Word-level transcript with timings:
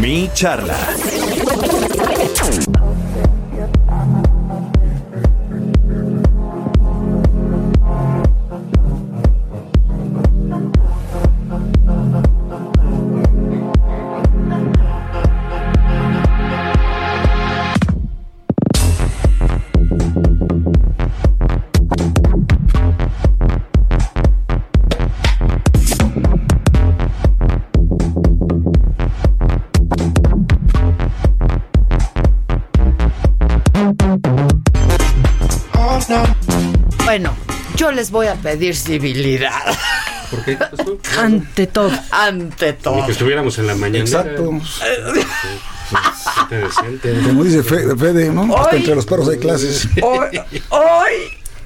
Mi 0.00 0.30
charla. 0.32 0.78
Les 38.00 38.10
voy 38.10 38.28
a 38.28 38.34
pedir 38.34 38.74
civilidad. 38.74 39.52
¿Por 40.30 40.42
qué? 40.44 40.56
Ante 41.18 41.66
todo. 41.66 41.92
Ante 42.10 42.72
todo. 42.72 42.96
Ni 42.96 43.04
que 43.04 43.12
estuviéramos 43.12 43.58
en 43.58 43.66
la 43.66 43.74
mañana. 43.74 43.98
Exacto. 43.98 44.42
Como 47.26 47.44
dice 47.44 47.62
Fe- 47.62 47.94
Fede, 47.96 48.30
¿no? 48.30 48.56
Hasta 48.56 48.76
entre 48.76 48.94
los 48.94 49.04
perros 49.04 49.28
hay 49.28 49.38
clases. 49.38 49.86
Hoy, 50.02 50.40
hoy, 50.70 51.12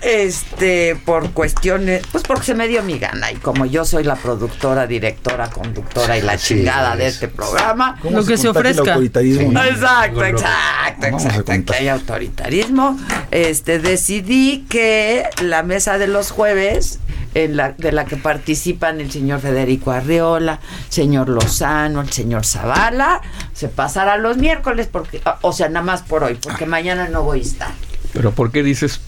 este, 0.05 0.97
por 1.05 1.31
cuestiones, 1.31 2.03
pues 2.13 2.25
porque 2.25 2.45
se 2.45 2.55
me 2.55 2.69
dio 2.69 2.83
mi 2.83 2.99
gana 2.99 3.33
y 3.33 3.37
como 3.37 3.65
yo 3.67 3.85
soy 3.85 4.05
la 4.05 4.17
productora, 4.17 4.87
directora, 4.87 5.49
conductora 5.51 6.19
y 6.19 6.23
la 6.23 6.37
Sí, 6.39 6.55
chingada 6.57 6.95
de 6.97 7.07
es. 7.07 7.15
este 7.15 7.29
programa. 7.29 7.97
¿Cómo 8.03 8.19
Lo 8.19 8.25
que 8.27 8.37
se 8.37 8.45
el 8.49 8.49
ofrezca. 8.57 8.93
autoritarismo, 8.93 9.53
no? 9.53 9.65
Exacto, 9.65 10.25
exacto, 10.25 11.07
exacto. 11.07 11.53
Que 11.73 11.75
hay 11.75 11.89
autoritarismo. 11.89 12.99
Este, 13.31 13.79
decidí 13.79 14.67
que 14.69 15.25
la 15.43 15.63
mesa 15.63 15.97
de 15.99 16.07
los 16.07 16.31
jueves, 16.31 16.99
en 17.35 17.57
la, 17.57 17.73
de 17.73 17.91
la 17.93 18.05
que 18.05 18.17
participan 18.17 19.01
el 19.01 19.11
señor 19.11 19.41
Federico 19.41 19.91
Arriola, 19.91 20.61
señor 20.89 21.29
Lozano, 21.29 22.01
el 22.03 22.11
señor 22.13 22.45
Zavala, 22.45 23.21
se 23.55 23.69
pasará 23.69 24.17
los 24.19 24.37
miércoles, 24.37 24.89
porque, 24.91 25.21
o 25.41 25.53
sea, 25.53 25.69
nada 25.69 25.85
más 25.85 26.03
por 26.03 26.25
hoy, 26.25 26.35
porque 26.35 26.67
mañana 26.67 27.09
no 27.09 27.23
voy 27.23 27.41
a 27.41 27.43
estar. 27.43 27.71
Pero 28.13 28.31
¿por 28.33 28.53
qué 28.53 28.63
dices 28.63 29.01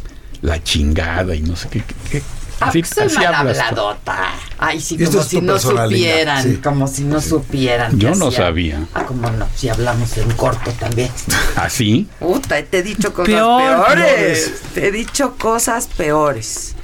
la 0.46 0.62
chingada 0.62 1.34
y 1.34 1.42
no 1.42 1.56
sé 1.56 1.68
qué? 1.68 1.82
qué- 1.82 1.94
qué? 2.10 2.22
Ah, 2.58 2.68
Así, 2.68 2.82
soy 2.84 3.04
así 3.04 3.16
mal 3.16 3.34
hablas. 3.34 3.58
tú. 3.58 3.62
habladota. 3.64 4.18
Ay, 4.56 4.80
sí, 4.80 4.96
como 4.96 5.22
si 5.22 5.40
no 5.42 5.58
supieran, 5.58 6.42
sí. 6.42 6.56
como 6.62 6.88
si 6.88 7.04
no 7.04 7.20
supieran. 7.20 7.98
Yo 7.98 8.14
no 8.14 8.28
hacía. 8.28 8.38
sabía. 8.38 8.86
Ah, 8.94 9.04
como 9.04 9.28
no, 9.30 9.46
si 9.54 9.68
hablamos 9.68 10.16
en 10.16 10.30
corto 10.32 10.70
también. 10.80 11.10
¿Así? 11.56 12.08
Puta, 12.18 12.62
te 12.64 12.78
he 12.78 12.82
dicho 12.82 13.12
cosas 13.12 13.26
Peor, 13.34 13.60
peores. 13.86 14.06
peores. 14.06 14.52
Te 14.72 14.86
he 14.88 14.90
dicho 14.92 15.34
cosas 15.36 15.86
peores. 15.88 16.74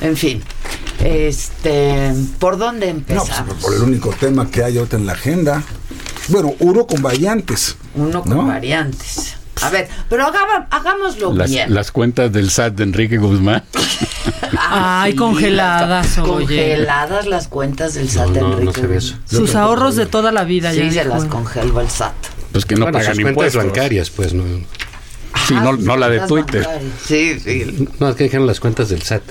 En 0.00 0.16
fin, 0.16 0.42
este, 1.04 2.12
¿por 2.40 2.58
dónde 2.58 2.92
No, 2.92 3.00
pues 3.02 3.18
empezamos? 3.20 3.54
por 3.62 3.74
el 3.74 3.82
único 3.82 4.10
tema 4.10 4.50
que 4.50 4.64
hay 4.64 4.76
ahorita 4.78 4.96
en 4.96 5.06
la 5.06 5.12
agenda. 5.12 5.62
Bueno, 6.28 6.54
uno 6.58 6.84
con 6.86 7.00
variantes. 7.00 7.76
Uno 7.94 8.22
con 8.22 8.36
¿no? 8.36 8.46
variantes. 8.46 9.35
A 9.62 9.70
ver, 9.70 9.88
pero 10.10 10.26
hagamos, 10.26 10.66
hagámoslo 10.70 11.32
Las, 11.34 11.50
bien. 11.50 11.72
las 11.74 11.90
cuentas 11.90 12.32
del 12.32 12.50
SAT 12.50 12.74
de 12.74 12.82
Enrique 12.84 13.16
Guzmán. 13.18 13.62
Ay, 14.58 15.14
congeladas, 15.14 16.16
las- 16.16 16.18
oye. 16.18 16.46
Congeladas 16.46 17.26
las 17.26 17.48
cuentas 17.48 17.94
del 17.94 18.08
SAT 18.10 18.26
No, 18.28 18.32
de 18.32 18.40
no, 18.40 18.48
no 18.60 18.70
Enrique 18.72 18.96
eso. 18.98 19.16
Sus 19.24 19.54
ahorros 19.54 19.96
de 19.96 20.06
toda 20.06 20.30
la 20.32 20.44
vida. 20.44 20.72
Sí, 20.72 20.78
ya 20.78 20.90
se 20.90 21.02
dijo. 21.04 21.14
las 21.14 21.24
congeló 21.24 21.80
el 21.80 21.88
SAT. 21.90 22.12
Pues 22.52 22.64
que 22.64 22.74
no 22.74 22.82
Bueno, 22.86 22.98
pagan 22.98 23.14
sus 23.14 23.22
cuentas 23.22 23.30
impuestos. 23.54 23.64
bancarias, 23.64 24.10
pues, 24.10 24.34
no. 24.34 24.44
Sí, 25.46 25.54
no, 25.54 25.70
Ah, 25.70 25.76
no 25.78 25.96
la 25.96 26.08
de 26.08 26.20
Twitter. 26.20 26.62
bancarias. 26.64 26.92
Sí, 27.04 27.38
sí. 27.40 27.88
No, 27.98 28.08
es 28.08 28.16
que 28.16 28.24
dijeron 28.24 28.46
las 28.46 28.60
cuentas 28.60 28.88
del 28.88 29.02
SAT. 29.02 29.22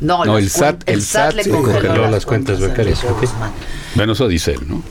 No, 0.00 0.24
el 0.38 0.48
SAT- 0.50 0.82
el 0.86 1.02
SAT 1.02 1.34
le 1.34 1.48
congeló 1.48 2.08
las 2.10 2.24
cuentas 2.24 2.60
bancarias. 2.60 3.02
Guzmán. 3.20 3.50
Bueno, 3.94 4.12
eso 4.12 4.28
dice 4.28 4.52
él, 4.52 4.60
¿no? 4.66 4.82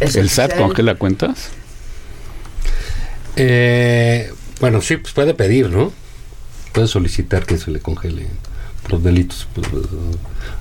¿El 0.00 0.10
dice 0.12 0.28
SAT 0.28 0.56
congela 0.56 0.94
cuentas? 0.96 1.50
Eh, 3.36 4.32
bueno, 4.60 4.80
sí, 4.80 4.96
pues 4.96 5.12
puede 5.12 5.34
pedir, 5.34 5.70
¿no? 5.70 5.92
Puede 6.72 6.88
solicitar 6.88 7.46
que 7.46 7.58
se 7.58 7.70
le 7.70 7.80
congele 7.80 8.26
por 8.88 9.00
delitos, 9.00 9.46
pues, 9.54 9.66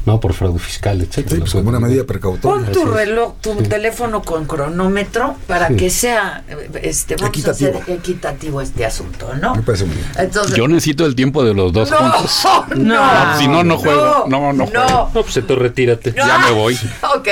no 0.06 0.19
por 0.19 0.34
fraude 0.34 0.59
fiscal, 0.59 1.01
etcétera. 1.01 1.35
Sí, 1.35 1.39
pues 1.41 1.51
como 1.53 1.69
una 1.69 1.79
medida 1.79 2.03
precautoria. 2.06 2.66
Pon 2.66 2.73
tu 2.73 2.85
reloj, 2.85 3.34
tu 3.41 3.56
teléfono 3.63 4.22
con 4.22 4.45
cronómetro 4.45 5.35
para 5.47 5.67
Sí. 5.69 5.75
que 5.75 5.89
sea 5.89 6.44
eh, 6.47 6.69
este, 6.83 7.16
vamos 7.16 7.29
Equitativo. 7.29 7.78
a 7.78 7.81
hacer 7.81 7.94
equitativo 7.95 8.62
este 8.62 8.85
asunto, 8.85 9.33
¿no? 9.41 9.56
Me 9.56 9.62
parece 9.62 9.85
muy 9.85 9.95
bien. 9.95 10.07
Entonces, 10.17 10.56
Yo 10.56 10.67
necesito 10.67 11.06
el 11.06 11.16
tiempo 11.16 11.44
de 11.44 11.53
los 11.53 11.72
dos 11.73 11.89
no, 11.91 11.97
juntos. 11.97 12.44
no, 12.78 13.38
si 13.39 13.47
no, 13.47 13.63
no 13.63 13.78
juego. 13.78 14.25
No, 14.29 14.51
no 14.53 14.67
juego. 14.67 14.89
no. 14.89 15.09
Pues 15.13 15.38
entonces 15.38 15.57
retírate. 15.62 16.13
Ya 16.16 16.38
me 16.39 16.51
voy. 16.51 16.78
Ok, 17.16 17.28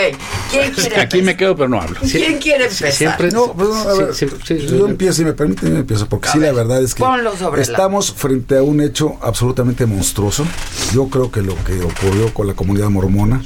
¿quién 0.51 0.71
quiere 0.73 0.99
Aquí 1.01 1.21
me 1.21 1.35
quedo, 1.35 1.55
pero 1.55 1.67
no 1.69 1.81
hablo. 1.81 1.97
¿Quién 2.01 2.37
quiere 2.39 2.65
empezar? 2.65 2.91
Siempre. 2.91 3.31
No, 3.31 3.53
pues, 3.53 3.67
no, 3.69 3.75
a 3.89 3.93
ver, 3.93 4.13
Sí, 4.13 4.27
sí, 4.45 4.57
sí, 4.59 4.67
yo 4.67 4.87
empiezo, 4.87 5.13
si 5.13 5.25
me 5.25 5.33
permiten, 5.33 5.69
yo 5.71 5.77
empiezo, 5.77 6.07
porque 6.07 6.29
A 6.29 6.31
sí, 6.33 6.39
la 6.39 6.47
ver, 6.47 6.55
verdad 6.55 6.83
es 6.83 6.93
que 6.93 7.03
ponlo 7.03 7.35
sobre 7.35 7.57
la- 7.65 7.71
estamos 7.71 8.11
frente 8.13 8.57
a 8.57 8.63
un 8.63 8.81
hecho 8.81 9.17
absolutamente 9.21 9.85
monstruoso. 9.85 10.45
Yo 10.93 11.07
creo 11.07 11.31
que 11.31 11.41
lo 11.41 11.55
que 11.63 11.81
ocurrió 11.81 12.33
con 12.33 12.47
la 12.47 12.53
comunidad 12.53 12.89
mormona, 12.89 13.41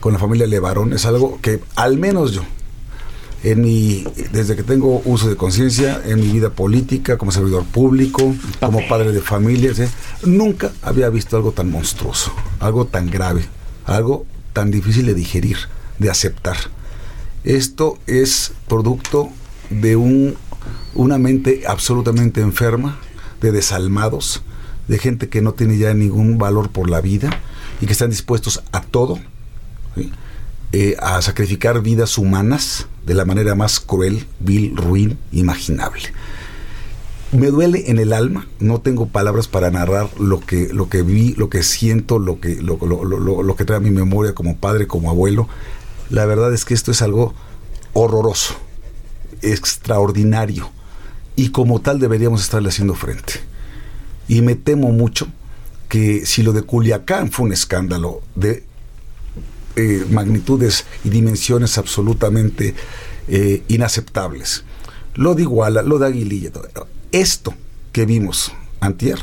con 0.00 0.12
la 0.12 0.18
familia 0.18 0.46
Levarón, 0.46 0.92
es 0.92 1.06
algo 1.06 1.38
que 1.40 1.60
al 1.76 1.96
menos 1.98 2.32
yo, 2.32 2.42
en 3.44 3.60
mi, 3.60 4.04
desde 4.32 4.56
que 4.56 4.64
tengo 4.64 5.00
uso 5.04 5.28
de 5.28 5.36
conciencia, 5.36 6.02
en 6.04 6.20
mi 6.20 6.28
vida 6.28 6.50
política, 6.50 7.16
como 7.16 7.30
servidor 7.30 7.64
público, 7.64 8.34
como 8.60 8.86
padre 8.88 9.12
de 9.12 9.20
familia, 9.20 9.72
¿sí? 9.74 9.84
nunca 10.24 10.72
había 10.82 11.08
visto 11.08 11.36
algo 11.36 11.52
tan 11.52 11.70
monstruoso, 11.70 12.32
algo 12.58 12.86
tan 12.86 13.10
grave, 13.10 13.44
algo 13.84 14.26
tan 14.52 14.70
difícil 14.70 15.06
de 15.06 15.14
digerir, 15.14 15.58
de 15.98 16.10
aceptar. 16.10 16.56
Esto 17.44 17.98
es 18.06 18.52
producto 18.66 19.28
de 19.70 19.94
un, 19.94 20.36
una 20.94 21.18
mente 21.18 21.62
absolutamente 21.66 22.40
enferma, 22.40 22.98
de 23.40 23.52
desalmados, 23.52 24.42
de 24.88 24.98
gente 24.98 25.28
que 25.28 25.42
no 25.42 25.52
tiene 25.52 25.78
ya 25.78 25.94
ningún 25.94 26.38
valor 26.38 26.70
por 26.70 26.90
la 26.90 27.00
vida 27.00 27.30
y 27.80 27.86
que 27.86 27.92
están 27.92 28.10
dispuestos 28.10 28.62
a 28.72 28.80
todo. 28.80 29.18
Eh, 30.70 30.96
a 31.00 31.22
sacrificar 31.22 31.80
vidas 31.80 32.18
humanas 32.18 32.88
de 33.06 33.14
la 33.14 33.24
manera 33.24 33.54
más 33.54 33.80
cruel, 33.80 34.26
vil, 34.38 34.76
ruin, 34.76 35.18
imaginable. 35.32 36.02
Me 37.32 37.46
duele 37.46 37.90
en 37.90 37.98
el 37.98 38.12
alma, 38.12 38.46
no 38.60 38.80
tengo 38.82 39.08
palabras 39.08 39.48
para 39.48 39.70
narrar 39.70 40.10
lo 40.18 40.40
que, 40.40 40.68
lo 40.72 40.90
que 40.90 41.00
vi, 41.00 41.32
lo 41.34 41.48
que 41.48 41.62
siento, 41.62 42.18
lo 42.18 42.38
que, 42.40 42.56
lo 42.56 43.56
que 43.56 43.64
trae 43.64 43.78
a 43.78 43.80
mi 43.80 43.90
memoria 43.90 44.34
como 44.34 44.58
padre, 44.58 44.86
como 44.86 45.08
abuelo. 45.08 45.48
La 46.10 46.26
verdad 46.26 46.52
es 46.52 46.66
que 46.66 46.74
esto 46.74 46.90
es 46.90 47.00
algo 47.00 47.34
horroroso, 47.94 48.54
extraordinario, 49.40 50.70
y 51.34 51.48
como 51.48 51.80
tal 51.80 51.98
deberíamos 51.98 52.42
estarle 52.42 52.68
haciendo 52.68 52.94
frente. 52.94 53.40
Y 54.28 54.42
me 54.42 54.54
temo 54.54 54.92
mucho 54.92 55.26
que 55.88 56.26
si 56.26 56.42
lo 56.42 56.52
de 56.52 56.62
Culiacán 56.62 57.32
fue 57.32 57.46
un 57.46 57.52
escándalo 57.52 58.20
de 58.34 58.62
eh, 59.76 60.04
magnitudes 60.10 60.84
y 61.02 61.08
dimensiones 61.08 61.78
absolutamente 61.78 62.74
eh, 63.26 63.62
inaceptables, 63.68 64.64
lo 65.14 65.34
de 65.34 65.42
Iguala, 65.42 65.82
lo 65.82 65.98
de 65.98 66.06
Aguililla, 66.06 66.50
esto 67.10 67.54
que 67.92 68.04
vimos 68.04 68.52
antier 68.80 69.18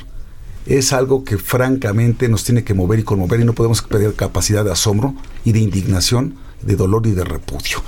es 0.66 0.94
algo 0.94 1.24
que 1.24 1.38
francamente 1.38 2.28
nos 2.28 2.44
tiene 2.44 2.64
que 2.64 2.74
mover 2.74 3.00
y 3.00 3.04
conmover 3.04 3.40
y 3.40 3.46
no 3.46 3.54
podemos 3.54 3.82
perder 3.84 4.16
capacidad 4.16 4.66
de 4.66 4.72
asombro 4.72 5.14
y 5.44 5.52
de 5.52 5.60
indignación, 5.60 6.36
de 6.64 6.76
dolor 6.76 7.06
y 7.06 7.12
de 7.12 7.24
repudio. 7.24 7.84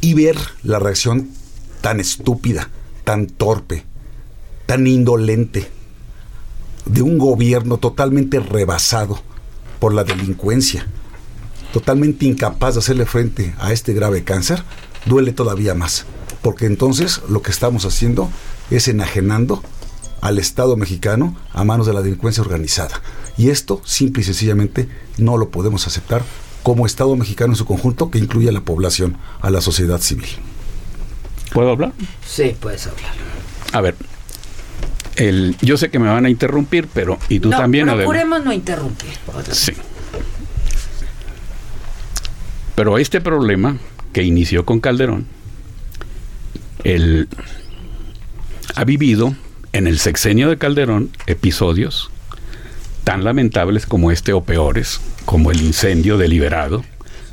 Y 0.00 0.14
ver 0.14 0.36
la 0.62 0.80
reacción 0.80 1.30
tan 1.80 2.00
estúpida, 2.00 2.70
tan 3.04 3.26
torpe, 3.26 3.84
tan 4.66 4.86
indolente 4.86 5.68
de 6.88 7.02
un 7.02 7.18
gobierno 7.18 7.78
totalmente 7.78 8.40
rebasado 8.40 9.20
por 9.78 9.94
la 9.94 10.04
delincuencia, 10.04 10.86
totalmente 11.72 12.26
incapaz 12.26 12.74
de 12.74 12.80
hacerle 12.80 13.06
frente 13.06 13.54
a 13.58 13.72
este 13.72 13.92
grave 13.92 14.24
cáncer, 14.24 14.62
duele 15.06 15.32
todavía 15.32 15.74
más. 15.74 16.06
Porque 16.42 16.66
entonces 16.66 17.20
lo 17.28 17.42
que 17.42 17.50
estamos 17.50 17.84
haciendo 17.84 18.28
es 18.70 18.88
enajenando 18.88 19.62
al 20.20 20.38
Estado 20.38 20.76
mexicano 20.76 21.36
a 21.52 21.64
manos 21.64 21.86
de 21.86 21.92
la 21.92 22.02
delincuencia 22.02 22.42
organizada. 22.42 23.00
Y 23.36 23.50
esto 23.50 23.80
simple 23.84 24.22
y 24.22 24.24
sencillamente 24.24 24.88
no 25.16 25.36
lo 25.36 25.50
podemos 25.50 25.86
aceptar 25.86 26.22
como 26.62 26.86
Estado 26.86 27.14
mexicano 27.16 27.52
en 27.52 27.56
su 27.56 27.66
conjunto 27.66 28.10
que 28.10 28.18
incluye 28.18 28.48
a 28.48 28.52
la 28.52 28.62
población, 28.62 29.16
a 29.40 29.50
la 29.50 29.60
sociedad 29.60 30.00
civil. 30.00 30.28
¿Puedo 31.52 31.70
hablar? 31.70 31.92
Sí, 32.26 32.56
puedes 32.58 32.86
hablar. 32.86 33.12
A 33.72 33.80
ver. 33.80 33.94
El, 35.18 35.56
yo 35.60 35.76
sé 35.76 35.90
que 35.90 35.98
me 35.98 36.08
van 36.08 36.24
a 36.24 36.30
interrumpir, 36.30 36.88
pero. 36.94 37.18
Y 37.28 37.40
tú 37.40 37.50
no, 37.50 37.58
también, 37.58 37.86
procuremos 37.86 38.44
no 38.44 38.52
interrumpir. 38.52 39.10
Sí. 39.50 39.72
Pero 42.74 42.96
este 42.98 43.20
problema 43.20 43.76
que 44.12 44.22
inició 44.22 44.64
con 44.64 44.80
Calderón 44.80 45.26
el, 46.84 47.28
ha 48.74 48.84
vivido 48.84 49.34
en 49.72 49.86
el 49.86 49.98
sexenio 49.98 50.48
de 50.48 50.58
Calderón 50.58 51.10
episodios 51.26 52.10
tan 53.04 53.24
lamentables 53.24 53.86
como 53.86 54.10
este 54.10 54.32
o 54.32 54.42
peores, 54.42 55.00
como 55.24 55.50
el 55.50 55.62
incendio 55.62 56.18
deliberado 56.18 56.84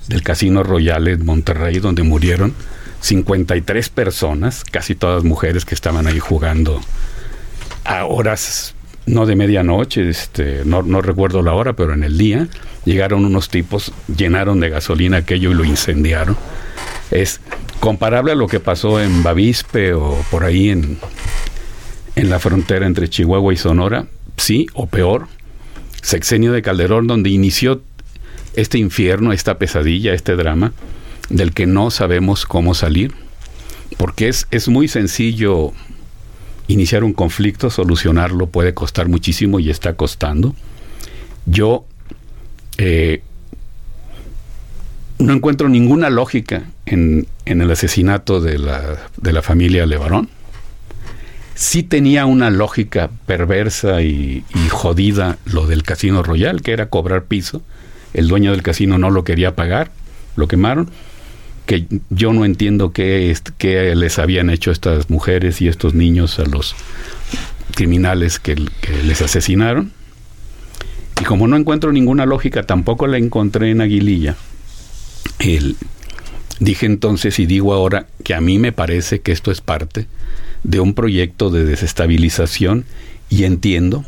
del 0.07 0.23
Casino 0.23 0.63
Royal 0.63 1.07
en 1.07 1.25
Monterrey, 1.25 1.79
donde 1.79 2.03
murieron 2.03 2.53
53 3.01 3.89
personas, 3.89 4.63
casi 4.63 4.95
todas 4.95 5.23
mujeres 5.23 5.65
que 5.65 5.75
estaban 5.75 6.07
ahí 6.07 6.19
jugando 6.19 6.81
a 7.85 8.05
horas 8.05 8.75
no 9.05 9.25
de 9.25 9.35
medianoche, 9.35 10.09
este, 10.09 10.63
no, 10.65 10.81
recuerdo 11.01 11.41
la 11.41 11.53
hora, 11.53 11.73
pero 11.73 11.93
en 11.93 12.03
el 12.03 12.17
día 12.17 12.47
llegaron 12.85 13.23
unos 13.23 13.49
tipos, 13.49 13.93
llenaron 14.15 14.59
de 14.59 14.69
gasolina 14.69 15.17
aquello 15.17 15.51
y 15.51 15.53
lo 15.53 15.63
incendiaron. 15.63 16.35
Es 17.11 17.39
comparable 17.79 18.31
a 18.31 18.35
lo 18.35 18.47
que 18.47 18.59
pasó 18.59 18.99
en 18.99 19.21
Bavispe 19.21 19.93
o 19.93 20.17
por 20.31 20.43
ahí 20.43 20.69
en, 20.69 20.97
en 22.15 22.29
la 22.29 22.39
frontera 22.39 22.87
entre 22.87 23.09
Chihuahua 23.09 23.53
y 23.53 23.57
Sonora, 23.57 24.07
sí, 24.37 24.65
o 24.73 24.87
peor, 24.87 25.27
sexenio 26.01 26.51
de 26.51 26.63
Calderón, 26.63 27.05
donde 27.05 27.29
inició 27.29 27.81
este 28.55 28.79
infierno, 28.79 29.33
esta 29.33 29.59
pesadilla, 29.59 30.13
este 30.13 30.35
drama, 30.35 30.73
del 31.29 31.53
que 31.53 31.67
no 31.67 31.91
sabemos 31.91 32.45
cómo 32.45 32.73
salir, 32.73 33.13
porque 33.97 34.29
es, 34.29 34.47
es 34.49 34.67
muy 34.67 34.87
sencillo 34.87 35.73
iniciar 36.67 37.03
un 37.03 37.13
conflicto, 37.13 37.69
solucionarlo 37.69 38.47
puede 38.47 38.73
costar 38.73 39.07
muchísimo 39.07 39.59
y 39.59 39.69
está 39.69 39.93
costando. 39.93 40.55
Yo 41.45 41.85
eh, 42.77 43.21
no 45.19 45.33
encuentro 45.33 45.69
ninguna 45.69 46.09
lógica 46.09 46.63
en, 46.85 47.27
en 47.45 47.61
el 47.61 47.71
asesinato 47.71 48.41
de 48.41 48.57
la, 48.57 49.09
de 49.17 49.33
la 49.33 49.41
familia 49.41 49.85
Levarón. 49.85 50.29
Sí 51.53 51.83
tenía 51.83 52.25
una 52.25 52.49
lógica 52.49 53.09
perversa 53.25 54.01
y, 54.01 54.43
y 54.53 54.69
jodida 54.69 55.37
lo 55.45 55.67
del 55.67 55.83
Casino 55.83 56.21
Royal, 56.21 56.61
que 56.61 56.73
era 56.73 56.89
cobrar 56.89 57.25
piso. 57.25 57.61
El 58.13 58.27
dueño 58.27 58.51
del 58.51 58.61
casino 58.61 58.97
no 58.97 59.09
lo 59.09 59.23
quería 59.23 59.55
pagar, 59.55 59.91
lo 60.35 60.47
quemaron 60.47 60.89
que 61.65 61.85
yo 62.09 62.31
no 62.33 62.45
entiendo 62.45 62.91
qué, 62.91 63.35
qué 63.57 63.95
les 63.95 64.19
habían 64.19 64.49
hecho 64.49 64.71
estas 64.71 65.09
mujeres 65.09 65.61
y 65.61 65.67
estos 65.67 65.93
niños 65.93 66.39
a 66.39 66.45
los 66.45 66.75
criminales 67.75 68.39
que, 68.39 68.55
que 68.81 69.03
les 69.03 69.21
asesinaron. 69.21 69.91
Y 71.19 71.23
como 71.23 71.47
no 71.47 71.55
encuentro 71.57 71.91
ninguna 71.91 72.25
lógica, 72.25 72.63
tampoco 72.63 73.07
la 73.07 73.17
encontré 73.17 73.71
en 73.71 73.81
Aguililla. 73.81 74.35
El- 75.39 75.75
dije 76.59 76.85
entonces 76.85 77.37
y 77.39 77.45
digo 77.45 77.73
ahora 77.73 78.07
que 78.23 78.33
a 78.33 78.41
mí 78.41 78.59
me 78.59 78.71
parece 78.71 79.19
que 79.21 79.31
esto 79.33 79.51
es 79.51 79.59
parte 79.61 80.07
de 80.63 80.79
un 80.79 80.93
proyecto 80.93 81.49
de 81.49 81.65
desestabilización 81.65 82.85
y 83.29 83.43
entiendo 83.43 84.05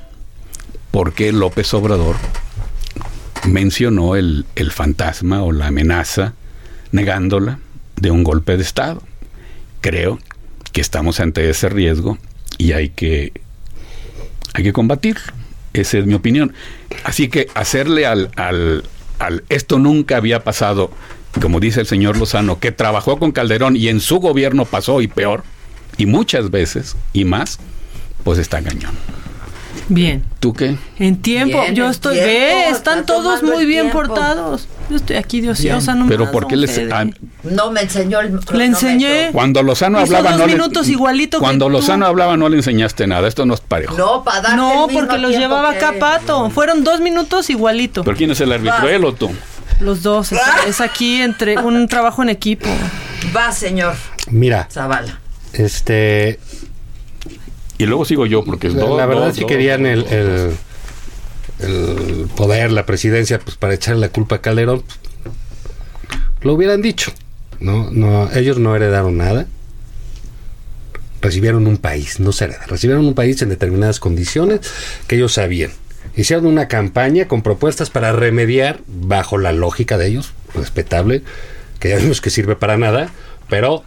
por 0.92 1.14
qué 1.14 1.32
López 1.34 1.74
Obrador 1.74 2.16
mencionó 3.48 4.16
el, 4.16 4.46
el 4.56 4.72
fantasma 4.72 5.44
o 5.44 5.52
la 5.52 5.68
amenaza 5.68 6.34
negándola 6.92 7.60
de 7.96 8.12
un 8.12 8.24
golpe 8.24 8.58
de 8.58 8.64
Estado. 8.64 9.02
Creo 9.82 10.20
que 10.72 10.82
estamos 10.82 11.20
ante 11.20 11.50
ese 11.50 11.70
riesgo 11.70 12.18
y 12.58 12.74
hay 12.74 12.90
que, 12.90 13.34
hay 14.54 14.64
que 14.64 14.74
combatirlo. 14.74 15.34
Esa 15.74 16.00
es 16.00 16.06
mi 16.06 16.14
opinión. 16.14 16.54
Así 17.04 17.28
que 17.28 17.48
hacerle 17.54 18.06
al, 18.06 18.32
al, 18.36 18.84
al 19.20 19.44
esto 19.50 19.80
nunca 19.80 20.18
había 20.18 20.44
pasado, 20.44 20.92
como 21.42 21.60
dice 21.60 21.82
el 21.82 21.88
señor 21.88 22.18
Lozano, 22.18 22.60
que 22.60 22.72
trabajó 22.72 23.20
con 23.20 23.32
Calderón 23.32 23.76
y 23.76 23.90
en 23.90 24.00
su 24.00 24.20
gobierno 24.20 24.66
pasó 24.66 25.02
y 25.02 25.08
peor, 25.08 25.44
y 25.98 26.06
muchas 26.06 26.50
veces 26.52 26.96
y 27.14 27.26
más, 27.26 27.60
pues 28.24 28.40
está 28.40 28.62
cañón. 28.62 28.94
Bien. 29.90 30.24
¿Tú 30.40 30.54
qué? 30.54 30.76
En 31.00 31.22
tiempo, 31.22 31.62
Bien, 31.62 31.76
yo 31.76 31.86
en 31.86 31.92
estoy, 31.92 32.16
tiempo, 32.16 32.30
ve, 32.32 32.64
está 32.66 32.78
están 32.78 33.06
todos 33.06 33.42
muy 33.42 33.66
bien 33.66 33.90
tiempo. 33.90 34.00
portados. 34.06 34.68
Yo 34.90 34.96
estoy 34.98 35.16
aquí 35.16 35.40
de 35.42 35.50
ociosa, 35.52 35.96
no 35.96 36.04
me 36.06 36.10
Pero 36.10 36.30
¿por 36.32 36.48
qué 36.48 36.56
les... 36.58 36.78
Ah, 36.92 37.06
No 37.44 37.72
me 37.72 37.82
enseñó 37.82 38.20
el 38.22 38.40
Le 38.54 38.66
enseñé. 38.66 39.30
cuando 39.32 39.64
Lozano 39.64 40.00
hablaba... 40.00 40.32
dos 40.32 40.40
no 40.42 40.48
le- 40.48 40.54
minutos 40.54 40.88
igualito 40.90 41.38
que 41.38 41.42
Cuando 41.44 41.66
tú. 41.66 41.72
Lozano 41.72 42.06
hablaba 42.06 42.36
no 42.38 42.48
le 42.50 42.58
enseñaste 42.58 43.08
nada. 43.08 43.28
Esto 43.28 43.46
no 43.46 43.54
es 43.54 43.62
parejo. 43.62 43.98
No, 43.98 44.24
para 44.24 44.42
darte 44.42 44.58
No, 44.58 44.88
el 44.90 44.94
porque 44.94 45.18
los 45.18 45.32
llevaba 45.32 45.72
acá. 45.72 45.94
Pato. 46.00 46.50
Fueron 46.50 46.84
dos 46.84 47.00
minutos 47.02 47.50
igualito. 47.50 48.04
¿Pero 48.04 48.16
quién 48.18 48.32
es 48.32 48.42
el 48.42 48.52
árbitro? 48.52 48.88
¿Él 48.90 49.04
o 49.06 49.14
tú? 49.14 49.30
Los 49.80 50.04
dos. 50.04 50.32
Es, 50.32 50.40
es 50.68 50.82
aquí 50.82 51.22
entre 51.22 51.58
un 51.60 51.88
trabajo 51.88 52.24
en 52.24 52.30
equipo. 52.30 52.68
Va, 53.36 53.52
señor 53.52 53.96
Mira, 54.32 54.68
Zavala. 54.72 55.20
este, 55.54 56.40
Y 57.78 57.86
luego 57.86 58.06
sigo 58.06 58.26
yo, 58.26 58.44
porque 58.44 58.68
es 58.68 58.74
la, 58.74 58.82
dos, 58.82 58.98
la 58.98 59.06
verdad 59.06 59.28
dos, 59.28 59.36
si 59.36 59.42
dos, 59.42 59.50
querían 59.50 59.86
el, 59.86 60.06
el, 61.60 62.28
poder, 62.36 62.72
la 62.72 62.86
presidencia, 62.86 63.40
pues 63.40 63.58
para 63.58 63.74
echarle 63.74 64.02
la 64.02 64.10
culpa 64.10 64.38
a 64.38 64.42
Calderón, 64.42 64.84
pues, 65.24 65.38
lo 66.42 66.54
hubieran 66.54 66.82
dicho. 66.82 67.12
No, 67.60 67.90
no, 67.92 68.32
ellos 68.34 68.60
no 68.60 68.76
heredaron 68.76 69.18
nada. 69.18 69.48
Recibieron 71.22 71.66
un 71.68 71.78
país, 71.78 72.20
no 72.20 72.32
se 72.32 72.46
hereda. 72.46 72.66
Recibieron 72.68 73.06
un 73.06 73.16
país 73.16 73.42
en 73.42 73.50
determinadas 73.50 74.00
condiciones 74.00 74.62
que 75.08 75.16
ellos 75.16 75.34
sabían. 75.34 75.72
Hicieron 76.16 76.46
una 76.46 76.68
campaña 76.68 77.28
con 77.28 77.42
propuestas 77.42 77.90
para 77.90 78.12
remediar, 78.12 78.82
bajo 78.88 79.38
la 79.38 79.52
lógica 79.52 79.98
de 79.98 80.08
ellos, 80.08 80.34
respetable, 80.54 81.24
que 81.80 81.90
ya 81.90 81.98
vimos 81.98 82.22
que 82.22 82.30
sirve 82.30 82.56
para 82.56 82.78
nada, 82.78 83.12
pero 83.50 83.84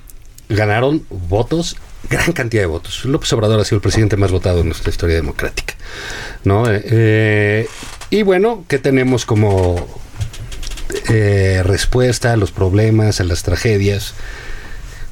ganaron 0.48 1.04
votos, 1.08 1.76
gran 2.08 2.32
cantidad 2.32 2.62
de 2.62 2.66
votos. 2.66 3.04
López 3.04 3.32
Obrador 3.32 3.60
ha 3.60 3.64
sido 3.64 3.76
el 3.76 3.82
presidente 3.82 4.16
más 4.16 4.30
votado 4.32 4.60
en 4.60 4.66
nuestra 4.66 4.90
historia 4.90 5.16
democrática. 5.16 5.74
¿no? 6.44 6.70
Eh, 6.70 6.82
eh, 6.84 7.68
y 8.10 8.22
bueno, 8.22 8.64
¿qué 8.68 8.78
tenemos 8.78 9.24
como 9.26 9.86
eh, 11.08 11.62
respuesta 11.64 12.32
a 12.32 12.36
los 12.36 12.50
problemas, 12.52 13.20
a 13.20 13.24
las 13.24 13.42
tragedias? 13.42 14.14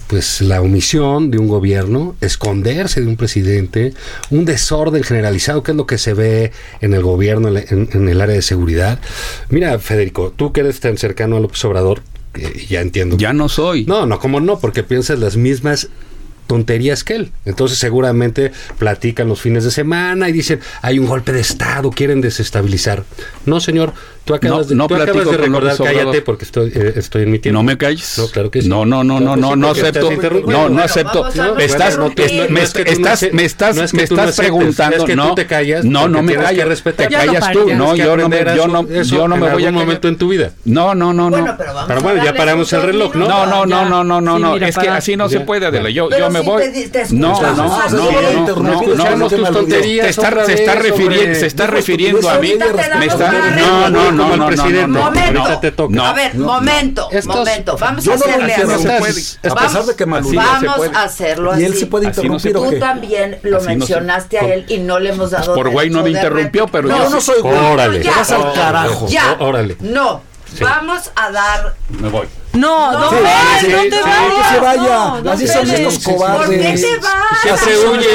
Pues 0.09 0.41
la 0.41 0.63
omisión 0.63 1.31
de 1.31 1.37
un 1.39 1.49
gobierno, 1.49 2.17
esconderse 2.23 3.03
de 3.03 3.07
un 3.09 3.17
presidente, 3.19 3.93
un 4.31 4.47
desorden 4.47 5.03
generalizado, 5.05 5.63
que 5.63 5.73
es 5.73 5.77
lo 5.77 5.87
que 5.87 5.99
se 5.99 6.15
ve 6.15 6.51
en 6.81 6.95
el 6.95 7.03
gobierno, 7.03 7.49
en, 7.49 7.89
en- 7.93 8.09
el 8.09 8.21
área 8.23 8.35
de 8.35 8.41
seguridad. 8.41 9.01
Mira, 9.51 9.79
Federico, 9.79 10.33
tú 10.35 10.51
que 10.53 10.61
eres 10.61 10.81
tan 10.81 10.97
cercano 10.97 11.37
a 11.37 11.41
López 11.41 11.63
Obrador, 11.67 12.01
ya 12.71 12.81
entiendo. 12.81 13.19
Ya 13.19 13.35
no 13.35 13.51
soy. 13.51 13.85
No, 13.85 14.07
no, 14.07 14.19
como 14.19 14.41
no, 14.41 14.59
porque 14.59 14.83
piensas 14.83 15.19
las 15.19 15.37
mismas 15.37 15.89
tonterías 16.49 17.05
que 17.05 17.15
él. 17.15 17.31
Entonces 17.45 17.79
seguramente 17.79 18.51
platican 18.79 19.29
los 19.29 19.41
fines 19.41 19.63
de 19.63 19.71
semana 19.71 20.29
y 20.29 20.33
dicen, 20.33 20.59
hay 20.83 20.99
un 20.99 21.07
golpe 21.07 21.33
de 21.33 21.41
Estado, 21.41 21.91
quieren 21.91 22.21
desestabilizar. 22.21 23.05
No, 23.47 23.61
señor, 23.61 23.93
tú 24.29 24.35
acabas 24.35 24.59
No, 24.59 24.65
de, 24.69 24.75
no 24.75 24.87
tú 24.89 24.95
acabas 24.95 25.31
de 25.31 25.37
recordar, 25.39 25.77
cállate 25.79 26.21
porque 26.23 26.45
estoy, 26.45 26.71
eh, 26.75 26.93
estoy 26.97 27.23
en 27.23 27.31
mi 27.31 27.39
tiempo. 27.39 27.59
No 27.59 27.63
me 27.65 27.79
calles. 27.79 28.19
No, 28.19 28.27
claro 28.29 28.51
que 28.51 28.61
sí. 28.63 28.69
No, 28.69 28.85
no, 28.85 29.03
no, 29.03 29.19
no, 29.21 29.35
Claro 29.35 29.35
que 29.35 29.41
no, 29.41 29.55
sí, 29.55 29.61
no 29.61 29.69
acepto. 29.71 30.11
estás. 30.11 30.33
No, 30.33 30.39
no 30.41 30.43
Bueno, 30.45 30.83
acepto. 30.83 31.23
no 31.25 31.59
Estás, 31.59 31.95
es- 31.95 31.99
me, 31.99 32.49
No 32.51 32.59
es 32.61 32.73
que 32.75 32.85
tú 32.85 32.91
no 32.91 32.97
estás, 32.97 33.13
ace- 33.23 33.33
me 33.33 33.45
estás, 33.45 33.77
no 33.77 33.83
es 33.85 33.91
que 33.91 33.97
me 33.97 34.07
tú 34.07 34.15
no 34.17 34.21
estás 34.23 34.37
preguntando. 34.37 34.97
es 34.99 35.05
que 35.05 35.13
tú 35.13 35.17
no, 35.17 35.35
te 35.35 35.47
callas 35.47 35.85
no, 35.85 36.09
no 36.09 36.23
me 36.23 36.37
que 36.37 36.65
respetar. 36.65 37.09
Te 37.09 37.15
callas 37.15 37.53
tú. 37.53 37.71
No, 37.75 37.93
que 37.95 37.99
yo 37.99 38.17
no 38.17 38.29
me, 38.29 38.45
yo 38.55 38.69
no, 38.69 38.87
yo 39.03 39.29
no 39.29 39.37
me 39.37 39.51
voy 39.51 39.65
a 39.67 39.73
momento 39.73 40.09
en 40.09 40.17
tu 40.19 40.29
vida. 40.29 40.53
No, 40.67 40.95
no, 40.95 41.13
no, 41.15 41.31
Bueno, 41.31 41.47
no. 41.47 41.87
pero 41.87 42.01
bueno, 42.03 42.23
ya 42.23 42.35
paramos 42.35 42.71
el 42.73 42.83
reloj, 42.83 43.15
¿no? 43.15 43.29
No, 43.29 43.47
no, 43.47 43.67
no, 43.67 43.85
no, 43.89 44.05
no, 44.05 44.21
no, 44.21 44.39
no. 44.39 44.57
Es 44.57 44.77
que 44.77 44.89
así 44.89 45.17
no 45.17 45.29
se 45.29 45.41
puede, 45.41 45.67
Adela. 45.67 45.89
Yo, 45.91 46.11
yo 46.11 46.31
me 46.31 46.41
voy. 46.41 46.63
No, 47.11 47.41
no, 47.41 47.55
no, 47.55 47.79
Ah, 47.79 47.87
no, 47.91 47.97
no, 47.97 48.57
no, 48.59 48.83
no, 48.95 49.17
no, 49.17 49.29
se 49.29 50.55
está 50.55 50.75
refiriendo, 50.75 51.39
se 51.39 51.47
está 51.47 51.67
refiriendo 51.67 52.29
a 52.29 52.39
mí. 52.39 52.55
Me 52.99 53.07
está, 53.07 53.31
un 53.87 53.93
no, 53.93 54.13
no, 54.19 54.23
como 54.25 54.37
no, 54.37 54.49
el 54.49 54.57
no, 54.57 54.63
presidente. 54.63 54.87
no, 54.89 54.99
no, 54.99 55.05
Momento. 55.05 55.33
no. 55.33 55.41
Ahorita 55.41 55.61
te 55.61 55.73
toca. 55.73 55.95
No. 55.95 56.05
A 56.07 56.13
ver, 56.13 56.35
No, 56.35 56.47
momento, 56.47 57.09
Estos- 57.11 57.37
momento. 57.37 57.77
Vamos 57.79 58.09
a 58.09 58.15
hacerle 58.15 58.55
así. 58.55 58.63
A 58.63 59.49
Vamos- 59.49 59.63
pesar 59.63 59.85
de 59.85 59.97
que 59.97 60.05
se 60.05 60.11
Vamos 60.37 60.77
puede. 60.77 60.97
a 60.97 61.03
hacerlo 61.03 61.51
Y 61.51 61.55
así. 61.55 61.65
él 61.65 61.75
se 61.75 61.87
puede 61.87 62.07
Así 62.09 62.29
no 62.29 62.39
se 62.39 62.49
interrumpir 62.49 62.79
Tú 62.81 62.85
también 62.87 63.39
lo 63.43 63.57
Así 63.59 63.67
no 63.67 63.73
se- 63.73 63.79
mencionaste 63.79 64.39
a 64.39 64.43
él 64.55 64.67
y 64.69 64.79
no 64.79 64.99
le 64.99 65.11
hemos 65.11 65.31
dado 65.31 65.55
Por 65.55 65.71
güey 65.71 65.91
no 65.91 66.03
me 66.03 66.11
interrumpió, 66.11 66.67
pero 66.67 66.89
No, 66.89 66.99
yo 66.99 67.11
no 67.11 67.21
soy 67.21 67.41
güey. 67.41 67.57
Órale. 67.57 68.03
Vas 68.05 68.31
al 68.31 68.53
carajo. 68.53 69.07
Ya. 69.09 69.37
Órale. 69.39 69.77
No. 69.81 70.23
Vamos 70.61 71.11
a 71.15 71.31
dar. 71.31 71.75
me 71.91 72.09
voy. 72.09 72.27
No, 72.55 72.93
No, 72.93 72.99
don 72.99 73.11
sí, 73.11 73.17
Fede, 73.17 73.61
sí, 73.61 73.69
no 73.69 73.83
te 73.83 73.91
sí, 73.91 73.97
vayas. 74.03 74.49
que 74.49 74.55
se 74.55 74.61
vaya. 74.61 75.21
no, 75.23 75.31
Así 75.31 75.47
son 75.47 75.71
estos 75.71 75.99
cobardes. 76.01 76.47
¿Por 76.49 76.57
qué 76.59 76.77
se 76.79 76.99
va? 76.99 77.23
Ya 77.45 77.57
se 77.57 77.87
huye, 77.89 78.09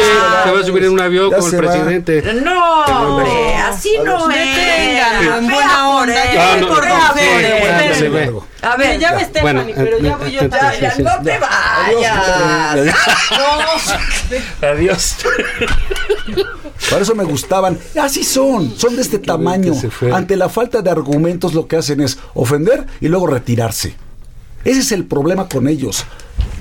se 0.44 0.52
va 0.52 0.60
a 0.60 0.64
subir 0.64 0.84
en 0.86 0.92
un 0.94 1.00
avión 1.02 1.30
Ya 1.30 1.38
con 1.38 1.50
el 1.50 1.56
va. 1.56 1.58
presidente. 1.72 2.34
No, 2.44 2.82
hombre, 2.86 3.56
así 3.58 3.92
no 4.04 4.30
es. 4.32 4.38
Vea 4.38 5.40
buena 5.42 6.34
ya 6.34 6.52
Ah, 6.52 6.56
me 6.56 6.62
no, 6.62 6.68
por 6.68 6.80
bueno. 8.10 8.46
A 8.62 8.78
ver, 8.78 8.98
Ya 9.00 9.12
ya, 9.12 9.18
ves, 9.18 9.30
Bueno, 9.42 9.62
Stephanie, 9.62 9.74
pero 9.76 10.00
ya 10.00 10.16
voy 10.16 10.32
yo 10.32 10.42
ya, 10.42 10.94
no 10.98 11.24
te 11.24 11.40
vayas. 11.40 12.96
Adiós. 14.62 15.16
Por 16.90 17.02
eso 17.02 17.16
me 17.16 17.24
gustaban. 17.24 17.78
Así 18.02 18.24
son, 18.24 18.74
son 18.78 18.96
de 18.96 19.02
este 19.02 19.20
tamaño. 19.20 19.74
Ante 20.14 20.36
la 20.38 20.50
falta 20.50 20.82
de 20.82 20.90
argumentos 20.90 21.54
lo 21.54 21.68
que 21.68 21.78
hacen 21.78 22.02
es 22.02 22.18
ofender 22.34 22.86
y 23.02 23.08
luego 23.10 23.28
retirarse. 23.28 23.96
Ese 24.66 24.80
es 24.80 24.92
el 24.92 25.06
problema 25.06 25.48
con 25.50 25.68
ellos, 25.68 26.06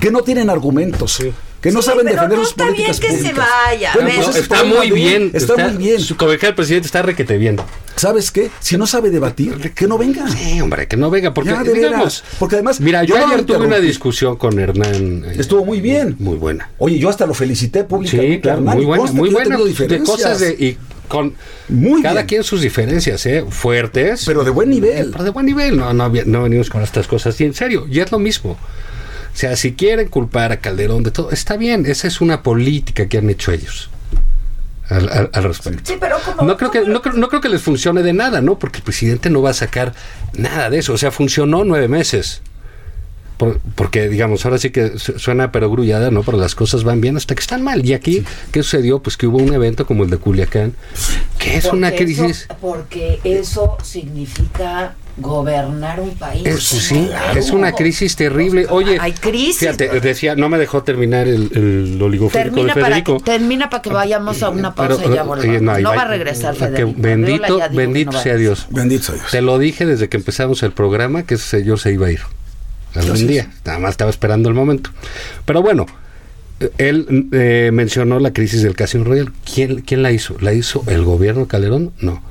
que 0.00 0.10
no 0.10 0.22
tienen 0.22 0.50
argumentos. 0.50 1.18
que 1.60 1.70
no 1.70 1.80
Sí, 1.80 1.86
saben 1.86 2.06
pero 2.06 2.16
defender 2.16 2.38
no 2.38 2.44
sus 2.44 2.50
está 2.50 2.64
bien 2.64 2.74
políticas 2.86 3.00
que 3.00 3.16
se 3.18 3.32
vaya, 3.32 3.92
Bueno, 3.94 4.10
pues 4.16 4.26
No, 4.28 4.34
está 4.34 4.64
muy 4.64 4.90
bien. 4.90 5.30
Está, 5.32 5.56
muy 5.68 5.76
bien. 5.76 6.00
Su 6.00 6.16
el 6.20 6.54
presidente 6.56 6.86
está 6.86 7.02
requete 7.02 7.38
bien. 7.38 7.56
¿Sabes 7.94 8.32
qué? 8.32 8.50
Si 8.58 8.76
no 8.76 8.84
sabe 8.88 9.10
debatir, 9.10 9.72
que 9.72 9.86
no 9.86 9.96
venga. 9.96 10.28
Sí, 10.28 10.60
hombre, 10.60 10.88
que 10.88 10.96
no 10.96 11.08
venga, 11.08 11.32
porque 11.32 11.50
Ya, 11.50 11.62
digamos, 11.62 12.24
Porque 12.40 12.56
además, 12.56 12.80
Mira, 12.80 13.04
yo, 13.04 13.14
ayer 13.16 13.44
tuve 13.44 13.64
una 13.66 13.78
discusión 13.78 14.34
con 14.36 14.58
Hernán. 14.58 15.24
eh, 15.24 15.34
Estuvo 15.38 15.64
muy 15.64 15.80
bien. 15.80 16.16
Muy 16.18 16.36
buena. 16.36 16.68
Oye, 16.78 16.98
yo 16.98 17.08
hasta 17.08 17.26
lo 17.26 17.34
felicité 17.34 17.84
públicamente. 17.84 18.34
Sí, 18.36 18.40
claro, 18.40 18.58
Hernán, 18.58 18.76
muy 18.78 18.84
buena, 18.86 19.12
muy 19.12 19.30
buena. 19.30 19.56
De 19.56 19.64
diferencias, 19.64 20.08
cosas 20.08 20.40
de 20.40 20.50
y 20.58 20.78
con 21.12 21.34
Muy 21.68 22.00
cada 22.00 22.14
bien. 22.14 22.26
quien 22.26 22.42
sus 22.44 22.62
diferencias, 22.62 23.26
eh, 23.26 23.44
fuertes. 23.50 24.24
Pero 24.24 24.44
de 24.44 24.50
buen 24.50 24.70
nivel. 24.70 25.10
Pero 25.12 25.24
de 25.24 25.30
buen 25.30 25.44
nivel, 25.44 25.76
no, 25.76 25.92
no, 25.92 26.10
venimos 26.10 26.70
con 26.70 26.82
estas 26.82 27.06
cosas. 27.06 27.38
Y 27.40 27.44
en 27.44 27.52
serio, 27.52 27.86
y 27.90 28.00
es 28.00 28.10
lo 28.10 28.18
mismo. 28.18 28.52
O 28.52 29.36
sea, 29.36 29.54
si 29.56 29.74
quieren 29.74 30.08
culpar 30.08 30.52
a 30.52 30.56
Calderón 30.60 31.02
de 31.02 31.10
todo, 31.10 31.30
está 31.30 31.56
bien, 31.58 31.84
esa 31.86 32.08
es 32.08 32.20
una 32.22 32.42
política 32.42 33.06
que 33.08 33.18
han 33.18 33.28
hecho 33.28 33.52
ellos 33.52 33.90
al, 34.88 35.08
al- 35.10 35.30
al 35.32 35.44
respecto. 35.44 35.82
Sí, 35.84 35.96
pero 36.00 36.16
como. 36.24 36.42
No 36.48 36.56
creo, 36.56 36.70
que, 36.70 36.80
no, 36.86 37.02
creo, 37.02 37.14
no 37.14 37.28
creo 37.28 37.40
que 37.42 37.48
les 37.50 37.60
funcione 37.62 38.02
de 38.02 38.12
nada, 38.14 38.40
¿no? 38.40 38.58
Porque 38.58 38.78
el 38.78 38.84
presidente 38.84 39.28
no 39.30 39.42
va 39.42 39.50
a 39.50 39.54
sacar 39.54 39.92
nada 40.36 40.70
de 40.70 40.78
eso. 40.78 40.92
O 40.94 40.98
sea, 40.98 41.10
funcionó 41.10 41.64
nueve 41.64 41.88
meses. 41.88 42.40
Por- 43.42 43.58
porque, 43.74 44.08
digamos, 44.08 44.44
ahora 44.44 44.58
sí 44.58 44.70
que 44.70 44.98
su- 44.98 45.18
suena 45.18 45.50
perogrullada, 45.50 46.10
¿no? 46.12 46.22
Pero 46.22 46.38
las 46.38 46.54
cosas 46.54 46.84
van 46.84 47.00
bien 47.00 47.16
hasta 47.16 47.34
que 47.34 47.40
están 47.40 47.62
mal. 47.62 47.84
Y 47.84 47.92
aquí, 47.92 48.22
¿qué 48.52 48.62
sucedió? 48.62 49.00
Pues 49.02 49.16
que 49.16 49.26
hubo 49.26 49.38
un 49.38 49.52
evento 49.52 49.84
como 49.86 50.04
el 50.04 50.10
de 50.10 50.18
Culiacán, 50.18 50.74
que 51.38 51.56
es 51.56 51.64
Porque 51.64 51.76
una 51.76 51.88
eso- 51.88 51.96
crisis. 51.96 52.48
porque 52.60 53.18
eso 53.24 53.76
significa 53.82 54.94
gobernar 55.18 56.00
un 56.00 56.10
país. 56.16 56.46
Eso 56.46 56.76
sí, 56.76 57.06
Claro. 57.08 57.38
es 57.38 57.50
una 57.50 57.72
crisis 57.72 58.16
terrible. 58.16 58.66
Oye, 58.70 58.96
Hay 59.00 59.12
crisis. 59.12 59.58
fíjate, 59.58 60.00
decía, 60.00 60.36
no 60.36 60.48
me 60.48 60.56
dejó 60.56 60.84
terminar 60.84 61.28
el, 61.28 61.50
el 61.52 62.00
oligofónico 62.00 62.50
Termina 62.54 62.74
de 62.74 62.80
para, 62.80 62.86
Federico. 62.96 63.18
que, 63.18 63.24
termina 63.24 63.68
para 63.70 63.82
que 63.82 63.90
vayamos 63.90 64.42
a 64.42 64.50
una 64.50 64.74
pausa 64.74 64.96
Pero, 64.98 65.12
y 65.12 65.14
ya 65.16 65.22
eh, 65.22 65.24
volvamos. 65.24 65.82
no, 65.82 65.90
va 65.94 66.02
a 66.02 66.08
regresar 66.08 66.54
que 66.54 66.60
Federico. 66.60 66.94
Bendito, 66.96 67.58
bendito 67.72 68.12
no 68.12 68.22
sea 68.22 68.36
Dios. 68.36 68.66
Bendito 68.70 69.02
sea 69.04 69.14
Dios. 69.16 69.30
Te 69.30 69.42
lo 69.42 69.58
dije 69.58 69.84
desde 69.84 70.08
que 70.08 70.16
empezamos 70.16 70.62
el 70.62 70.72
programa 70.72 71.24
que 71.24 71.34
ese 71.34 71.58
señor 71.58 71.78
se 71.78 71.92
iba 71.92 72.06
a 72.06 72.12
ir. 72.12 72.20
Algún 72.94 73.26
día. 73.26 73.50
Nada 73.64 73.78
más 73.78 73.92
estaba 73.92 74.10
esperando 74.10 74.48
el 74.48 74.54
momento. 74.54 74.90
Pero 75.44 75.62
bueno, 75.62 75.86
eh, 76.60 76.70
él 76.78 77.28
eh, 77.32 77.70
mencionó 77.72 78.20
la 78.20 78.32
crisis 78.32 78.62
del 78.62 78.74
Casino 78.74 79.04
Royal. 79.04 79.32
¿Quién, 79.52 79.80
¿Quién 79.82 80.02
la 80.02 80.12
hizo? 80.12 80.36
¿La 80.40 80.52
hizo 80.52 80.84
el 80.86 81.04
gobierno 81.04 81.42
de 81.42 81.46
Calderón? 81.48 81.92
No. 82.00 82.22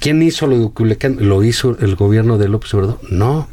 ¿Quién 0.00 0.22
hizo 0.22 0.46
lo 0.46 0.58
de 0.58 0.70
Culiacán? 0.70 1.16
¿Lo 1.20 1.42
hizo 1.42 1.76
el 1.80 1.96
gobierno 1.96 2.38
de 2.38 2.48
López 2.48 2.72
Obrador? 2.74 3.00
No. 3.10 3.48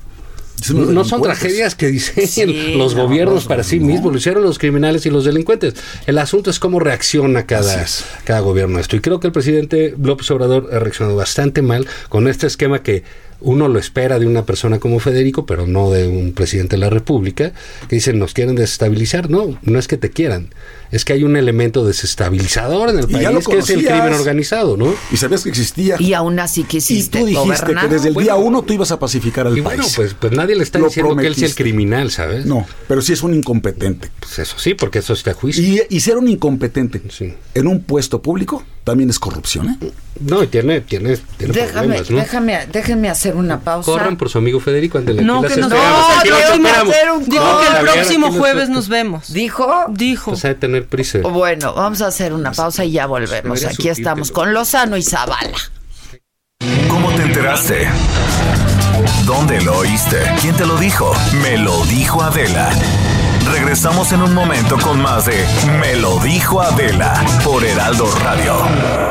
No, 0.74 1.04
son 1.04 1.22
tragedias 1.22 1.76
que 1.76 1.88
diseñen 1.88 2.30
Sí, 2.30 2.74
los 2.78 2.96
no, 2.96 3.04
gobiernos 3.04 3.44
no, 3.44 3.48
para 3.50 3.64
sí 3.64 3.80
mismos, 3.80 4.12
lo 4.14 4.18
hicieron 4.18 4.44
los 4.44 4.58
criminales 4.58 5.06
y 5.06 5.10
los 5.10 5.26
delincuentes. 5.26 5.76
El 6.06 6.18
asunto 6.18 6.50
es 6.50 6.60
cómo 6.60 6.80
reacciona 6.80 7.46
cada, 7.46 7.86
cada 8.24 8.40
gobierno 8.40 8.78
a 8.78 8.82
esto. 8.82 8.96
Y 8.96 9.02
creo 9.02 9.20
que 9.20 9.28
el 9.28 9.34
presidente 9.34 9.96
López 10.02 10.32
Obrador 10.32 10.70
ha 10.72 10.80
reaccionado 10.80 11.18
bastante 11.18 11.62
mal 11.62 11.88
con 12.10 12.28
este 12.28 12.48
esquema 12.48 12.82
que 12.82 13.04
uno 13.42 13.68
lo 13.68 13.80
espera 13.80 14.20
de 14.20 14.26
una 14.28 14.46
persona 14.46 14.80
como 14.80 15.00
Federico, 15.00 15.46
pero 15.46 15.68
no 15.68 15.92
de 15.92 16.08
un 16.08 16.34
presidente 16.34 16.76
de 16.76 16.80
la 16.80 16.90
República, 16.90 17.54
que 17.90 17.96
dicen 17.96 18.20
nos 18.20 18.34
quieren 18.34 18.56
desestabilizar. 18.56 19.30
No, 19.30 19.58
no 19.64 19.80
es 19.80 19.88
que 19.88 19.98
te 19.98 20.10
quieran, 20.12 20.50
es 20.92 21.06
que 21.06 21.14
hay 21.14 21.24
un 21.24 21.36
elemento 21.36 21.86
desestabilizador 21.86 22.90
en 22.90 23.00
el 23.00 23.06
Y 23.06 23.14
ya 23.14 23.32
país 23.32 23.46
lo 23.46 23.52
que 23.52 23.58
es 23.60 23.70
el 23.70 23.86
crimen 23.86 24.14
organizado, 24.14 24.78
¿no? 24.78 24.94
Y 25.12 25.18
sabías 25.18 25.44
que 25.44 25.50
existía. 25.50 25.96
Y 26.00 26.14
aún 26.14 26.40
así 26.40 26.62
Y 26.62 26.64
quisiste 26.66 27.20
tú 27.20 27.26
dijiste 27.26 27.48
gobernar. 27.64 27.88
que 27.90 27.94
desde 27.96 28.10
el 28.10 28.16
día 28.16 28.36
uno 28.36 28.62
tú 28.64 28.74
ibas 28.74 28.92
a 28.92 29.00
pacificar 29.00 29.48
al 29.48 29.58
Y 29.58 29.62
país. 29.62 29.78
bueno, 29.80 29.92
pues, 29.96 30.14
pues 30.20 30.32
nadie 30.34 30.56
le 30.56 30.64
está 30.64 30.80
Lo 30.80 30.86
diciendo 30.88 31.16
que 31.16 31.28
él 31.28 31.36
sea 31.36 31.48
el 31.48 31.56
criminal, 31.56 32.12
¿sabes? 32.12 32.46
No, 32.46 32.66
pero 32.88 33.02
sí 33.02 33.14
es 33.14 33.24
un 33.24 33.34
incompetente. 33.34 34.10
Pues 34.20 34.40
eso 34.40 34.58
sí, 34.58 34.74
porque 34.74 35.00
eso 35.00 35.14
está 35.14 35.32
a 35.32 35.34
juicio. 35.34 35.64
Y, 35.64 35.82
y 35.90 36.00
ser 36.00 36.18
un 36.18 36.28
incompetente 36.28 37.02
Sí. 37.10 37.34
en 37.54 37.68
un 37.68 37.84
puesto 37.84 38.22
público 38.22 38.64
también 38.84 39.10
es 39.10 39.20
corrupción, 39.20 39.70
¿eh? 39.82 39.92
No, 40.20 40.42
y 40.44 40.48
tiene, 40.48 40.80
tiene, 40.82 41.18
tiene 41.38 41.54
Déjame, 41.54 41.88
problemas, 41.88 42.10
¿no? 42.12 42.18
déjame, 42.18 42.68
déjeme 42.72 43.10
hacer 43.10 43.36
una 43.36 43.60
pausa. 43.60 43.92
Corran 43.92 44.16
por 44.18 44.30
su 44.30 44.38
amigo 44.38 44.60
Federico, 44.62 44.98
ándale. 44.98 45.22
No, 45.22 45.42
que 45.42 45.50
nos 45.58 45.70
No, 45.70 45.76
déjame 45.76 46.70
esperamos. 46.70 46.96
hacer 46.96 47.12
un 47.12 47.26
Dijo 47.30 47.44
No, 47.44 47.60
que 47.60 47.66
el 47.68 47.74
Javier, 47.74 47.94
próximo 47.94 48.32
jueves 48.32 48.70
nos- 48.70 48.76
nos 48.78 48.90
vemos. 48.90 49.34
¿Dijo? 49.34 49.86
Dijo. 49.90 50.32
Pues 50.32 50.46
hay 50.46 50.54
que 50.54 50.60
tener 50.62 50.88
prisa. 50.88 51.20
Bueno, 51.20 51.74
vamos 51.74 52.02
a 52.02 52.08
hacer 52.08 52.32
una 52.34 52.52
pausa 52.54 52.86
y 52.86 52.92
ya 52.92 53.08
volvemos. 53.08 53.60
Debería 53.60 53.70
Aquí 53.70 53.90
estamos 53.90 54.32
con 54.32 54.54
Lozano 54.54 54.96
y 54.96 55.04
Zavala. 55.04 55.58
¿Cómo 56.88 57.12
te 57.16 57.24
enteraste? 57.24 57.88
¿Dónde 59.26 59.60
lo 59.62 59.80
oíste? 59.80 60.18
¿Quién 60.42 60.56
te 60.56 60.66
lo 60.66 60.78
dijo? 60.78 61.14
Me 61.42 61.58
lo 61.58 61.84
dijo 61.86 62.22
Adela. 62.22 62.70
Regresamos 63.52 64.12
en 64.12 64.22
un 64.22 64.34
momento 64.34 64.78
con 64.78 65.02
más 65.02 65.26
de 65.26 65.46
Me 65.80 65.96
lo 65.96 66.20
dijo 66.20 66.62
Adela 66.62 67.14
por 67.44 67.64
Heraldo 67.64 68.10
Radio. 68.24 68.56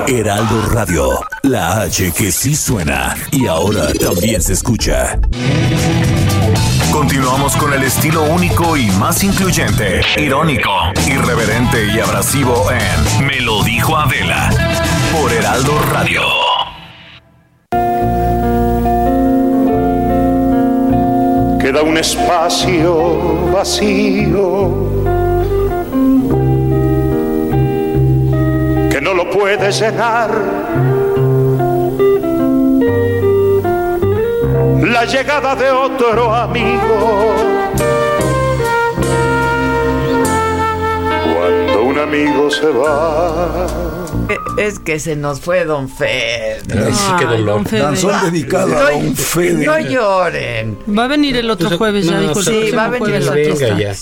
Heraldo 0.07 0.67
Radio, 0.71 1.21
la 1.43 1.83
H 1.83 2.12
que 2.12 2.31
sí 2.31 2.55
suena 2.55 3.14
y 3.31 3.47
ahora 3.47 3.93
también 3.93 4.43
se 4.43 4.53
escucha. 4.53 5.19
Continuamos 6.93 7.57
con 7.57 7.73
el 7.73 7.83
estilo 7.83 8.23
único 8.25 8.76
y 8.76 8.87
más 8.93 9.25
incluyente, 9.25 10.00
irónico, 10.17 10.71
irreverente 11.07 11.87
y 11.87 12.00
abrasivo 12.00 12.71
en 12.71 13.26
Me 13.26 13.41
lo 13.41 13.62
dijo 13.64 13.97
Adela 13.97 14.50
por 15.12 15.33
Heraldo 15.33 15.81
Radio. 15.91 16.44
Espacio 22.05 23.51
vacío 23.51 24.71
que 28.91 29.01
no 29.01 29.15
lo 29.15 29.31
puedes 29.31 29.81
llenar. 29.81 30.31
La 34.83 35.05
llegada 35.07 35.57
de 35.57 35.71
otro 35.71 36.35
amigo. 36.35 37.35
Cuando 41.35 41.85
un 41.85 41.99
amigo 41.99 42.51
se 42.51 42.71
va. 42.71 43.84
Es 44.57 44.79
que 44.79 45.01
se 45.01 45.17
nos 45.17 45.41
fue 45.41 45.65
Don 45.65 45.89
Fed. 45.89 46.63
Ay, 46.71 46.93
sí, 46.93 47.13
qué 47.19 47.25
dolor. 47.25 47.47
don 47.57 47.67
Fede. 47.67 47.81
Danzón 47.83 48.31
dedicado 48.33 48.79
a 48.79 48.93
un 48.95 49.17
Fede. 49.17 49.67
no 49.67 49.79
lloren. 49.81 50.79
Va 50.97 51.05
a 51.05 51.09
venir 51.09 51.37
el 51.37 51.51
otro 51.51 51.69
Pues, 51.69 51.79
jueves, 51.79 52.07
ya 52.07 52.13
no, 52.21 52.21
dijo 52.29 52.43
sí, 52.43 52.71
va 52.71 52.85
a 52.87 52.89
venir 52.89 53.15
el 53.17 53.27
jueves. 53.27 53.63
otro. 53.63 53.79
Ya. 53.79 53.95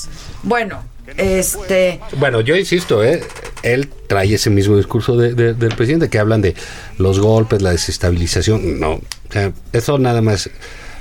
Bueno, 0.42 0.82
este. 1.16 2.00
Bueno, 2.18 2.40
yo 2.42 2.56
insisto, 2.56 3.02
¿eh? 3.02 3.22
él 3.62 3.88
trae 4.08 4.34
ese 4.34 4.50
mismo 4.50 4.76
discurso 4.76 5.16
de- 5.16 5.34
de- 5.34 5.54
del 5.54 5.74
presidente 5.74 6.08
que 6.10 6.18
hablan 6.18 6.42
de 6.42 6.54
los 6.98 7.18
golpes, 7.20 7.62
la 7.62 7.70
desestabilización. 7.70 8.78
No, 8.80 8.94
o 8.94 9.02
sea, 9.30 9.52
eso 9.72 9.98
nada 9.98 10.20
más 10.20 10.50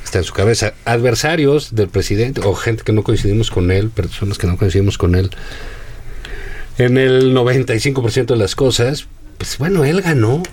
está 0.03 0.19
en 0.19 0.23
su 0.23 0.33
cabeza. 0.33 0.73
Adversarios 0.85 1.73
del 1.75 1.87
presidente 1.89 2.41
o 2.43 2.53
gente 2.55 2.83
que 2.83 2.91
no 2.93 3.03
coincidimos 3.03 3.49
con 3.51 3.71
él, 3.71 3.89
personas 3.89 4.37
que 4.37 4.47
no 4.47 4.57
coincidimos 4.57 4.97
con 4.97 5.15
él, 5.15 5.31
en 6.77 6.97
el 6.97 7.33
95% 7.33 8.33
de 8.33 8.39
las 8.39 8.55
cosas, 8.55 9.07
pues 9.41 9.57
bueno, 9.57 9.83
él 9.83 10.03
ganó 10.03 10.43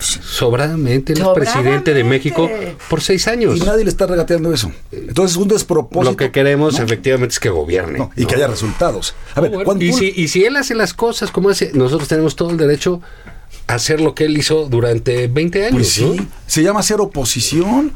sobradamente, 0.00 1.12
él 1.12 1.20
es 1.20 1.28
presidente 1.34 1.92
de 1.92 2.02
México 2.02 2.50
por 2.88 3.02
seis 3.02 3.28
años. 3.28 3.58
Y 3.58 3.60
nadie 3.60 3.84
le 3.84 3.90
está 3.90 4.06
regateando 4.06 4.50
eso. 4.52 4.72
Entonces 4.90 5.36
es 5.36 5.42
un 5.42 5.48
despropósito. 5.48 6.12
Lo 6.12 6.16
que 6.16 6.30
queremos 6.30 6.78
¿no? 6.78 6.84
efectivamente 6.84 7.34
es 7.34 7.40
que 7.40 7.50
gobierne. 7.50 7.98
No, 7.98 8.10
y 8.16 8.24
que 8.24 8.36
haya 8.36 8.46
resultados. 8.46 9.14
A 9.34 9.42
ver, 9.42 9.50
Bueno, 9.50 9.74
y, 9.82 9.90
tú- 9.90 9.98
si, 9.98 10.12
y 10.16 10.28
si 10.28 10.44
él 10.46 10.56
hace 10.56 10.74
las 10.74 10.94
cosas 10.94 11.30
como 11.30 11.50
hace, 11.50 11.72
nosotros 11.74 12.08
tenemos 12.08 12.34
todo 12.34 12.50
el 12.50 12.56
derecho 12.56 13.02
a 13.66 13.74
hacer 13.74 14.00
lo 14.00 14.14
que 14.14 14.24
él 14.24 14.38
hizo 14.38 14.66
durante 14.66 15.28
20 15.28 15.66
años. 15.66 15.72
Pues 15.74 15.88
sí, 15.90 16.14
¿no? 16.16 16.26
se 16.46 16.62
llama 16.62 16.82
ser 16.82 17.00
oposición, 17.02 17.92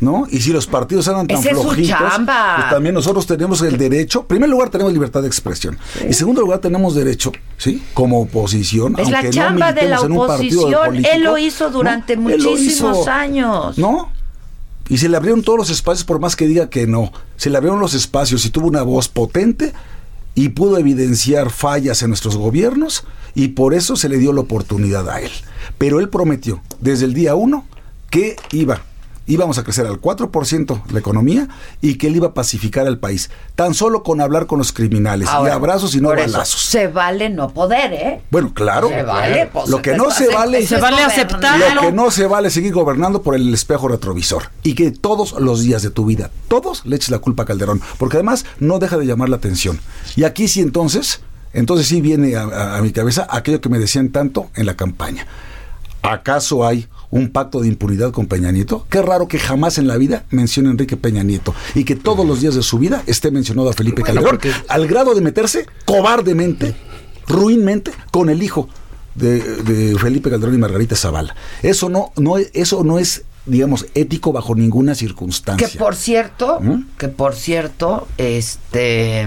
¿no? 0.00 0.26
Y 0.30 0.40
si 0.40 0.52
los 0.52 0.66
partidos 0.66 1.06
eran 1.08 1.26
tan 1.26 1.38
Esa 1.38 1.50
es 1.50 1.56
su 1.56 1.62
flojitos, 1.62 1.98
chamba. 1.98 2.56
pues 2.56 2.70
también 2.70 2.94
nosotros 2.94 3.26
tenemos 3.26 3.60
el 3.62 3.76
derecho. 3.76 4.20
En 4.20 4.26
primer 4.26 4.48
lugar, 4.48 4.70
tenemos 4.70 4.92
libertad 4.92 5.22
de 5.22 5.28
expresión. 5.28 5.78
Y 6.02 6.06
en 6.06 6.14
segundo 6.14 6.40
lugar, 6.40 6.58
tenemos 6.60 6.94
derecho, 6.94 7.32
¿sí? 7.58 7.82
Como 7.94 8.20
oposición. 8.20 8.98
Es 8.98 9.10
la 9.10 9.18
aunque 9.18 9.28
no 9.28 9.34
chamba 9.34 9.72
de 9.72 9.88
la 9.88 9.96
militemos 9.96 10.04
en 10.04 10.12
un 10.12 10.26
partido 10.26 10.60
oposición. 10.60 10.86
político, 10.86 11.14
Él 11.14 11.22
lo 11.22 11.38
hizo 11.38 11.70
durante 11.70 12.16
muchísimos 12.16 12.98
hizo, 12.98 13.10
años. 13.10 13.78
¿No? 13.78 14.10
Y 14.88 14.98
se 14.98 15.08
le 15.08 15.16
abrieron 15.16 15.42
todos 15.42 15.58
los 15.58 15.70
espacios, 15.70 16.04
por 16.04 16.18
más 16.18 16.34
que 16.34 16.48
diga 16.48 16.68
que 16.68 16.86
no. 16.86 17.12
Se 17.36 17.48
le 17.48 17.56
abrieron 17.56 17.78
los 17.78 17.94
espacios 17.94 18.44
y 18.44 18.50
tuvo 18.50 18.66
una 18.66 18.82
voz 18.82 19.08
potente 19.08 19.72
y 20.34 20.48
pudo 20.50 20.78
evidenciar 20.78 21.50
fallas 21.50 22.02
en 22.02 22.08
nuestros 22.08 22.36
gobiernos 22.36 23.04
y 23.34 23.48
por 23.48 23.74
eso 23.74 23.94
se 23.96 24.08
le 24.08 24.18
dio 24.18 24.32
la 24.32 24.40
oportunidad 24.40 25.08
a 25.08 25.20
él. 25.20 25.30
Pero 25.78 26.00
él 26.00 26.08
prometió 26.08 26.60
desde 26.80 27.04
el 27.04 27.14
día 27.14 27.34
uno 27.36 27.66
que 28.10 28.36
iba, 28.50 28.82
íbamos 29.32 29.58
a 29.58 29.64
crecer 29.64 29.86
al 29.86 30.00
4% 30.00 30.82
la 30.92 30.98
economía 30.98 31.48
y 31.80 31.94
que 31.96 32.08
él 32.08 32.16
iba 32.16 32.28
a 32.28 32.34
pacificar 32.34 32.86
al 32.86 32.98
país, 32.98 33.30
tan 33.54 33.74
solo 33.74 34.02
con 34.02 34.20
hablar 34.20 34.46
con 34.46 34.58
los 34.58 34.72
criminales 34.72 35.28
Ahora, 35.28 35.52
y 35.52 35.54
abrazos 35.54 35.94
y 35.94 36.00
no 36.00 36.08
balazos. 36.10 36.60
Se 36.60 36.88
vale 36.88 37.30
no 37.30 37.50
poder, 37.50 37.92
¿eh? 37.92 38.20
Bueno, 38.30 38.52
claro. 38.52 38.88
Se 38.88 39.02
vale, 39.02 39.48
pues, 39.52 39.68
Lo 39.68 39.80
que 39.80 39.96
no 39.96 40.10
se 40.10 40.28
vale 40.34 40.66
Se 40.66 40.74
es 40.76 40.80
vale 40.80 41.02
aceptar. 41.02 41.74
lo 41.74 41.80
que 41.80 41.92
no 41.92 42.10
se 42.10 42.26
vale 42.26 42.48
es 42.48 42.54
seguir 42.54 42.72
gobernando 42.72 43.22
por 43.22 43.34
el 43.34 43.52
espejo 43.54 43.88
retrovisor 43.88 44.50
y 44.62 44.74
que 44.74 44.90
todos 44.90 45.32
los 45.32 45.62
días 45.62 45.82
de 45.82 45.90
tu 45.90 46.04
vida, 46.04 46.30
todos 46.48 46.84
le 46.84 46.96
eches 46.96 47.10
la 47.10 47.18
culpa 47.18 47.44
a 47.44 47.46
Calderón, 47.46 47.80
porque 47.98 48.16
además 48.16 48.44
no 48.58 48.78
deja 48.78 48.96
de 48.98 49.06
llamar 49.06 49.28
la 49.28 49.36
atención. 49.36 49.80
Y 50.16 50.24
aquí 50.24 50.48
sí 50.48 50.60
entonces 50.60 51.20
Entonces 51.52 51.88
sí 51.88 52.00
viene 52.00 52.36
a, 52.36 52.42
a- 52.42 52.76
a 52.78 52.80
mi 52.82 52.92
cabeza 52.92 53.26
aquello 53.28 53.60
que 53.60 53.68
me 53.68 53.78
decían 53.80 54.10
tanto 54.10 54.50
en 54.54 54.66
la 54.66 54.76
campaña. 54.76 55.26
¿Acaso 56.02 56.64
hay 56.66 56.86
un 57.10 57.30
pacto 57.30 57.60
de 57.60 57.68
impunidad 57.68 58.12
con 58.12 58.26
Peña 58.26 58.52
Nieto? 58.52 58.86
Qué 58.88 59.02
raro 59.02 59.26
que 59.28 59.38
jamás 59.38 59.78
en 59.78 59.86
la 59.88 59.96
vida 59.96 60.24
mencione 60.30 60.68
a 60.68 60.72
Enrique 60.72 60.96
Peña 60.96 61.22
Nieto 61.22 61.54
y 61.74 61.84
que 61.84 61.96
todos 61.96 62.26
los 62.26 62.40
días 62.40 62.54
de 62.54 62.62
su 62.62 62.78
vida 62.78 63.02
esté 63.06 63.30
mencionado 63.30 63.68
a 63.70 63.72
Felipe 63.72 64.02
Bueno, 64.02 64.14
Calderón, 64.22 64.30
porque- 64.38 64.52
al 64.68 64.86
grado 64.86 65.14
de 65.14 65.20
meterse 65.20 65.66
cobardemente, 65.84 66.74
ruinmente, 67.26 67.92
con 68.10 68.30
el 68.30 68.42
hijo 68.42 68.68
de, 69.14 69.40
de 69.62 69.98
Felipe 69.98 70.30
Calderón 70.30 70.54
y 70.54 70.58
Margarita 70.58 70.94
Zavala. 70.96 71.34
Eso 71.62 71.88
no, 71.88 72.12
no, 72.16 72.38
es- 72.38 72.50
eso 72.54 72.84
no 72.84 72.98
es, 72.98 73.24
digamos, 73.46 73.86
ético 73.94 74.32
bajo 74.32 74.54
ninguna 74.54 74.94
circunstancia. 74.94 75.68
Que 75.68 75.78
por 75.78 75.96
cierto, 75.96 76.58
¿Mm? 76.60 76.84
que 76.96 77.08
por 77.08 77.34
cierto, 77.34 78.06
este 78.18 79.26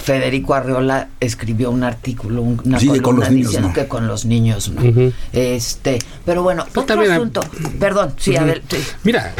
Federico 0.00 0.54
Arreola 0.54 1.08
escribió 1.20 1.70
un 1.70 1.84
artículo, 1.84 2.42
un- 2.42 2.60
una 2.64 2.80
Sí, 2.80 2.86
que 2.88 3.00
con 3.00 3.16
columna 3.16 3.24
los 3.26 3.30
niños 3.34 3.46
diciendo 3.48 3.68
no. 3.68 3.74
que 3.74 3.86
con 3.88 4.06
los 4.08 4.24
niños 4.24 4.68
no. 4.70 5.12
Este, 5.32 5.98
pero 6.24 6.42
bueno, 6.42 6.64
Pues 6.64 6.76
otro 6.84 6.96
también, 6.96 7.12
asunto. 7.12 7.40
Perdón, 7.78 8.14
sí, 8.18 8.36
a 8.36 8.42
ver, 8.44 8.62
sí. 8.68 8.78
Mira, 9.04 9.34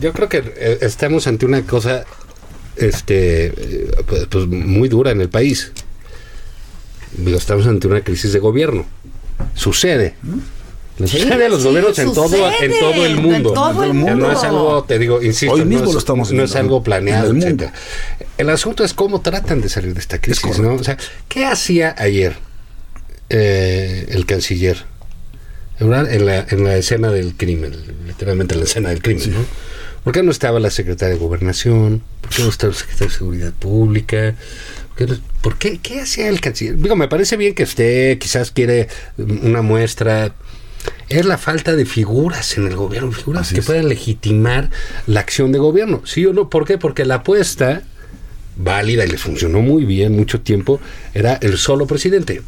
yo 0.00 0.12
creo 0.12 0.28
que 0.28 0.38
eh, 0.56 0.78
estamos 0.82 1.26
ante 1.26 1.46
una 1.46 1.62
cosa 1.62 2.04
este 2.76 3.52
pues, 4.06 4.26
pues, 4.26 4.46
muy 4.46 4.88
dura 4.88 5.10
en 5.10 5.20
el 5.20 5.28
país. 5.28 5.72
Digo, 7.16 7.38
estamos 7.38 7.66
ante 7.66 7.86
una 7.86 8.00
crisis 8.02 8.32
de 8.32 8.38
gobierno. 8.38 8.84
Sucede. 9.54 10.14
Le 10.98 11.06
Sí, 11.06 11.18
sucede 11.20 11.46
a 11.46 11.48
los 11.48 11.62
sí, 11.62 11.68
gobiernos 11.68 11.98
en 11.98 12.12
todo, 12.12 12.50
en 12.60 12.72
todo 12.80 13.04
el 13.06 13.12
en 13.16 13.22
mundo. 13.22 13.52
todo 13.52 13.84
el 13.84 13.90
O 13.90 13.92
sea, 13.94 14.02
No 14.02 14.10
mundo. 14.10 14.32
es 14.32 14.42
algo, 14.44 14.84
te 14.84 14.98
digo, 14.98 15.22
insisto, 15.22 15.54
Hoy 15.54 15.60
no 15.60 15.66
mismo 15.66 15.86
es- 15.86 15.92
lo 15.92 15.98
estamos 15.98 16.32
no 16.32 16.42
es 16.42 16.56
algo 16.56 16.78
en 16.78 16.82
planeado. 16.82 17.30
el 17.30 17.34
mundo. 17.34 17.70
El 18.36 18.50
asunto 18.50 18.82
es 18.84 18.94
cómo 18.94 19.20
tratan 19.20 19.60
de 19.60 19.68
salir 19.68 19.94
de 19.94 20.00
esta 20.00 20.20
crisis. 20.20 20.58
¿no? 20.58 20.74
O 20.74 20.82
sea, 20.84 20.96
¿qué 21.28 21.44
hacía 21.46 21.94
ayer 21.98 22.36
eh, 23.30 24.06
el 24.10 24.26
canciller? 24.26 24.84
En 25.80 25.90
la, 26.26 26.44
en 26.50 26.64
la 26.64 26.76
escena 26.76 27.12
del 27.12 27.34
crimen, 27.36 27.72
literalmente 28.04 28.54
en 28.54 28.60
la 28.60 28.66
escena 28.66 28.88
del 28.88 29.00
crimen, 29.00 29.32
¿no? 29.32 29.44
¿Por 30.02 30.12
qué 30.12 30.24
no 30.24 30.32
estaba 30.32 30.58
la 30.58 30.70
secretaria 30.70 31.14
de 31.14 31.20
Gobernación? 31.20 32.02
¿Por 32.20 32.30
qué 32.30 32.42
no 32.42 32.48
estaba 32.48 32.72
el 32.72 32.76
secretario 32.78 33.08
de 33.12 33.14
Seguridad 33.16 33.52
Pública? 33.52 34.34
¿Por 35.40 35.56
qué, 35.58 35.78
qué- 35.78 36.00
hacía 36.00 36.28
el 36.28 36.40
canciller? 36.40 36.76
Digo, 36.78 36.96
me 36.96 37.06
parece 37.06 37.36
bien 37.36 37.54
que 37.54 37.62
usted 37.62 38.18
quizás 38.18 38.50
quiere 38.50 38.88
una 39.18 39.62
muestra. 39.62 40.34
Es 41.08 41.24
la 41.24 41.38
falta 41.38 41.74
de 41.74 41.86
figuras 41.86 42.56
en 42.58 42.66
el 42.66 42.76
gobierno, 42.76 43.10
figuras 43.12 43.42
Así 43.46 43.54
que 43.54 43.60
es. 43.60 43.66
puedan 43.66 43.88
legitimar 43.88 44.70
la 45.06 45.20
acción 45.20 45.52
de 45.52 45.58
gobierno. 45.58 46.02
¿Sí 46.04 46.26
o 46.26 46.32
no? 46.32 46.50
¿Por 46.50 46.66
qué? 46.66 46.76
Porque 46.78 47.04
la 47.06 47.16
apuesta 47.16 47.82
válida 48.56 49.04
y 49.06 49.08
le 49.08 49.18
funcionó 49.18 49.60
muy 49.60 49.84
bien 49.84 50.16
mucho 50.16 50.40
tiempo 50.40 50.80
era 51.14 51.34
el 51.40 51.56
solo 51.58 51.86
presidente. 51.86 52.42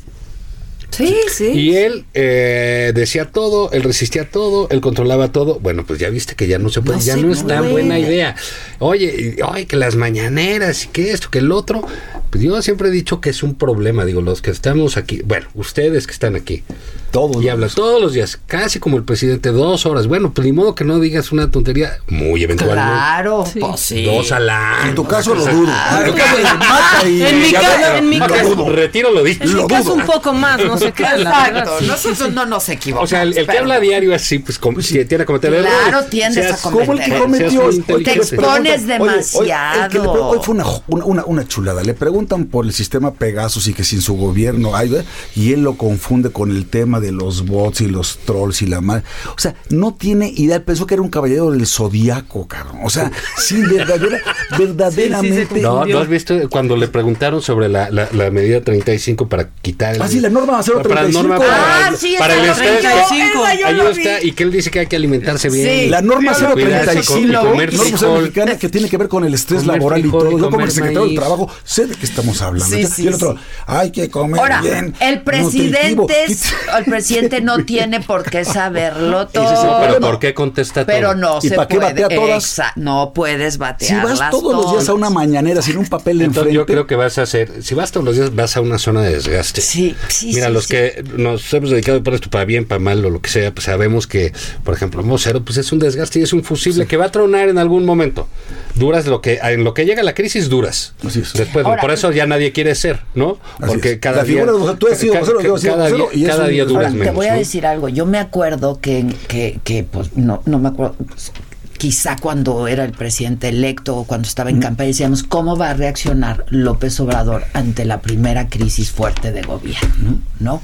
Sí, 0.91 1.17
sí. 1.33 1.47
Y 1.53 1.77
él 1.77 2.05
eh, 2.15 2.91
decía 2.95 3.27
todo, 3.31 3.71
él 3.71 3.85
resistía 3.85 4.29
todo, 4.29 4.69
él 4.71 4.81
controlaba 4.81 5.31
todo. 5.31 5.61
Bueno, 5.61 5.87
pues 5.87 6.01
ya 6.01 6.11
viste 6.11 6.35
que 6.35 6.49
ya 6.49 6.59
no 6.59 6.69
se 6.69 6.83
puede, 6.83 6.99
No 6.99 7.05
ya 7.05 7.15
se 7.15 7.23
no 7.23 7.33
es 7.33 7.47
tan 7.47 7.71
buena 7.71 7.99
idea. 7.99 8.35
Oye, 8.81 9.37
y- 9.39 9.41
ay, 9.49 9.67
que 9.67 9.77
las 9.77 9.95
mañaneras 9.95 10.85
y 10.85 10.89
que 10.89 11.13
esto, 11.13 11.31
que 11.31 11.39
el 11.39 11.53
otro. 11.53 11.87
Pues 12.31 12.45
yo 12.45 12.63
siempre 12.63 12.89
he 12.89 12.93
dicho 12.93 13.21
que 13.21 13.31
es 13.31 13.43
un 13.43 13.55
problema, 13.57 14.05
digo, 14.05 14.21
los 14.23 14.41
que 14.41 14.51
estamos 14.53 14.97
aquí, 14.97 15.21
bueno, 15.25 15.49
ustedes 15.55 16.07
que 16.07 16.13
están 16.13 16.37
aquí. 16.37 16.63
Todos 17.11 17.43
Y 17.43 17.49
hablas 17.49 17.75
todos 17.75 18.01
los 18.01 18.13
días, 18.13 18.39
casi 18.47 18.79
como 18.79 18.97
el 18.97 19.03
presidente, 19.03 19.49
dos 19.51 19.85
horas. 19.85 20.07
Bueno, 20.07 20.33
pues 20.33 20.45
ni 20.47 20.53
modo 20.53 20.77
que 20.77 20.85
no 20.85 21.01
digas 21.01 21.33
una 21.33 21.51
tontería, 21.51 21.99
muy 22.07 22.45
eventualmente. 22.45 22.85
Claro, 22.85 23.45
Sí. 23.53 23.59
pues 23.59 23.81
sí. 23.81 24.05
Dos 24.05 24.31
al 24.31 24.49
año. 24.49 24.91
En 24.91 24.95
tu 24.95 25.05
caso 25.09 25.35
lo 25.35 25.45
dudo. 25.45 25.73
En 25.99 26.07
tu 26.07 26.15
caso 26.17 26.37
lo 26.39 26.55
mata 26.55 27.09
y- 27.09 27.21
En 27.23 27.41
mi 27.41 27.49
a 27.57 27.61
caso- 27.61 27.97
en 27.97 28.09
mi 28.09 28.19
lo 28.19 28.27
caso- 28.29 28.55
dudo. 28.55 28.69
Retiro 28.71 29.11
lo 29.11 29.25
dicho. 29.25 29.43
En 29.43 29.55
Lo 29.57 29.63
mi 29.63 29.69
caso 29.69 29.85
dudo. 29.91 29.95
un 29.95 30.07
poco 30.07 30.33
más, 30.33 30.65
no 30.65 30.79
sé 30.79 30.93
qué. 30.93 31.03
Exacto, 31.03 31.81
nosotros 31.81 32.33
no 32.33 32.47
nos 32.47 32.69
equivocamos. 32.69 33.09
O 33.09 33.11
sea, 33.11 33.23
el, 33.23 33.37
el 33.37 33.45
que 33.49 33.59
habla 33.59 33.81
diario 33.81 34.15
así, 34.15 34.39
pues 34.39 34.61
como, 34.61 34.81
si 34.81 35.05
tiene 35.05 35.23
que 35.23 35.27
cometer 35.27 35.53
errores. 35.53 35.73
Claro, 35.89 36.05
tiendes 36.07 36.45
Seas- 36.47 36.61
a 36.65 36.71
Como 36.71 36.93
el 36.93 37.01
que 37.01 37.19
cometió 37.19 37.71
Te 38.05 38.13
expones 38.13 38.87
demasiado. 38.87 40.13
hoy 40.29 40.39
fue 40.43 40.55
una, 40.55 40.65
una, 40.87 41.05
una- 41.05 41.25
una 41.25 41.49
chulada. 41.49 41.83
Le 41.83 41.95
preguntan 42.27 42.51
por 42.51 42.67
el 42.67 42.73
sistema 42.75 43.15
Pegasus 43.15 43.67
y 43.69 43.73
que 43.73 43.83
sin 43.83 44.03
su 44.03 44.15
gobierno 44.15 44.77
hay, 44.77 44.91
¿verdad? 44.91 45.07
y 45.35 45.53
él 45.55 45.63
lo 45.63 45.77
confunde 45.79 46.31
con 46.31 46.51
el 46.51 46.67
tema 46.67 47.01
de 47.01 47.13
los 47.13 47.47
bots 47.47 47.81
y 47.81 47.87
los 47.87 48.19
trolls 48.19 48.61
y 48.61 48.67
la 48.67 48.83
mal. 48.83 49.03
O 49.35 49.39
sea, 49.39 49.55
no 49.71 49.95
tiene 49.95 50.29
idea. 50.37 50.57
Él 50.57 50.63
pensó 50.63 50.87
que 50.87 50.95
era 50.95 51.03
un 51.03 51.09
caballero 51.09 51.51
del 51.51 51.67
zodiaco, 51.67 52.47
cabrón. 52.47 52.81
O 52.85 52.91
sea, 52.91 53.11
sí, 53.39 53.63
verdadera, 53.63 54.21
verdaderamente. 54.59 55.63
No, 55.63 55.87
¿no 55.87 55.99
has 55.99 56.09
visto 56.09 56.35
cuando 56.51 56.77
le 56.77 56.89
preguntaron 56.89 57.41
sobre 57.41 57.69
la, 57.71 57.89
la, 57.91 58.09
la 58.13 58.31
medida 58.31 58.61
35 58.61 59.29
para 59.29 59.49
quitar 59.63 59.95
el... 59.95 60.03
Ah, 60.03 60.09
sí, 60.09 60.21
la 60.21 60.29
norma 60.29 60.61
Para 60.61 61.03
la 61.05 61.11
035. 61.11 61.23
norma 61.23 61.39
para, 61.39 61.87
Ah, 61.87 61.93
sí, 61.97 62.17
para 62.19 62.35
el 62.35 62.47
lo 62.47 62.53
estrés. 62.53 62.71
vi 62.71 62.83
yo, 62.83 62.91
35. 62.91 63.47
esa 63.47 63.57
yo 63.57 63.67
Ahí 63.67 63.99
está, 63.99 64.23
y 64.23 64.33
que 64.33 64.43
él 64.43 64.53
dice 64.53 64.71
que 64.71 64.81
hay 64.81 64.87
que 64.87 64.97
alimentarse 64.97 65.49
bien. 65.49 65.67
Sí. 65.67 65.89
La 65.89 66.03
norma 66.03 66.33
Yo 66.39 66.49
lo 66.51 66.55
vi, 66.55 66.65
cuidarse, 66.65 67.01
035, 67.01 67.29
y 67.31 67.35
comer 67.51 67.75
norma 67.75 68.19
mexicana 68.19 68.59
que 68.59 68.69
tiene 68.69 68.89
que 68.91 68.97
ver 68.99 69.09
con 69.09 69.25
el 69.25 69.33
estrés 69.33 69.63
Comer 69.63 69.79
laboral 69.79 70.01
frijol 70.03 70.21
y 70.21 70.31
todo. 70.31 70.39
Yo 70.39 70.51
como 70.51 70.71
secretario 70.71 71.07
del 71.07 71.15
trabajo 71.15 71.49
sé 71.65 71.87
de 71.87 71.95
qué 71.95 72.05
estamos 72.11 72.43
hablando. 72.43 72.77
Sí, 72.77 73.03
y 73.03 73.07
el 73.09 73.15
otro, 73.15 73.33
sí. 73.35 73.39
hay 73.67 73.91
que 73.91 74.11
comer 74.11 74.41
Ahora, 74.41 74.61
bien. 74.63 74.95
el 75.01 75.23
presidente, 75.23 75.95
nutritivo". 75.97 76.09
es- 76.29 76.53
el 76.79 76.85
presidente 76.85 77.41
no 77.41 77.65
tiene 77.65 78.01
por 78.01 78.23
qué 78.29 78.45
saberlo 78.45 79.27
todo. 79.33 79.81
Pero. 79.81 80.01
¿por 80.01 80.19
qué 80.19 80.35
contesta 80.35 80.85
todo? 80.85 80.95
Pero 80.95 81.15
no 81.15 81.39
¿Y 81.43 81.49
se 81.49 81.55
para 81.57 81.69
qué 81.69 81.77
puede. 81.77 81.93
batea 82.03 82.09
todas? 82.17 82.59
Exa- 82.59 82.73
no 82.77 83.13
puedes 83.15 83.55
Si 83.55 83.59
batearlas 83.59 84.19
vas 84.19 84.31
todos 84.31 84.55
los 84.55 84.73
días 84.73 84.89
a 84.89 84.95
una 84.95 85.11
mañanera 85.11 85.63
sin 85.63 85.77
un 85.79 85.87
papel 85.87 86.21
Entonces 86.21 86.39
enfrente. 86.39 86.55
yo 86.55 86.67
creo 86.67 86.87
que 86.87 86.97
vas 86.97 87.19
a 87.19 87.23
hacer, 87.23 87.63
si 87.63 87.75
vas 87.75 87.93
todos 87.93 88.05
los 88.05 88.17
días, 88.17 88.35
vas 88.35 88.57
a 88.57 88.61
una 88.61 88.79
zona 88.79 89.03
de 89.03 89.13
desgaste. 89.13 89.61
Sí, 89.61 89.95
sí, 90.09 90.33
Mira, 90.35 90.47
sí, 90.49 90.53
los 90.53 90.65
sí. 90.65 90.71
que 90.75 91.05
nos 91.17 91.53
hemos 91.55 91.71
dedicado 91.71 92.03
por 92.03 92.15
esto 92.15 92.31
para 92.31 92.45
bien, 92.45 92.65
para 92.67 92.79
mal 92.79 93.05
o 93.05 93.11
lo 93.11 93.21
que 93.21 93.31
sea, 93.31 93.53
pues 93.55 93.65
sabemos 93.65 94.07
que, 94.07 94.33
por 94.65 94.75
ejemplo, 94.75 95.03
Mocero, 95.03 95.43
pues 95.45 95.57
es 95.59 95.71
un 95.73 95.79
desgaste 95.79 96.19
y 96.21 96.23
es 96.23 96.33
un 96.33 96.43
fusible 96.45 96.87
que 96.87 96.97
va 96.97 97.07
a 97.07 97.11
tronar 97.11 97.49
en 97.49 97.59
algún 97.59 97.85
momento. 97.85 98.29
Duras 98.75 99.07
lo 99.07 99.21
que, 99.21 99.39
en 99.43 99.65
lo 99.65 99.75
que 99.75 99.85
llega 99.85 100.03
la 100.03 100.15
crisis, 100.15 100.49
duras. 100.49 100.95
Así 101.07 101.21
es. 101.21 101.33
Después, 101.33 101.67
Ahora- 101.67 101.81
por 101.81 101.91
eso 101.91 102.00
ya 102.11 102.27
nadie 102.27 102.53
quiere 102.53 102.75
ser, 102.75 103.01
¿no? 103.15 103.39
Así 103.59 103.67
Porque 103.67 103.93
es. 103.93 103.99
cada 103.99 104.19
La 104.19 104.25
día. 104.25 104.45
figura 104.45 104.75
tú 104.77 104.87
has 104.91 104.99
sido 104.99 105.13
ca- 105.15 105.21
vocero, 105.21 105.41
yo 105.43 105.57
he 105.57 105.59
sido 105.61 105.73
cada 105.75 105.85
vocero, 105.91 106.09
día, 106.13 106.25
y 106.25 106.27
cada 106.27 106.47
día 106.49 106.65
duras 106.65 106.93
menos. 106.93 107.07
te 107.09 107.13
voy 107.15 107.27
a 107.27 107.35
decir 107.35 107.67
algo. 107.67 107.89
Yo 107.89 108.07
me 108.07 108.19
acuerdo 108.19 108.81
que, 108.81 109.07
que, 109.29 109.61
que 109.65 109.85
pues, 109.85 110.17
no, 110.17 110.43
no 110.47 110.59
me 110.59 110.69
acuerdo. 110.69 110.95
pues, 111.07 111.33
Quizá 111.79 112.17
cuando 112.21 112.69
era 112.69 112.85
el 112.85 112.93
presidente 112.93 113.49
electo 113.49 113.97
o 113.97 114.05
cuando 114.05 114.29
estaba 114.29 114.51
en 114.51 114.61
campaña 114.61 114.89
decíamos 114.89 115.23
cómo 115.23 115.57
va 115.57 115.71
a 115.71 115.75
reaccionar 115.75 116.45
López 116.51 117.01
Obrador 117.01 117.45
ante 117.55 117.87
la 117.87 118.03
primera 118.03 118.49
crisis 118.51 118.91
fuerte 118.91 119.33
de 119.33 119.41
gobierno, 119.41 120.21
¿no? 120.41 120.61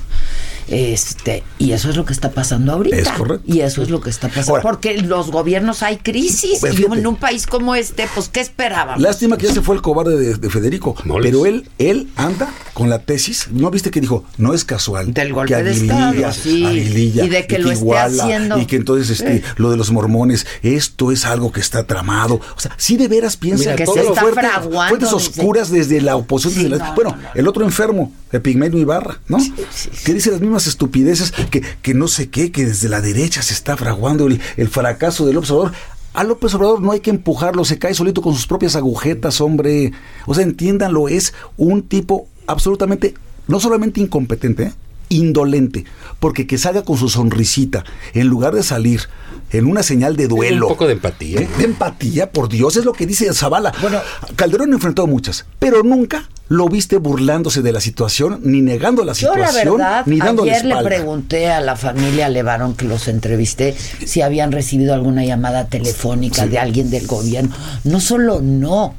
Este, 0.68 1.42
y 1.58 1.72
eso 1.72 1.88
es 1.90 1.96
lo 1.96 2.04
que 2.04 2.12
está 2.12 2.30
pasando 2.32 2.72
ahorita. 2.72 2.96
Es 2.96 3.08
correcto. 3.10 3.44
Y 3.46 3.60
eso 3.60 3.82
es 3.82 3.90
lo 3.90 4.00
que 4.00 4.10
está 4.10 4.28
pasando. 4.28 4.52
Ahora- 4.52 4.62
porque 4.62 4.96
en 4.96 5.08
los 5.08 5.30
gobiernos 5.30 5.82
hay 5.82 5.98
crisis. 5.98 6.58
Pues 6.60 6.74
y 6.74 6.76
fíjate. 6.78 6.98
en 7.00 7.06
un 7.06 7.16
país 7.16 7.46
como 7.46 7.74
este, 7.74 8.08
pues, 8.14 8.28
¿qué 8.28 8.40
esperábamos? 8.40 9.02
Lástima 9.02 9.36
que 9.36 9.46
ya 9.46 9.52
se 9.54 9.62
fue 9.62 9.76
el 9.76 9.82
cobarde 9.82 10.16
de, 10.18 10.34
de 10.34 10.50
Federico. 10.50 10.94
Pero 11.22 11.46
él, 11.46 11.68
él 11.78 12.08
anda 12.16 12.52
con 12.74 12.90
la 12.90 12.98
tesis. 13.00 13.48
¿No 13.52 13.70
viste 13.70 13.90
que 13.90 14.00
dijo? 14.00 14.24
No 14.38 14.54
es 14.54 14.64
casual. 14.64 15.12
Del 15.14 15.32
golpe 15.32 15.54
que 15.54 15.62
de 15.62 15.70
Aguililla, 15.70 16.10
Estado, 16.10 16.32
sí. 16.32 16.64
Aguililla, 16.64 17.24
Y 17.24 17.28
de 17.28 17.46
que 17.46 17.58
lo 17.58 17.70
esté 17.70 17.84
Iguala, 17.84 18.22
haciendo. 18.24 18.58
Y 18.58 18.66
que 18.66 18.76
entonces 18.76 19.10
este, 19.10 19.36
Eh. 19.36 19.42
lo 19.56 19.70
de 19.70 19.76
los 19.76 19.90
mormones, 19.92 20.46
esto 20.62 21.12
es 21.12 21.24
algo 21.24 21.52
que 21.52 21.60
está 21.60 21.84
tramado. 21.84 22.40
O 22.56 22.60
sea, 22.60 22.72
sí 22.76 22.96
de 22.96 23.08
veras 23.08 23.36
piensa 23.36 23.64
Mira, 23.64 23.76
que 23.76 23.84
todo 23.84 23.94
se 23.94 24.00
está 24.02 24.20
fuerte- 24.20 24.40
fraguando 24.40 24.88
fuentes 24.88 25.10
desde- 25.10 25.40
oscuras 25.40 25.70
desde 25.70 26.00
la 26.00 26.16
oposición. 26.16 26.54
Sí, 26.64 26.68
desde 26.70 26.78
la- 26.78 26.88
no, 26.90 26.94
bueno, 26.94 27.10
no, 27.10 27.22
no. 27.22 27.28
el 27.34 27.48
otro 27.48 27.64
enfermo, 27.64 28.12
el 28.32 28.42
Pigmenio 28.42 28.78
Ibarra, 28.78 29.18
¿no? 29.28 29.40
sí, 29.40 29.52
sí. 29.70 29.90
Que 30.04 30.14
dice 30.14 30.30
las 30.30 30.40
mismas 30.40 30.55
estupideces 30.64 31.32
que, 31.50 31.60
que 31.60 31.94
no 31.94 32.08
sé 32.08 32.30
qué, 32.30 32.50
que 32.50 32.64
desde 32.64 32.88
la 32.88 33.00
derecha 33.00 33.42
se 33.42 33.52
está 33.52 33.76
fraguando 33.76 34.26
el, 34.26 34.40
el 34.56 34.68
fracaso 34.68 35.26
del 35.26 35.36
Obrador. 35.36 35.72
A 36.14 36.24
López 36.24 36.54
Obrador 36.54 36.80
no 36.80 36.92
hay 36.92 37.00
que 37.00 37.10
empujarlo, 37.10 37.64
se 37.66 37.78
cae 37.78 37.92
solito 37.92 38.22
con 38.22 38.34
sus 38.34 38.46
propias 38.46 38.74
agujetas, 38.74 39.42
hombre. 39.42 39.92
O 40.24 40.34
sea, 40.34 40.44
entiéndanlo, 40.44 41.08
es 41.08 41.34
un 41.58 41.82
tipo 41.82 42.26
absolutamente, 42.46 43.14
no 43.48 43.60
solamente 43.60 44.00
incompetente, 44.00 44.62
¿eh? 44.62 44.72
indolente, 45.08 45.84
porque 46.18 46.46
que 46.46 46.58
salga 46.58 46.82
con 46.82 46.96
su 46.96 47.08
sonrisita, 47.08 47.84
en 48.14 48.28
lugar 48.28 48.54
de 48.54 48.62
salir 48.62 49.02
en 49.50 49.66
una 49.66 49.82
señal 49.82 50.16
de 50.16 50.28
duelo. 50.28 50.66
Un 50.66 50.72
poco 50.72 50.86
de 50.86 50.94
empatía. 50.94 51.40
De, 51.40 51.46
de 51.46 51.64
empatía, 51.64 52.30
por 52.30 52.48
Dios, 52.48 52.76
es 52.76 52.84
lo 52.84 52.92
que 52.92 53.06
dice 53.06 53.32
Zavala. 53.32 53.72
Bueno, 53.80 54.00
Calderón 54.34 54.72
enfrentó 54.72 55.06
muchas, 55.06 55.46
pero 55.58 55.82
nunca 55.82 56.28
lo 56.48 56.68
viste 56.68 56.98
burlándose 56.98 57.62
de 57.62 57.72
la 57.72 57.80
situación, 57.80 58.40
ni 58.44 58.60
negando 58.60 59.04
la 59.04 59.12
Yo 59.14 59.34
la 59.34 59.48
situación, 59.48 59.78
verdad, 59.78 60.02
ni 60.06 60.18
dándole 60.18 60.52
ayer 60.52 60.64
le 60.64 60.82
pregunté 60.82 61.50
a 61.50 61.60
la 61.60 61.74
familia 61.76 62.28
Levarón 62.28 62.74
que 62.74 62.84
los 62.84 63.08
entrevisté 63.08 63.74
si 64.04 64.20
habían 64.20 64.52
recibido 64.52 64.94
alguna 64.94 65.24
llamada 65.24 65.66
telefónica 65.66 66.46
de 66.46 66.58
alguien 66.58 66.90
del 66.90 67.06
gobierno. 67.06 67.54
No 67.84 68.00
solo 68.00 68.40
no, 68.40 68.94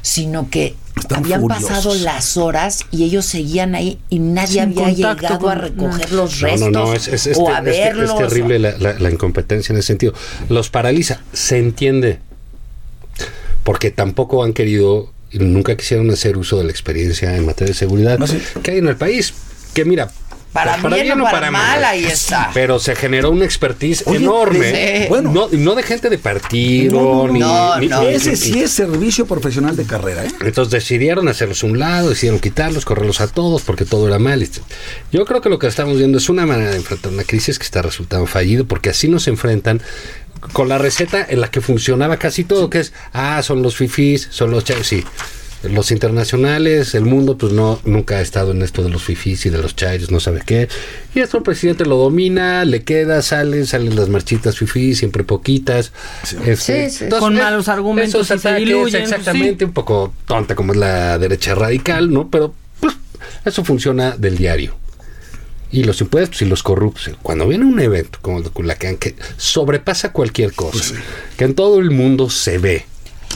sino 0.00 0.48
que 0.48 0.76
Están 0.96 1.24
habían 1.24 1.40
furiosos. 1.40 1.68
pasado 1.68 1.94
las 1.96 2.36
horas 2.36 2.80
y 2.90 3.04
ellos 3.04 3.24
seguían 3.24 3.74
ahí 3.74 3.98
y 4.10 4.18
nadie 4.18 4.60
Sin 4.60 4.78
había 4.78 4.90
llegado 4.90 5.48
a 5.48 5.54
recoger 5.54 6.10
no. 6.12 6.16
los 6.16 6.40
No, 6.42 6.46
restos 6.48 6.70
no, 6.70 6.84
no, 6.86 6.94
es, 6.94 7.08
es- 7.08 7.26
es 7.26 7.38
o 7.38 7.48
a 7.48 7.58
es 7.58 7.64
ter- 7.64 7.74
es 7.74 7.96
verlos. 7.96 8.18
terrible 8.18 8.58
la, 8.58 8.76
la- 8.78 8.98
la 8.98 9.10
incompetencia 9.10 9.72
en 9.72 9.78
ese 9.78 9.86
sentido. 9.88 10.12
Los 10.48 10.68
paraliza, 10.68 11.20
se 11.32 11.58
entiende, 11.58 12.18
porque 13.64 13.90
tampoco 13.90 14.44
han 14.44 14.52
querido 14.52 15.12
y 15.30 15.38
nunca 15.38 15.76
quisieron 15.76 16.10
hacer 16.10 16.36
uso 16.36 16.58
de 16.58 16.64
la 16.64 16.70
experiencia 16.70 17.34
en 17.36 17.46
materia 17.46 17.72
de 17.72 17.78
seguridad 17.78 18.18
No, 18.18 18.26
sí. 18.26 18.38
que 18.62 18.72
hay 18.72 18.78
en 18.78 18.88
el 18.88 18.96
país. 18.96 19.32
Que 19.72 19.84
mira, 19.86 20.10
Para 20.52 20.76
bien 20.76 21.18
o 21.20 21.24
para 21.24 21.50
mal, 21.50 21.82
ahí 21.82 22.04
está. 22.04 22.50
Pero 22.52 22.78
se 22.78 22.94
generó 22.94 23.30
una 23.30 23.44
expertise 23.46 24.02
Oye, 24.06 24.18
enorme. 24.18 25.00
sí. 25.02 25.06
Bueno. 25.08 25.32
no, 25.32 25.48
no 25.50 25.74
de 25.74 25.82
gente 25.82 26.10
de 26.10 26.18
partido, 26.18 27.00
No, 27.00 27.26
no, 27.26 27.32
ni, 27.32 27.38
no, 27.40 27.78
ni- 27.78 27.88
no. 27.88 28.02
ni- 28.02 28.08
Ese 28.14 28.30
ni- 28.30 28.36
sí 28.36 28.60
es 28.60 28.70
servicio 28.70 29.24
profesional 29.26 29.76
de 29.76 29.84
carrera, 29.84 30.24
¿eh? 30.26 30.30
entonces 30.42 30.70
decidieron 30.72 31.28
hacerlos 31.28 31.62
a 31.62 31.66
un 31.66 31.78
lado, 31.78 32.10
decidieron 32.10 32.38
quitarlos, 32.40 32.84
correrlos 32.84 33.20
a 33.22 33.28
todos 33.28 33.62
porque 33.62 33.84
todo 33.86 34.08
era 34.08 34.18
mal. 34.18 34.46
Yo 35.12 35.24
creo 35.24 35.40
que 35.40 35.48
lo 35.48 35.58
que 35.58 35.66
estamos 35.68 35.96
viendo 35.98 36.18
es 36.18 36.28
una 36.28 36.44
manera 36.46 36.70
de 36.70 36.76
enfrentar 36.76 37.12
una 37.12 37.24
crisis 37.24 37.58
que 37.58 37.64
está 37.64 37.80
resultando 37.80 38.26
fallido 38.26 38.66
porque 38.66 38.90
así 38.90 39.08
nos 39.08 39.28
enfrentan 39.28 39.80
con 40.52 40.68
la 40.68 40.76
receta 40.76 41.24
en 41.28 41.40
la 41.40 41.50
que 41.50 41.60
funcionaba 41.60 42.16
casi 42.16 42.44
todo, 42.44 42.68
que 42.68 42.80
es, 42.80 42.92
ah, 43.12 43.42
son 43.42 43.62
los 43.62 43.76
fifís, 43.76 44.26
son 44.30 44.50
los 44.50 44.64
chayos, 44.64 44.86
sí. 44.86 45.04
Los 45.62 45.92
internacionales, 45.92 46.94
el 46.94 47.04
mundo, 47.04 47.38
pues 47.38 47.52
no, 47.52 47.78
nunca 47.84 48.16
ha 48.16 48.20
estado 48.20 48.50
en 48.50 48.62
esto 48.62 48.82
de 48.82 48.90
los 48.90 49.02
fifís 49.04 49.46
y 49.46 49.50
de 49.50 49.58
los 49.58 49.76
chayos, 49.76 50.10
no 50.10 50.18
sabe 50.18 50.42
qué. 50.44 50.68
Y 51.14 51.20
esto 51.20 51.36
el 51.36 51.44
presidente 51.44 51.84
lo 51.86 51.96
domina, 51.96 52.64
le 52.64 52.82
queda, 52.82 53.22
salen, 53.22 53.66
salen 53.66 53.94
las 53.94 54.08
marchitas 54.08 54.58
fifís, 54.58 54.98
siempre 54.98 55.22
poquitas. 55.22 55.92
Este, 56.44 56.90
Sí, 56.90 56.96
sí. 56.96 57.04
entonces, 57.04 57.20
Con 57.20 57.36
eh, 57.36 57.42
malos 57.42 57.68
argumentos 57.68 58.28
esos 58.28 58.40
se 58.40 58.54
diluyen, 58.54 59.02
Exactamente, 59.02 59.64
un 59.64 59.72
poco 59.72 60.12
tonta 60.26 60.56
como 60.56 60.72
es 60.72 60.78
la 60.78 61.16
derecha 61.18 61.54
radical, 61.54 62.12
¿no? 62.12 62.28
Pero 62.28 62.54
pues, 62.80 62.94
eso 63.44 63.64
funciona 63.64 64.16
del 64.16 64.36
diario. 64.36 64.74
Y 65.70 65.84
los 65.84 66.00
impuestos 66.00 66.42
y 66.42 66.44
los 66.44 66.62
corruptos. 66.62 67.08
Cuando 67.22 67.46
viene 67.48 67.64
un 67.64 67.80
evento 67.80 68.18
como 68.20 68.38
el 68.38 68.44
de 68.44 68.50
Culacán 68.50 68.96
que 68.96 69.14
sobrepasa 69.36 70.12
cualquier 70.12 70.52
cosa, 70.52 70.94
que 71.36 71.44
en 71.44 71.54
todo 71.54 71.78
el 71.78 71.90
mundo 71.90 72.28
se 72.28 72.58
ve, 72.58 72.84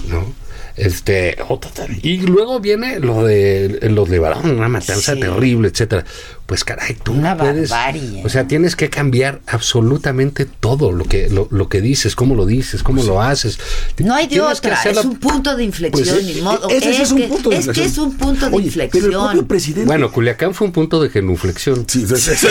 ¿no? 0.08 0.34
Este, 0.76 1.36
tal- 1.74 1.98
y 2.02 2.18
luego 2.18 2.60
viene 2.60 3.00
lo 3.00 3.24
de 3.24 3.78
lo 3.90 4.04
de 4.04 4.18
Barón, 4.18 4.50
una 4.50 4.68
matanza 4.68 5.14
Sí. 5.14 5.20
terrible, 5.20 5.68
etcétera. 5.68 6.04
Pues 6.46 6.62
caray, 6.62 6.94
tú 7.02 7.12
Una 7.12 7.34
no 7.34 7.40
puedes, 7.40 7.70
barbarie. 7.70 8.22
o 8.24 8.28
sea, 8.28 8.46
tienes 8.46 8.76
que 8.76 8.88
cambiar 8.88 9.40
absolutamente 9.48 10.44
todo 10.46 10.92
lo 10.92 11.04
que 11.04 11.28
lo, 11.28 11.48
lo 11.50 11.68
que 11.68 11.80
dices, 11.80 12.14
cómo 12.14 12.36
lo 12.36 12.46
dices, 12.46 12.84
cómo 12.84 13.02
lo 13.02 13.20
haces. 13.20 13.58
No 13.98 14.14
hay 14.14 14.28
de 14.28 14.40
otra, 14.40 14.80
es 14.84 14.94
la- 14.94 15.02
un 15.02 15.16
punto 15.18 15.56
de 15.56 15.64
inflexión, 15.64 16.06
Pues, 16.08 16.24
ni 16.24 16.38
eh, 16.38 16.42
modo. 16.42 16.68
ese 16.70 16.80
sí 16.82 16.88
es, 16.88 17.00
es 17.00 17.10
un 17.10 17.18
que, 17.18 17.26
punto 17.26 17.50
de 17.50 17.56
es 17.56 17.64
que 17.64 17.70
inflexión. 17.70 17.86
es 17.92 17.98
un 17.98 18.16
punto 18.16 18.48
de 18.48 18.56
Oye, 18.56 18.70
Pero 18.70 18.84
el 18.84 18.88
propio 18.90 19.10
inflexión. 19.10 19.46
presidente. 19.48 19.86
Bueno, 19.86 20.12
Culiacán 20.12 20.54
fue 20.54 20.68
un 20.68 20.72
punto 20.72 21.02
de 21.02 21.10
genuflexión. 21.10 21.84
sí, 21.88 22.06
sí, 22.06 22.16
sí. 22.36 22.46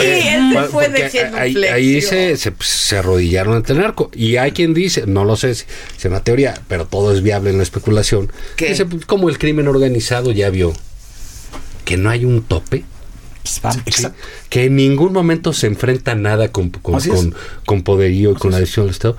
Bueno, 0.52 0.68
fue 0.70 0.90
de 0.90 1.00
porque 1.00 1.20
ahí, 1.34 1.56
ahí 1.64 2.00
genuflexión. 2.02 2.36
se, 2.36 2.36
se, 2.36 2.54
se 2.60 2.98
arrodillaron 2.98 3.56
ante 3.56 3.72
el 3.72 3.78
narco. 3.78 4.10
Y 4.14 4.36
hay 4.36 4.52
quien 4.52 4.74
dice, 4.74 5.04
no 5.06 5.24
lo 5.24 5.36
sé 5.36 5.52
es 5.52 5.66
una 6.04 6.20
teoría, 6.20 6.60
pero 6.68 6.84
todo 6.86 7.14
es 7.14 7.22
viable 7.22 7.48
en 7.48 7.56
la 7.56 7.62
especulación. 7.62 8.30
¿Qué? 8.56 8.68
Dice, 8.68 8.84
pues, 8.84 9.06
como 9.06 9.30
el 9.30 9.38
crimen 9.38 9.68
organizado 9.68 10.32
ya 10.32 10.50
vio 10.50 10.74
que 11.86 11.96
no 11.96 12.10
hay 12.10 12.26
un 12.26 12.42
tope, 12.42 12.84
Pues 13.84 14.08
que 14.50 14.64
en 14.64 14.76
ningún 14.76 15.12
momento 15.12 15.52
se 15.52 15.66
enfrenta 15.66 16.14
nada 16.14 16.48
con, 16.48 16.70
con, 16.70 16.94
Así 16.96 17.10
es. 17.10 17.16
con, 17.16 17.34
con 17.64 17.82
poderío 17.82 18.32
y 18.32 18.34
con 18.34 18.50
la 18.52 18.60
decisión 18.60 18.86
del 18.86 18.92
Estado, 18.94 19.16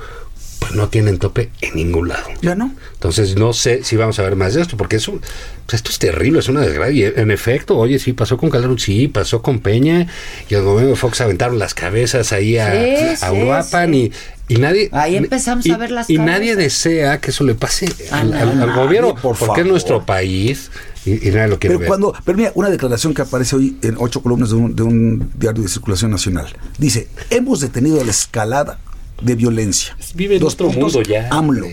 pues 0.60 0.74
no 0.74 0.90
tienen 0.90 1.20
tope 1.20 1.50
en 1.62 1.76
ningún 1.76 2.08
lado. 2.10 2.28
Ya 2.42 2.56
no. 2.56 2.74
Entonces 2.94 3.36
no 3.36 3.54
sé 3.54 3.84
si 3.84 3.96
vamos 3.96 4.18
a 4.20 4.24
ver 4.24 4.36
más 4.36 4.54
de 4.56 4.62
esto, 4.62 4.76
porque 4.76 4.96
es 4.96 5.08
un- 5.08 5.20
pues, 5.20 5.76
esto 5.76 5.92
es 5.92 6.00
terrible, 6.00 6.40
es 6.40 6.48
una 6.50 6.62
desgracia. 6.62 7.14
En 7.16 7.30
efecto, 7.30 7.78
oye, 7.78 8.00
sí, 8.00 8.14
pasó 8.14 8.38
con 8.38 8.50
Calderón, 8.50 8.80
sí, 8.80 9.08
pasó 9.08 9.42
con 9.44 9.60
Peña, 9.60 10.08
y 10.50 10.56
el 10.56 10.64
gobierno 10.64 10.90
de 10.92 10.96
Fox 10.96 11.22
aventaron 11.22 11.60
las 11.60 11.74
cabezas 11.76 12.32
ahí 12.34 12.58
a, 12.58 12.72
Sí, 12.72 13.24
a 13.26 13.30
sí, 13.30 13.36
Uruapan 13.40 13.94
y, 13.94 14.12
y 14.48 14.56
nadie... 14.56 14.90
Ahí 14.94 15.16
empezamos 15.18 15.66
y- 15.66 15.72
a 15.72 15.78
ver 15.78 15.92
las 15.92 16.10
Y 16.10 16.16
cabezas. 16.18 16.40
nadie 16.40 16.56
desea 16.56 17.20
que 17.22 17.30
eso 17.32 17.44
le 17.44 17.54
pase 17.54 17.86
al, 18.12 18.34
al- 18.34 18.50
al 18.50 18.60
nadie, 18.60 18.74
gobierno, 18.82 19.10
por 19.14 19.22
porque 19.38 19.46
favor. 19.46 19.60
es 19.60 19.66
nuestro 19.68 20.06
país 20.08 20.72
y, 21.10 21.28
y 21.28 21.32
nadie 21.32 21.48
lo 21.48 21.60
Pero 21.60 21.80
ver. 21.80 21.88
cuando, 21.88 22.14
pero 22.26 22.38
mira, 22.38 22.52
una 22.56 22.70
declaración 22.70 23.14
que 23.14 23.22
aparece 23.22 23.56
hoy 23.56 23.78
en 23.82 23.96
ocho 23.98 24.22
columnas 24.22 24.50
de 24.50 24.56
un, 24.56 24.76
de 24.76 24.84
un 24.84 25.32
diario 25.36 25.64
de 25.64 25.70
circulación 25.70 26.12
nacional. 26.12 26.48
Dice, 26.78 27.08
hemos 27.30 27.60
detenido 27.62 28.04
la 28.04 28.12
escalada 28.12 28.80
de 29.22 29.36
violencia. 29.36 29.96
Vive 30.16 30.36
en 30.38 30.44
otro 30.44 30.70
mundo 30.70 31.02
ya, 31.02 31.28
AMLO. 31.32 31.66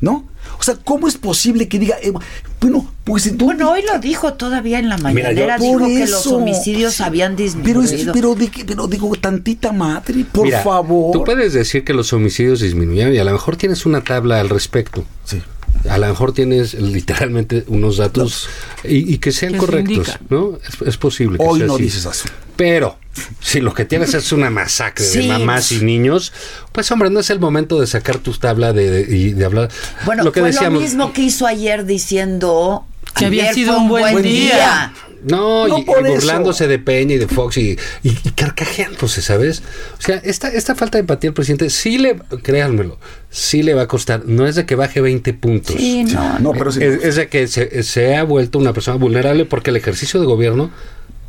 ¿No? 0.00 0.28
O 0.58 0.62
sea, 0.64 0.76
¿cómo 0.84 1.06
es 1.08 1.16
posible 1.16 1.68
que 1.68 1.78
diga, 1.78 1.96
eh, 2.02 2.12
bueno, 2.60 2.92
pues 3.04 3.26
entonces... 3.26 3.56
Bueno, 3.56 3.70
hoy 3.72 3.82
lo 3.90 3.98
dijo 4.00 4.34
todavía 4.34 4.78
en 4.80 4.88
la 4.88 4.96
Mira, 4.96 5.10
yo- 5.10 5.14
mañanera, 5.46 5.56
Por 5.58 5.66
dijo 5.84 5.86
que 5.86 6.00
los 6.10 6.20
eso. 6.20 6.36
homicidios 6.36 7.00
habían 7.00 7.36
pero, 7.36 7.44
disminuido. 7.80 7.82
es, 7.82 8.10
pero, 8.12 8.34
de 8.34 8.50
pero 8.66 8.86
digo, 8.88 9.12
tantita 9.16 9.72
madre, 9.72 10.24
por 10.30 10.44
Mira, 10.44 10.60
favor. 10.62 11.12
Tú 11.12 11.24
puedes 11.24 11.52
decir 11.52 11.84
que 11.84 11.94
los 11.94 12.12
homicidios 12.12 12.60
disminuyeron 12.60 13.14
y 13.14 13.18
a 13.18 13.24
lo 13.24 13.32
mejor 13.32 13.56
tienes 13.56 13.86
una 13.86 14.02
tabla 14.02 14.40
al 14.40 14.48
respecto. 14.48 15.04
Sí. 15.24 15.40
A 15.88 15.98
lo 15.98 16.06
mejor 16.06 16.32
tienes 16.32 16.74
literalmente 16.74 17.64
unos 17.66 17.96
datos 17.96 18.48
y, 18.84 19.14
y 19.14 19.18
que 19.18 19.32
sean 19.32 19.52
se 19.52 19.58
correctos. 19.58 20.18
¿no? 20.28 20.58
Es, 20.66 20.86
es 20.88 20.96
posible 20.96 21.38
que 21.38 21.44
Hoy 21.44 21.58
sea 21.58 21.66
no 21.66 21.74
así. 21.74 21.82
dices 21.82 22.06
así. 22.06 22.28
Pero 22.56 22.98
si 23.40 23.60
lo 23.60 23.74
que 23.74 23.84
tienes 23.84 24.14
es 24.14 24.30
una 24.32 24.48
masacre 24.50 25.04
de 25.04 25.26
mamás 25.28 25.72
y 25.72 25.80
niños, 25.84 26.32
pues 26.70 26.90
hombre, 26.92 27.10
no 27.10 27.20
es 27.20 27.30
el 27.30 27.40
momento 27.40 27.80
de 27.80 27.86
sacar 27.86 28.18
tus 28.18 28.38
tablas 28.40 28.74
de, 28.74 28.90
de- 28.90 29.16
y 29.16 29.32
de 29.32 29.44
hablar. 29.44 29.70
Bueno, 30.06 30.22
lo 30.22 30.32
que 30.32 30.40
fue 30.40 30.50
decíamos. 30.52 30.74
lo 30.80 30.86
mismo 30.86 31.12
que 31.12 31.22
hizo 31.22 31.46
ayer 31.46 31.84
diciendo 31.84 32.86
Que 33.16 33.26
había 33.26 33.52
sido 33.52 33.72
fue 33.74 33.82
un 33.82 33.88
buen 33.88 34.22
día. 34.22 34.92
No, 35.24 35.68
No 35.68 35.78
y, 35.78 35.82
por 35.82 36.06
y 36.06 36.10
burlándose 36.10 36.64
eso. 36.64 36.70
de 36.70 36.78
Peña 36.78 37.14
y 37.14 37.18
de 37.18 37.28
Fox 37.28 37.56
y, 37.56 37.78
y, 38.02 38.10
y 38.24 38.30
carcajeándose, 38.30 39.22
¿sabes? 39.22 39.62
O 39.98 40.02
sea, 40.02 40.16
esta, 40.16 40.48
esta 40.48 40.74
falta 40.74 40.98
de 40.98 41.00
empatía 41.00 41.30
al 41.30 41.34
presidente, 41.34 41.70
sí 41.70 41.98
le, 41.98 42.16
créanmelo, 42.42 42.98
sí 43.30 43.62
le 43.62 43.74
va 43.74 43.82
a 43.82 43.88
costar. 43.88 44.22
No 44.26 44.46
es 44.46 44.56
de 44.56 44.66
que 44.66 44.74
baje 44.74 45.00
20 45.00 45.32
puntos. 45.34 45.76
Sí, 45.76 46.04
no, 46.04 46.38
No, 46.40 46.52
pero 46.52 46.72
sí. 46.72 46.82
Es, 46.82 47.04
es 47.04 47.16
de 47.16 47.28
que 47.28 47.46
se, 47.46 47.82
se 47.82 48.16
ha 48.16 48.24
vuelto 48.24 48.58
una 48.58 48.72
persona 48.72 48.96
vulnerable 48.96 49.44
porque 49.44 49.70
el 49.70 49.76
ejercicio 49.76 50.18
de 50.20 50.26
gobierno 50.26 50.70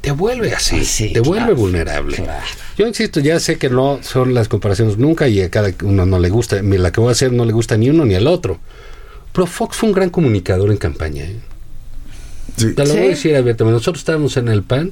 te 0.01 0.11
vuelve 0.11 0.53
así, 0.53 0.83
Sí, 0.83 1.13
te 1.13 1.21
vuelve 1.21 1.45
claro, 1.45 1.55
vulnerable. 1.55 2.17
claro. 2.17 2.45
Yo 2.77 2.85
insisto, 2.87 3.21
ya 3.21 3.39
sé 3.39 3.57
que 3.57 3.69
no 3.69 3.99
son 4.01 4.33
las 4.33 4.49
comparaciones 4.49 4.97
nunca 4.97 5.29
y 5.29 5.39
a 5.39 5.49
cada 5.49 5.69
uno 5.83 6.05
no 6.05 6.19
le 6.19 6.29
gusta, 6.29 6.61
ni 6.61 6.77
la 6.77 6.91
que 6.91 6.99
voy 6.99 7.07
a 7.09 7.11
hacer 7.13 7.31
no 7.31 7.45
le 7.45 7.53
gusta 7.53 7.77
ni 7.77 7.89
uno 7.89 8.03
ni 8.03 8.15
al 8.15 8.27
otro. 8.27 8.59
Pero 9.31 9.47
Fox 9.47 9.77
fue 9.77 9.87
un 9.89 9.95
gran 9.95 10.09
comunicador 10.09 10.71
en 10.71 10.77
campaña. 10.77 11.23
¿eh? 11.23 11.37
Sí. 12.57 12.73
Te 12.73 12.83
lo 12.83 12.91
Sí. 12.91 12.97
voy 12.97 13.05
a 13.07 13.09
decir 13.09 13.35
abiertamente. 13.35 13.73
Nosotros 13.77 14.01
estábamos 14.01 14.37
en 14.37 14.47
el 14.47 14.63
PAN 14.63 14.91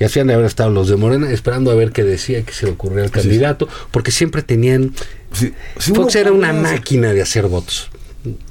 y 0.00 0.04
hacían 0.04 0.26
de 0.28 0.34
haber 0.34 0.46
estado 0.46 0.70
los 0.70 0.88
de 0.88 0.96
Morena 0.96 1.30
esperando 1.30 1.70
a 1.70 1.74
ver 1.74 1.92
qué 1.92 2.04
decía, 2.04 2.42
que 2.42 2.52
se 2.52 2.66
le 2.66 2.72
ocurría 2.72 3.04
al 3.04 3.10
candidato, 3.10 3.68
porque 3.90 4.10
siempre 4.10 4.42
tenían... 4.42 4.94
Sí, 5.32 5.52
sí, 5.78 5.92
Fox 5.94 6.14
era 6.16 6.32
una 6.32 6.52
máquina 6.52 7.12
de 7.12 7.22
hacer 7.22 7.46
votos. 7.46 7.90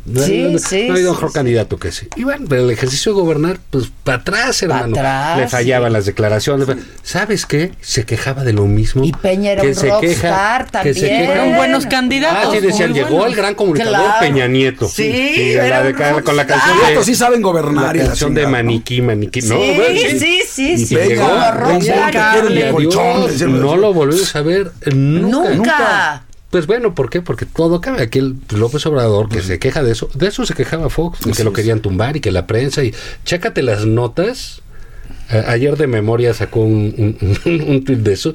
No, 0.05 0.21
Sí, 0.23 0.39
no- 0.43 0.49
no- 0.51 0.59
sí, 0.59 0.83
no 0.87 0.93
ha 0.93 0.95
habido 0.95 1.11
sí, 1.11 1.15
mejor 1.15 1.29
sí. 1.29 1.33
candidato 1.33 1.77
que 1.77 1.87
ese. 1.89 2.07
Y 2.17 2.23
bueno, 2.25 2.45
pero 2.49 2.63
el 2.63 2.71
ejercicio 2.71 3.13
de 3.13 3.21
gobernar, 3.21 3.59
pues 3.69 3.89
para 4.03 4.17
atrás, 4.17 4.61
hermano. 4.63 4.95
atrás, 4.97 5.37
Le 5.37 5.47
fallaban 5.47 5.89
sí. 5.91 5.93
las 5.93 6.05
declaraciones. 6.05 6.67
¿Sabes 7.03 7.45
qué? 7.45 7.71
Se 7.79 8.05
quejaba 8.05 8.43
de 8.43 8.51
lo 8.53 8.65
mismo. 8.65 9.03
Y 9.05 9.13
Peña 9.13 9.51
era 9.51 9.61
que 9.61 9.69
un 9.69 9.75
se 9.75 9.81
que 10.01 10.13
se 10.15 10.21
también. 10.71 10.95
queja- 10.95 11.25
Fueron 11.25 11.55
buenos 11.55 11.85
Ah, 11.85 11.89
candidatos. 11.89 12.53
sí, 12.53 12.59
decían, 12.59 12.89
muy 12.91 12.99
llegó 12.99 13.09
buenos. 13.11 13.27
el 13.29 13.35
gran 13.35 13.55
comunicador 13.55 13.95
Claro. 13.95 14.19
Peña 14.19 14.47
Nieto. 14.47 14.89
Sí, 14.89 15.53
la 15.55 15.65
era 15.67 15.83
de- 15.83 16.13
un 16.15 16.21
con 16.23 16.35
la 16.35 16.45
canción 16.45 16.77
de... 16.79 16.87
Estos 16.89 17.05
sí 17.05 17.15
saben 17.15 17.41
gobernar 17.41 17.95
La 17.95 18.01
la 18.03 18.07
canción 18.09 18.33
de. 18.33 18.47
Maniquí, 18.47 19.01
Maniquí. 19.01 19.41
No, 19.43 19.55
Sí, 19.55 20.19
sí, 20.19 20.41
sí, 20.49 20.71
Y 20.73 20.85
sí. 20.85 20.95
Llegó, 20.95 21.29
que 21.79 23.45
no 23.47 23.77
lo 23.77 23.93
volvimos 23.93 24.35
a 24.35 24.41
ver 24.41 24.71
nunca. 24.93 25.49
Nunca. 25.55 26.23
Pues 26.51 26.67
bueno, 26.67 26.93
¿por 26.93 27.09
qué? 27.09 27.21
Porque 27.21 27.45
todo 27.45 27.81
cabe. 27.81 28.03
Aquí 28.03 28.19
el 28.19 28.35
López 28.53 28.85
Obrador, 28.85 29.29
que 29.29 29.41
se 29.41 29.57
queja 29.57 29.81
de 29.83 29.91
eso, 29.93 30.09
de 30.13 30.27
eso 30.27 30.45
se 30.45 30.53
quejaba 30.53 30.89
Fox, 30.89 31.19
y 31.25 31.31
que 31.31 31.43
lo 31.43 31.53
querían 31.53 31.79
tumbar 31.79 32.17
y 32.17 32.19
que 32.19 32.29
la 32.31 32.45
prensa. 32.45 32.83
y 32.83 32.93
Chécate 33.25 33.63
las 33.63 33.85
notas. 33.85 34.61
A- 35.29 35.51
ayer 35.51 35.77
de 35.77 35.87
memoria 35.87 36.33
sacó 36.33 36.59
un, 36.59 36.93
un, 37.19 37.37
un, 37.45 37.61
un 37.61 37.83
tuit 37.85 37.99
de 37.99 38.13
eso. 38.13 38.33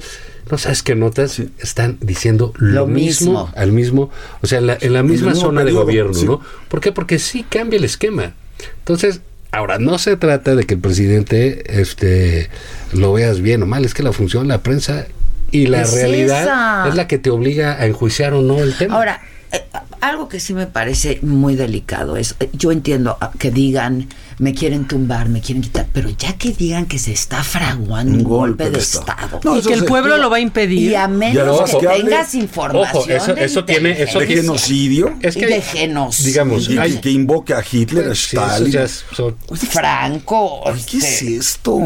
No 0.49 0.57
sabes 0.57 0.81
qué 0.81 0.95
notas 0.95 1.39
están 1.59 1.97
diciendo 2.01 2.53
lo, 2.57 2.81
Lo 2.81 2.87
mismo, 2.87 3.31
mismo. 3.43 3.51
al 3.55 3.71
mismo, 3.73 4.09
o 4.41 4.47
sea, 4.47 4.59
en 4.59 4.67
la, 4.67 4.77
en 4.79 4.93
la 4.93 4.99
el 4.99 5.05
misma 5.05 5.35
zona 5.35 5.61
periodo, 5.61 5.79
de 5.81 5.85
gobierno, 5.85 6.13
sí. 6.13 6.25
¿no? 6.25 6.41
¿Por 6.69 6.79
qué? 6.79 6.91
Porque 6.93 7.19
sí 7.19 7.43
cambia 7.47 7.77
el 7.77 7.83
esquema. 7.83 8.33
Entonces, 8.79 9.19
ahora 9.51 9.77
no 9.77 9.97
se 9.99 10.15
trata 10.15 10.55
de 10.55 10.63
que 10.65 10.75
el 10.75 10.79
presidente 10.79 11.81
este 11.81 12.49
lo 12.93 13.11
veas 13.13 13.41
bien 13.41 13.61
o 13.61 13.65
mal, 13.65 13.83
es 13.85 13.93
que 13.93 14.03
la 14.03 14.13
función 14.13 14.43
de 14.43 14.49
la 14.49 14.63
prensa 14.63 15.05
y 15.51 15.67
la 15.67 15.81
Es 15.81 15.93
realidad 15.93 16.43
esa. 16.43 16.85
es 16.89 16.95
la 16.95 17.07
que 17.07 17.17
te 17.17 17.29
obliga 17.29 17.73
a 17.81 17.85
enjuiciar 17.85 18.33
o 18.33 18.41
no 18.41 18.59
el 18.59 18.75
tema. 18.77 18.95
Ahora, 18.95 19.21
eh, 19.51 19.63
algo 20.01 20.27
que 20.29 20.39
sí 20.39 20.53
me 20.53 20.67
parece 20.67 21.19
muy 21.21 21.55
delicado 21.55 22.17
es, 22.17 22.35
eh, 22.39 22.49
yo 22.53 22.71
entiendo 22.71 23.17
ah, 23.21 23.31
que 23.39 23.49
digan, 23.49 24.09
me 24.39 24.53
quieren 24.53 24.87
tumbar, 24.87 25.29
me 25.29 25.41
quieren 25.41 25.63
quitar, 25.63 25.87
pero 25.91 26.09
ya 26.09 26.33
que 26.33 26.51
digan 26.51 26.85
que 26.85 26.99
se 26.99 27.11
está 27.13 27.43
fraguando 27.43 28.13
un, 28.17 28.23
golpe, 28.23 28.69
de 28.69 28.77
Estado. 28.77 29.39
No, 29.43 29.57
Y 29.57 29.61
que 29.61 29.73
el 29.73 29.85
pueblo 29.85 30.17
lo 30.17 30.29
va 30.29 30.35
a 30.37 30.39
y 30.39 30.43
impedir. 30.43 30.89
a 30.97 31.01
Ya 31.01 31.07
menos 31.07 31.71
no, 31.73 31.79
que 31.79 31.87
tengas 31.87 32.35
información 32.35 33.03
Ojo, 33.03 33.09
eso- 33.09 33.61
de 33.61 33.73
tiene- 33.73 34.01
eso 34.01 34.19
¿De 34.19 34.27
genocidio? 34.27 35.15
es 35.21 35.35
y 35.35 35.39
que 35.39 35.47
de 35.47 35.61
genocidio. 35.61 36.27
digamos, 36.27 36.69
Y- 36.69 36.77
hay- 36.77 36.93
y 36.93 36.97
que 36.97 37.09
invoque 37.09 37.53
a 37.55 37.63
Hitler, 37.69 38.09
a 38.11 38.15
Sí, 38.15 38.35
Stalin. 38.37 38.73
son- 39.15 39.35
Franco. 39.71 40.61
Ay, 40.69 40.83
¿Qué 40.89 40.97
es 40.97 41.03
este, 41.21 41.35
esto? 41.37 41.79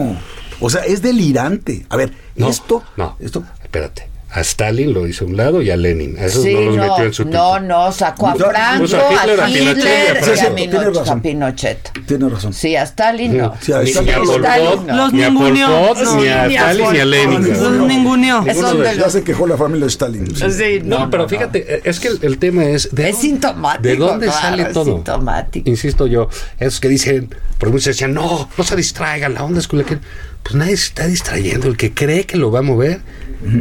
O 0.62 0.70
sea, 0.70 0.86
es 0.86 1.02
delirante. 1.02 1.86
A 1.90 1.98
ver, 1.98 2.14
no, 2.36 2.50
esto, 2.50 2.84
no, 2.98 3.18
esto, 3.20 3.44
espérate. 3.62 4.10
A 4.34 4.40
Stalin 4.40 4.94
lo 4.94 5.06
hizo 5.08 5.26
a 5.26 5.28
un 5.28 5.36
lado 5.36 5.62
y 5.62 5.72
a 5.72 5.76
Lenin. 5.76 6.18
A 6.18 6.24
esos 6.24 6.44
Sí, 6.44 6.54
no 6.54 6.62
los 6.62 6.78
no, 6.78 6.88
metió 6.88 7.04
en 7.04 7.14
su 7.14 7.26
no, 7.26 7.60
no, 7.60 7.92
sacó 7.92 8.30
a 8.30 8.36
Franco, 8.36 8.56
a 8.96 9.24
Hitler, 9.26 9.42
a 9.42 9.46
Pinochet, 9.48 9.78
Hitler 9.78 10.24
a 10.24 10.36
y 10.36 10.40
a 10.40 10.56
Pinochet. 10.56 10.96
razón. 10.96 11.20
a 11.20 11.22
Pinochet. 11.22 11.92
Tiene 12.08 12.30
razón. 12.30 12.54
Sí, 12.54 12.76
a 12.78 12.84
Stalin 12.84 13.38
no. 13.38 13.54
Sí, 13.60 13.74
a 13.74 13.80
ni, 13.82 13.90
Stalin 13.90 14.08
ni 14.08 14.14
a 14.14 14.20
no. 14.20 14.24
Pol 14.24 14.42
Pot, 14.42 14.88
no. 14.88 14.96
Los 14.96 15.12
ni 15.14 15.24
a 15.24 15.32
Pol. 15.34 15.52
Pot, 15.52 15.98
No, 16.02 16.16
ni 16.22 16.28
a 16.30 16.46
Stalin, 16.48 16.92
ni 16.94 17.00
a 17.00 17.06
Lenin. 17.06 17.62
Los 17.62 17.72
ninguneó. 17.88 18.46
Ya 18.46 19.10
se 19.10 19.22
quejó 19.26 19.48
la 19.48 19.58
familia 19.58 19.84
de 19.88 19.90
Stalin. 19.92 20.34
sí. 20.34 20.46
Sí, 20.50 20.80
No, 20.82 21.00
no, 21.00 21.10
pero 21.10 21.24
no, 21.24 21.28
fíjate, 21.30 21.82
es 21.90 22.00
que 22.00 22.08
el, 22.08 22.20
el 22.22 22.38
tema 22.38 22.64
es... 22.64 22.88
¿de 22.96 23.10
Es 23.10 23.16
dónde- 23.16 23.28
sintomático, 23.28 23.82
¿De 23.90 23.96
dónde 23.98 24.26
claro, 24.28 24.42
sale 24.42 24.64
es 24.64 24.72
todo? 24.72 24.86
sintomático. 24.86 25.70
Insisto 25.70 26.08
yo, 26.08 26.30
esos 26.58 26.80
que 26.80 26.88
dicen, 26.88 27.36
por 27.58 27.68
muchos 27.70 27.84
decían, 27.88 28.14
no, 28.14 28.48
no 28.58 28.64
se 28.64 28.78
distraigan, 28.78 29.34
la 29.34 29.44
onda 29.44 29.60
es 29.60 29.68
Culiacán. 29.68 30.00
Pues 30.44 30.56
nadie 30.56 30.78
se 30.78 30.88
está 30.88 31.08
distrayendo, 31.08 31.68
el 31.68 31.78
que 31.78 31.94
cree 31.94 32.26
que 32.26 32.38
lo 32.38 32.52
va 32.52 32.60
a 32.60 32.64
mover 32.64 33.02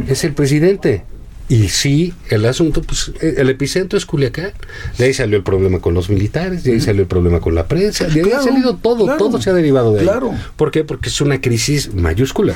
es 0.07 0.23
el 0.23 0.33
presidente. 0.33 1.03
Y 1.49 1.67
sí, 1.67 2.13
el 2.29 2.45
asunto, 2.45 2.81
pues 2.81 3.11
eh, 3.19 3.35
el 3.37 3.49
epicentro 3.49 3.97
es 3.97 4.05
Culiacán. 4.05 4.53
De 4.97 5.05
ahí 5.05 5.13
salió 5.13 5.35
el 5.35 5.43
problema 5.43 5.79
con 5.79 5.93
los 5.93 6.09
militares, 6.09 6.63
de 6.63 6.71
ahí 6.71 6.79
salió 6.79 7.01
el 7.01 7.09
problema 7.09 7.41
con 7.41 7.55
la 7.55 7.67
prensa, 7.67 8.05
de 8.05 8.21
ahí 8.21 8.21
Claro, 8.21 8.41
ha 8.41 8.43
salido 8.43 8.77
todo, 8.77 9.03
claro. 9.03 9.17
todo 9.17 9.41
se 9.41 9.49
ha 9.49 9.53
derivado 9.53 9.91
de 9.91 9.99
ahí. 9.99 10.05
Claro. 10.05 10.33
¿Por 10.55 10.71
qué? 10.71 10.85
Porque 10.85 11.09
es 11.09 11.19
una 11.19 11.41
crisis 11.41 11.93
mayúscula. 11.93 12.53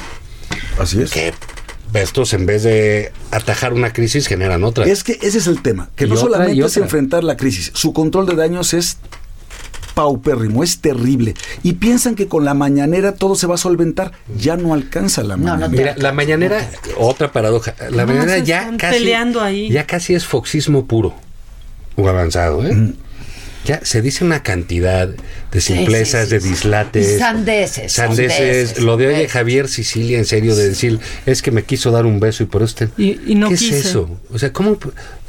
Así 0.80 1.02
es. 1.02 1.12
Que 1.12 1.34
estos, 1.94 2.34
en 2.34 2.46
vez 2.46 2.64
de 2.64 3.12
atajar 3.32 3.74
una 3.74 3.92
crisis, 3.92 4.28
generan 4.28 4.64
otra. 4.64 4.86
Es 4.86 5.04
que 5.04 5.20
ese 5.22 5.40
es 5.40 5.48
el 5.48 5.62
tema, 5.62 5.90
que 5.98 6.06
Y 6.06 6.08
no 6.08 6.16
otra, 6.16 6.28
solamente 6.28 6.66
es 6.66 6.78
enfrentar 6.78 7.26
la 7.26 7.36
crisis, 7.36 7.72
su 7.74 7.92
control 7.92 8.26
de 8.28 8.36
daños 8.36 8.74
es 8.74 8.98
paupérrimo, 9.96 10.64
es 10.64 10.80
terrible. 10.82 11.34
Y 11.64 11.74
piensan 11.74 12.14
que 12.14 12.28
con 12.28 12.46
la 12.46 12.54
mañanera 12.54 13.14
todo 13.16 13.34
se 13.36 13.48
va 13.48 13.56
a 13.56 13.58
solventar. 13.58 14.12
Ya 14.38 14.58
no 14.58 14.74
alcanza 14.76 15.24
la 15.24 15.38
No, 15.38 15.44
no 15.44 15.52
mañanera. 15.58 15.94
Mira, 15.94 15.96
la 15.98 16.12
mañanera, 16.12 16.70
otra 16.98 17.32
paradoja. 17.32 17.74
La 17.90 18.06
No, 18.06 18.14
mañanera 18.14 18.38
ya 18.40 18.60
están 18.60 18.78
casi, 18.78 19.00
peleando 19.00 19.42
ahí. 19.42 19.70
ya 19.70 19.88
casi 19.88 20.14
es 20.14 20.26
foxismo 20.26 20.86
puro 20.86 21.16
o 21.96 22.08
avanzado, 22.08 22.64
¿eh? 22.68 22.94
Ya 23.66 23.80
se 23.84 24.04
dice 24.04 24.24
una 24.24 24.44
cantidad 24.44 25.10
de 25.56 25.62
simplezas, 25.62 26.30
sí, 26.30 26.40
sí, 26.40 26.44
de 26.44 26.50
dislates, 26.50 27.18
sandeces, 27.20 27.92
sandeces. 27.94 28.34
sandeces, 28.38 28.80
Lo 28.84 28.98
de 28.98 29.08
oye 29.08 29.14
sandeces. 29.16 29.32
Javier 29.34 29.68
Sicilia, 29.68 30.18
en 30.18 30.26
serio, 30.26 30.56
de 30.56 30.70
decir 30.70 31.00
es 31.26 31.42
que 31.42 31.52
me 31.52 31.64
quiso 31.64 31.92
dar 31.92 32.06
un 32.06 32.20
beso 32.20 32.44
y 32.44 32.46
por 32.46 32.62
eso. 32.64 32.76
te- 32.76 32.90
Y- 33.02 33.20
y 33.26 33.36
no 33.36 33.50
¿Qué 33.50 33.56
quise. 33.56 33.78
es 33.80 33.86
eso? 33.88 34.20
O 34.34 34.38
sea, 34.40 34.52
¿cómo 34.54 34.78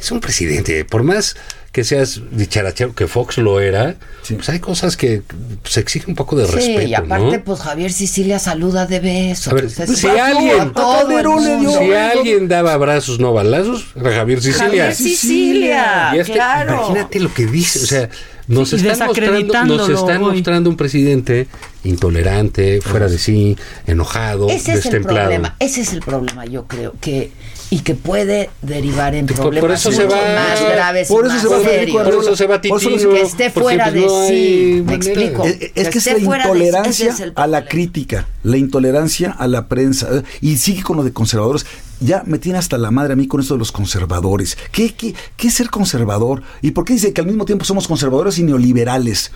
es 0.00 0.10
un 0.10 0.20
presidente? 0.20 0.84
Por 0.84 1.02
más 1.02 1.36
que 1.72 1.84
seas 1.84 2.22
dicharachero, 2.32 2.94
que 2.94 3.06
Fox 3.06 3.36
lo 3.36 3.60
era, 3.60 3.96
Sí. 4.22 4.32
pues 4.34 4.48
hay 4.48 4.60
cosas 4.60 4.96
que 4.96 5.20
se 5.64 5.80
exige 5.80 6.06
un 6.08 6.14
poco 6.14 6.34
de 6.34 6.46
Sí, 6.46 6.52
respeto, 6.54 6.82
y 6.88 6.94
aparte, 6.94 7.36
¿no? 7.36 7.44
pues 7.44 7.60
Javier 7.60 7.92
Sicilia 7.92 8.38
saluda 8.38 8.86
de 8.86 8.98
beso. 9.00 9.50
A 9.50 9.54
ver, 9.54 9.64
pues, 9.64 9.78
es 9.90 9.98
si 9.98 10.06
alguien- 10.06 10.72
Si 10.74 11.92
alguien 11.92 12.48
daba 12.48 12.72
abrazos, 12.72 13.20
no 13.20 13.34
balazos, 13.34 13.88
era 13.94 14.12
Javier 14.14 14.40
Sicilia. 14.40 14.64
Javier 14.66 14.94
Sicilia, 14.94 16.12
Y 16.14 16.18
este, 16.20 16.32
claro. 16.32 16.74
Imagínate 16.76 17.20
lo 17.20 17.32
que 17.34 17.46
dice, 17.46 17.78
o 17.80 17.86
sea, 17.86 18.08
nos 18.48 18.72
Y 18.72 18.76
están, 18.76 19.08
mostrando, 19.08 19.76
nos 19.76 19.88
están 19.88 20.22
hoy. 20.22 20.32
mostrando 20.34 20.70
un 20.70 20.76
presidente 20.76 21.46
intolerante, 21.84 22.80
fuera 22.80 23.08
de 23.08 23.18
sí, 23.18 23.56
enojado, 23.86 24.48
Ese 24.48 24.56
es 24.56 24.68
el 24.68 24.74
destemplado. 24.82 25.28
problema, 25.28 25.56
ese 25.58 25.80
es 25.80 25.92
el 25.92 26.00
problema, 26.00 26.44
yo 26.46 26.66
creo 26.66 26.94
que 27.00 27.30
y 27.68 27.80
que 27.80 27.94
puede 27.94 28.48
derivar 28.62 29.14
en 29.16 29.26
Por- 29.26 29.36
por 29.36 29.44
problemas 29.50 29.80
eso 29.80 29.90
se 29.90 30.04
mucho 30.04 30.16
va- 30.16 30.34
más 30.34 30.60
graves 30.62 31.08
por 31.08 31.24
y 31.24 31.28
eso 31.28 31.34
más 31.34 31.42
se 31.42 31.48
va 31.48 31.60
serios. 31.64 31.96
Por 32.04 32.14
eso 32.22 32.36
se 32.36 32.46
va 32.46 32.60
Por 32.60 32.80
eso 32.80 32.88
Titino. 32.90 33.10
que 33.10 33.20
esté 33.22 33.50
fuera 33.50 33.90
de 33.90 34.00
no 34.06 34.26
sí, 34.28 34.82
me 34.86 34.94
explico. 34.94 35.44
Es, 35.44 35.88
que 35.88 35.98
es 35.98 36.06
la 36.06 36.14
de- 36.14 36.20
intolerancia 36.20 37.10
es 37.10 37.22
a 37.34 37.46
la 37.48 37.64
crítica, 37.66 38.28
la 38.44 38.56
intolerancia 38.56 39.32
a 39.32 39.48
la 39.48 39.66
prensa. 39.68 40.08
Y 40.40 40.56
sigue 40.58 40.82
con 40.84 40.96
lo 40.96 41.02
de 41.04 41.12
conservadores. 41.12 41.66
Ya 41.98 42.22
me 42.26 42.38
tiene 42.38 42.58
hasta 42.58 42.78
la 42.78 42.90
madre 42.90 43.14
a 43.14 43.16
mí 43.16 43.26
con 43.26 43.40
esto 43.40 43.54
de 43.54 43.58
los 43.58 43.72
conservadores. 43.72 44.56
¿Qué, 44.70 44.94
qué, 44.94 45.14
qué 45.36 45.48
es 45.48 45.54
ser 45.54 45.70
conservador? 45.70 46.42
¿Y 46.62 46.70
por 46.72 46.84
qué 46.84 46.92
dice 46.92 47.12
que 47.12 47.20
al 47.22 47.26
mismo 47.26 47.46
tiempo 47.46 47.64
somos 47.64 47.88
conservadores 47.88 48.38
y 48.38 48.42
neoliberales? 48.44 49.32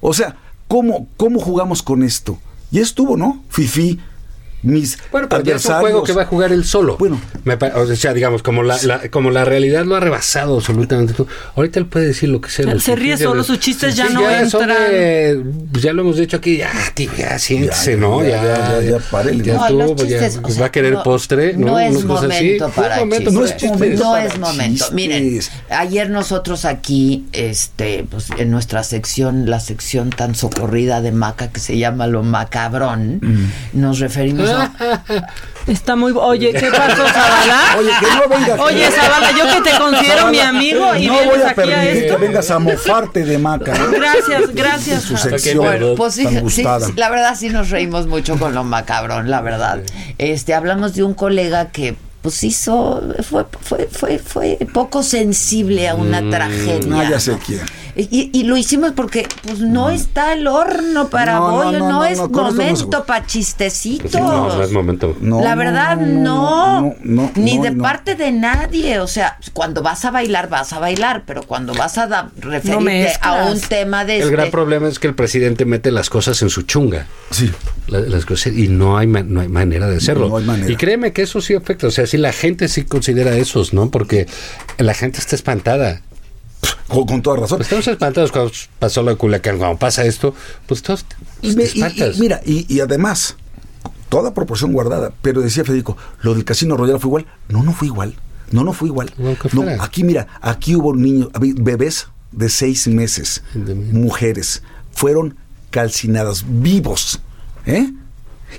O 0.00 0.14
sea, 0.14 0.36
¿cómo, 0.68 1.08
cómo 1.16 1.38
jugamos 1.40 1.82
con 1.82 2.02
esto? 2.02 2.38
Ya 2.70 2.80
estuvo, 2.82 3.16
¿no? 3.16 3.42
Fifi, 3.50 3.98
mis 4.64 4.98
Bueno, 5.12 5.28
pero 5.28 5.42
ya 5.44 5.56
es 5.56 5.64
un 5.66 5.72
adversarios. 5.72 5.80
juego 5.80 6.02
que 6.04 6.12
va 6.12 6.22
a 6.22 6.26
jugar 6.26 6.52
él 6.52 6.64
solo. 6.64 6.96
Bueno. 6.98 7.20
Me 7.44 7.54
o 7.54 7.94
sea, 7.96 8.12
digamos, 8.14 8.42
como 8.42 8.62
la, 8.62 8.76
la- 8.82 9.08
como 9.10 9.30
la 9.30 9.44
realidad 9.44 9.84
lo 9.84 9.96
ha 9.96 10.00
rebasado 10.00 10.56
absolutamente 10.56 11.12
todo. 11.12 11.26
Ahorita 11.56 11.78
él 11.78 11.86
puede 11.86 12.06
decir 12.06 12.28
lo 12.30 12.40
que 12.40 12.50
sea. 12.50 12.64
Se 12.66 12.72
los 12.74 12.86
ríe 12.98 13.16
solo, 13.16 13.44
sus 13.44 13.58
chistes 13.60 13.94
ya 13.96 14.06
Sí, 14.08 14.14
no 14.14 14.20
son 14.50 14.62
entran. 14.70 14.90
de- 14.90 15.44
pues 15.70 15.82
ya 15.82 15.92
lo 15.92 16.02
hemos 16.02 16.16
dicho 16.16 16.36
aquí, 16.38 16.56
ya, 16.58 16.70
tío, 16.94 17.10
ya 17.16 17.38
siéntese, 17.38 17.92
Ya, 17.92 17.96
¿no? 17.98 18.22
ya, 18.22 18.28
Ya, 18.28 18.42
ya, 18.42 18.80
ya, 18.80 18.98
ya, 19.22 19.32
ya 19.42 19.54
No, 19.54 19.70
los 19.70 19.96
ya, 19.96 20.06
chistes, 20.06 20.40
o 20.42 20.48
sea, 20.48 20.60
va 20.62 20.66
a 20.66 20.72
querer 20.72 20.92
no- 20.94 21.02
postre, 21.02 21.54
¿no? 21.56 21.66
No 21.66 21.78
es 21.78 21.94
así. 21.96 22.04
momento 22.06 22.64
No 22.64 22.68
es 22.68 22.74
para 22.74 22.96
momento, 23.00 23.30
chistes. 23.30 23.32
no 23.34 23.44
es 23.44 23.62
momento 23.72 24.04
No 24.04 24.16
es 24.16 24.38
momento. 24.38 24.72
chistes. 24.84 24.92
Miren, 24.92 25.40
ayer 25.70 26.10
nosotros 26.10 26.64
aquí, 26.64 27.26
este, 27.32 28.06
pues 28.10 28.28
en 28.38 28.50
nuestra 28.50 28.82
sección, 28.84 29.48
la 29.50 29.60
sección 29.60 30.10
tan 30.10 30.34
socorrida 30.34 31.00
de 31.00 31.12
Maca 31.12 31.50
que 31.50 31.60
se 31.60 31.76
llama 31.78 32.06
Lo 32.06 32.22
Macabrón, 32.22 33.18
Mm. 33.20 33.80
nos 33.80 33.98
referimos 33.98 34.48
a 34.60 35.24
Está 35.66 35.96
muy... 35.96 36.12
Oye, 36.14 36.52
¿qué 36.52 36.70
pasó, 36.70 37.06
Zavala? 37.08 37.60
Oye, 37.78 37.90
que 37.98 38.06
no 38.14 38.28
venga. 38.28 38.62
Oye, 38.62 38.90
Zavala, 38.90 39.30
yo 39.30 39.44
que 39.54 39.70
te 39.70 39.78
considero 39.78 40.26
mi 40.28 40.38
amigo 40.40 40.94
y 40.94 41.06
no 41.06 41.14
voy 41.14 41.22
vienes 41.24 41.44
a 41.46 41.50
aquí 41.50 41.60
a 41.60 41.64
permitir 41.64 42.04
esto. 42.04 42.16
que 42.18 42.26
vengas 42.26 42.50
a 42.50 42.58
mofarte 42.58 43.24
de 43.24 43.38
maca. 43.38 43.72
¿eh? 43.74 43.78
Gracias, 43.92 44.54
gracias. 44.54 45.02
Su 45.04 45.16
sección 45.16 45.58
Bueno, 45.58 45.94
Pues 45.96 46.14
sí, 46.14 46.24
tan 46.24 46.34
sí, 46.34 46.40
gustada. 46.40 46.86
sí, 46.86 46.92
la 46.96 47.08
verdad 47.08 47.34
sí 47.38 47.48
nos 47.48 47.70
reímos 47.70 48.06
mucho 48.06 48.38
con 48.38 48.54
lo 48.54 48.62
macabrón, 48.62 49.30
la 49.30 49.40
verdad. 49.40 49.80
Este, 50.18 50.52
hablamos 50.52 50.94
de 50.94 51.02
un 51.02 51.14
colega 51.14 51.70
que 51.70 51.96
pues 52.24 52.42
hizo, 52.42 53.02
fue, 53.22 53.44
fue, 53.60 53.86
fue, 53.92 54.18
fue 54.18 54.58
poco 54.72 55.02
sensible 55.02 55.88
a 55.90 55.94
una 55.94 56.28
tragedia. 56.30 57.00
Ah, 57.00 57.10
ya 57.10 57.20
sé 57.20 57.32
¿no? 57.32 57.38
quién. 57.44 57.60
Y, 57.96 58.30
y 58.32 58.42
lo 58.42 58.56
hicimos 58.56 58.90
porque 58.90 59.28
pues 59.44 59.60
no 59.60 59.88
está 59.88 60.32
el 60.32 60.48
horno 60.48 61.10
para 61.10 61.34
No, 61.34 61.48
no, 61.50 61.52
bollo, 61.64 61.78
no, 61.78 61.78
no, 61.78 61.92
no, 61.92 62.04
es 62.04 62.18
no, 62.18 62.26
no 62.26 62.42
momento 62.50 63.04
para 63.04 63.24
chistecitos. 63.24 64.10
Sí, 64.10 64.16
no, 64.18 64.48
no 64.56 64.62
es 64.64 64.72
momento. 64.72 65.16
No, 65.20 65.40
la 65.40 65.54
no, 65.54 65.56
verdad, 65.60 65.96
no, 65.98 66.80
no, 66.80 66.80
no, 66.80 66.94
no, 67.04 67.22
no, 67.22 67.32
ni 67.36 67.58
no, 67.58 67.62
de 67.62 67.70
no. 67.70 67.82
parte 67.84 68.16
de 68.16 68.32
nadie. 68.32 68.98
O 68.98 69.06
sea, 69.06 69.38
cuando 69.52 69.80
vas 69.82 70.04
a 70.04 70.10
bailar, 70.10 70.48
vas 70.48 70.72
a 70.72 70.80
bailar, 70.80 71.22
pero 71.24 71.42
cuando 71.44 71.72
vas 71.74 71.96
a 71.98 72.08
da- 72.08 72.30
referirte 72.40 73.12
a 73.20 73.44
un 73.52 73.60
tema 73.60 74.04
de 74.04 74.16
El 74.16 74.22
este, 74.22 74.32
gran 74.32 74.50
problema 74.50 74.88
es 74.88 74.98
que 74.98 75.06
el 75.06 75.14
presidente 75.14 75.64
mete 75.64 75.92
las 75.92 76.10
cosas 76.10 76.42
en 76.42 76.50
su 76.50 76.62
chunga. 76.62 77.06
Sí. 77.30 77.52
La- 77.86 78.00
las 78.00 78.24
cosas 78.24 78.54
y 78.54 78.66
no 78.66 78.96
hay 78.98 79.06
ma- 79.06 79.22
no 79.22 79.40
hay 79.40 79.48
manera 79.48 79.86
de 79.86 79.98
hacerlo 79.98 80.28
No 80.30 80.38
hay 80.38 80.44
manera. 80.44 80.70
y 80.72 80.74
créeme 80.76 81.12
que 81.12 81.20
eso 81.22 81.40
sí 81.42 81.54
afecta 81.54 81.86
o 81.86 81.90
sea 81.90 82.06
si 82.14 82.18
la 82.18 82.32
gente 82.32 82.68
sí 82.68 82.84
considera 82.84 83.36
esos 83.36 83.72
no 83.74 83.90
porque 83.90 84.28
la 84.78 84.94
gente 84.94 85.18
está 85.18 85.34
espantada 85.34 86.00
Con, 86.86 87.06
con 87.06 87.22
toda 87.22 87.38
razón. 87.38 87.60
estamos 87.60 87.88
espantados 87.88 88.30
cuando 88.30 88.52
pasó 88.78 89.02
de 89.02 89.16
Culiacán 89.16 89.58
cuando 89.58 89.76
pasa 89.78 90.04
esto 90.04 90.32
pues 90.66 90.80
todos 90.82 91.04
Y, 91.42 91.50
te 91.50 91.56
me- 91.56 91.64
y- 91.64 91.66
y 91.66 91.70
espantas 91.82 92.18
mira, 92.18 92.40
y, 92.46 92.72
y 92.72 92.78
además, 92.80 93.36
toda 94.08 94.32
proporción 94.32 94.72
guardada, 94.72 95.12
pero 95.22 95.40
decía 95.40 95.64
Federico, 95.64 95.96
lo 96.22 96.34
del 96.34 96.44
Casino 96.44 96.76
Royal 96.76 97.00
fue 97.00 97.08
igual. 97.08 97.26
No, 97.48 97.64
no 97.64 97.72
fue 97.72 97.88
igual. 97.88 98.14
No, 98.52 98.62
no 98.62 98.72
fue 98.72 98.88
igual. 98.88 99.12
No, 99.52 99.82
aquí, 99.82 100.04
mira, 100.04 100.28
aquí 100.40 100.76
hubo 100.76 100.94
niños, 100.94 101.30
bebés 101.40 102.06
de 102.30 102.48
seis 102.48 102.86
meses, 102.86 103.42
mujeres, 103.90 104.62
fueron 104.92 105.36
calcinadas 105.70 106.44
vivos. 106.46 107.20
¿Eh? 107.66 107.90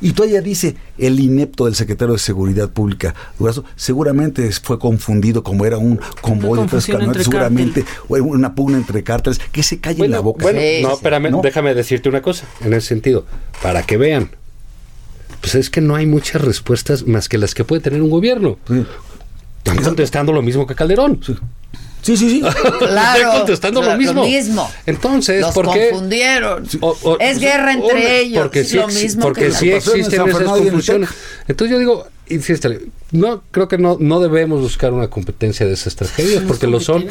Y 0.02 0.12
todavía 0.14 0.42
dice 0.42 0.76
el 0.98 1.20
inepto 1.20 1.66
del 1.66 1.76
secretario 1.76 2.14
de 2.14 2.20
Seguridad 2.20 2.70
Pública, 2.70 3.14
Durazo, 3.40 3.64
seguramente 3.76 4.50
fue 4.52 4.78
confundido 4.80 5.44
como 5.44 5.66
era 5.66 5.78
un 5.78 6.00
convoy 6.22 6.62
de 6.62 6.68
tres 6.68 6.86
camionetas, 6.88 7.24
seguramente 7.24 7.86
o 8.08 8.16
una 8.18 8.56
pugna 8.56 8.78
entre 8.78 9.04
cárteles, 9.04 9.40
que 9.52 9.64
se 9.64 9.80
calle 9.80 10.06
en 10.06 10.12
la 10.12 10.20
boca. 10.20 10.44
bueno 10.44 10.60
Sí, 10.60 10.82
no 10.82 10.94
espérame 10.94 11.32
¿No? 11.32 11.42
déjame 11.42 11.74
decirte 11.74 12.10
una 12.10 12.22
cosa 12.22 12.46
en 12.62 12.74
ese 12.74 12.88
sentido 12.88 13.26
para 13.62 13.84
que 13.84 13.98
vean 13.98 14.30
pues 15.42 15.56
es 15.56 15.70
que 15.70 15.82
no 15.82 15.96
hay 15.96 16.06
muchas 16.08 16.42
respuestas 16.42 17.06
más 17.06 17.30
que 17.30 17.38
las 17.38 17.54
que 17.54 17.64
puede 17.64 17.82
tener 17.82 18.02
un 18.02 18.10
gobierno 18.10 18.58
Sí. 18.68 18.86
están 19.60 19.84
contestando 19.84 20.34
lo 20.34 20.42
mismo 20.42 20.66
que 20.66 20.76
Calderón 20.76 21.20
Sí, 21.26 21.36
sí, 22.18 22.30
sí. 22.30 22.42
Claro, 22.80 23.20
Estoy 23.20 23.38
contestando 23.40 23.82
lo 23.82 23.98
mismo. 23.98 24.26
mismo. 24.26 24.72
Entonces, 24.86 25.42
Los 25.42 25.54
¿por 25.54 25.72
qué? 25.74 25.90
confundieron. 25.90 26.68
O- 26.82 26.98
o- 27.04 27.20
es 27.20 27.40
guerra 27.40 27.74
entre 27.74 27.94
o- 28.06 28.10
ellos. 28.10 28.42
Porque 28.44 28.64
sí, 28.64 28.76
lo 28.78 28.88
mismo 28.88 29.22
porque 29.22 29.46
que 29.46 29.52
sí 29.52 29.70
en 29.72 29.78
existen 29.78 30.22
esas 30.28 30.42
en 30.42 30.56
el 30.56 30.72
confusiones. 30.72 31.10
Entonces 31.48 31.72
yo 31.74 31.80
digo, 31.80 32.08
insístale, 32.28 32.82
no, 33.12 33.42
creo 33.52 33.68
que 33.68 33.78
no, 33.78 33.98
no 34.00 34.20
debemos 34.20 34.62
buscar 34.62 34.94
una 34.94 35.08
competencia 35.10 35.66
de 35.66 35.74
esas 35.74 35.96
tragedias 35.96 36.44
porque 36.48 36.68
lo 36.68 36.80
son 36.80 37.06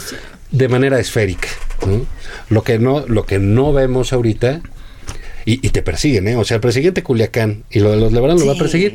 de 0.50 0.68
manera 0.68 0.98
esférica. 1.00 1.48
¿no? 1.87 2.07
Lo 2.50 2.62
que 2.62 2.78
no, 2.78 3.04
lo 3.07 3.26
que 3.26 3.38
no 3.38 3.72
vemos 3.72 4.12
ahorita, 4.12 4.61
y, 5.44 5.54
y 5.66 5.70
te 5.70 5.83
persiguen, 5.83 6.28
¿eh? 6.28 6.37
O 6.37 6.44
sea, 6.44 6.57
el 6.57 6.61
presidente 6.61 7.02
Culiacán 7.02 7.64
y 7.70 7.80
lo 7.80 7.90
de 7.90 7.96
los 7.98 8.12
Lebrán 8.12 8.38
lo 8.38 8.46
va 8.46 8.52
a 8.54 8.57
perseguir 8.59 8.94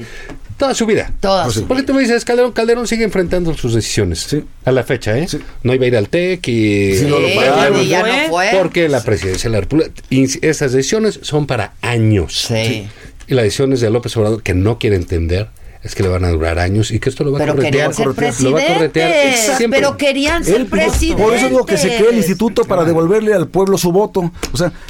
toda 0.57 0.73
su 0.73 0.85
vida. 0.85 1.11
Toda 1.19 1.43
Pues 1.45 1.55
su. 1.55 1.65
Porque 1.67 1.83
tú 1.83 1.93
me 1.93 2.01
dices, 2.01 2.25
Calderón, 2.25 2.51
Calderón 2.51 2.87
sigue 2.87 3.03
enfrentando 3.03 3.53
sus 3.55 3.73
decisiones 3.75 4.19
Sí. 4.19 4.43
a 4.65 4.71
la 4.71 4.83
fecha, 4.83 5.17
¿eh? 5.17 5.27
Sí. 5.27 5.39
No 5.63 5.73
iba 5.73 5.85
a 5.85 5.87
ir 5.87 5.95
al 5.97 6.09
TEC 6.09 6.47
y... 6.47 6.97
Sí, 6.97 7.05
no 7.05 7.19
lo 7.19 7.27
Sí, 7.27 7.35
pararon. 7.35 7.81
y 7.81 7.87
ya 7.87 8.03
no 8.03 8.29
fue. 8.29 8.49
Porque 8.59 8.89
la 8.89 9.03
presidencia 9.03 9.49
de 9.49 9.53
la 9.55 9.61
República, 9.61 9.91
esas 10.09 10.71
decisiones 10.73 11.19
son 11.21 11.45
para 11.47 11.73
años. 11.81 12.47
Sí. 12.47 12.87
Y 13.27 13.33
las 13.35 13.43
decisiones 13.43 13.79
de 13.79 13.89
López 13.91 14.17
Obrador, 14.17 14.41
que 14.43 14.53
no 14.55 14.79
quiere 14.79 14.95
entender, 14.95 15.47
es 15.81 15.95
que 15.95 16.03
le 16.03 16.09
van 16.09 16.25
a 16.25 16.29
durar 16.29 16.59
años 16.59 16.91
y 16.91 16.99
que 16.99 17.09
esto 17.09 17.23
lo 17.23 17.31
va 17.31 17.37
a 17.37 17.39
Pero 17.39 17.55
corretear. 17.55 17.91
querían 17.91 17.93
ser 17.93 18.43
Lo 18.43 18.51
va 18.53 18.61
a 18.61 18.67
corretear 18.73 19.11
siempre. 19.57 19.79
Pero 19.79 19.95
querían 19.97 20.43
ser 20.43 20.55
Él, 20.61 20.65
presidentes. 20.67 21.25
por 21.25 21.33
eso 21.33 21.47
digo 21.47 21.65
que 21.65 21.77
se 21.77 21.95
crea 21.95 22.09
el 22.09 22.17
instituto 22.17 22.65
para 22.65 22.83
devolverle 22.83 23.33
al 23.33 23.47
pueblo 23.47 23.77
su 23.77 23.91
voto. 23.91 24.31
O 24.51 24.57
sea, 24.57 24.73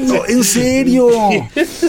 no, 0.00 0.26
en 0.26 0.44
serio, 0.44 1.08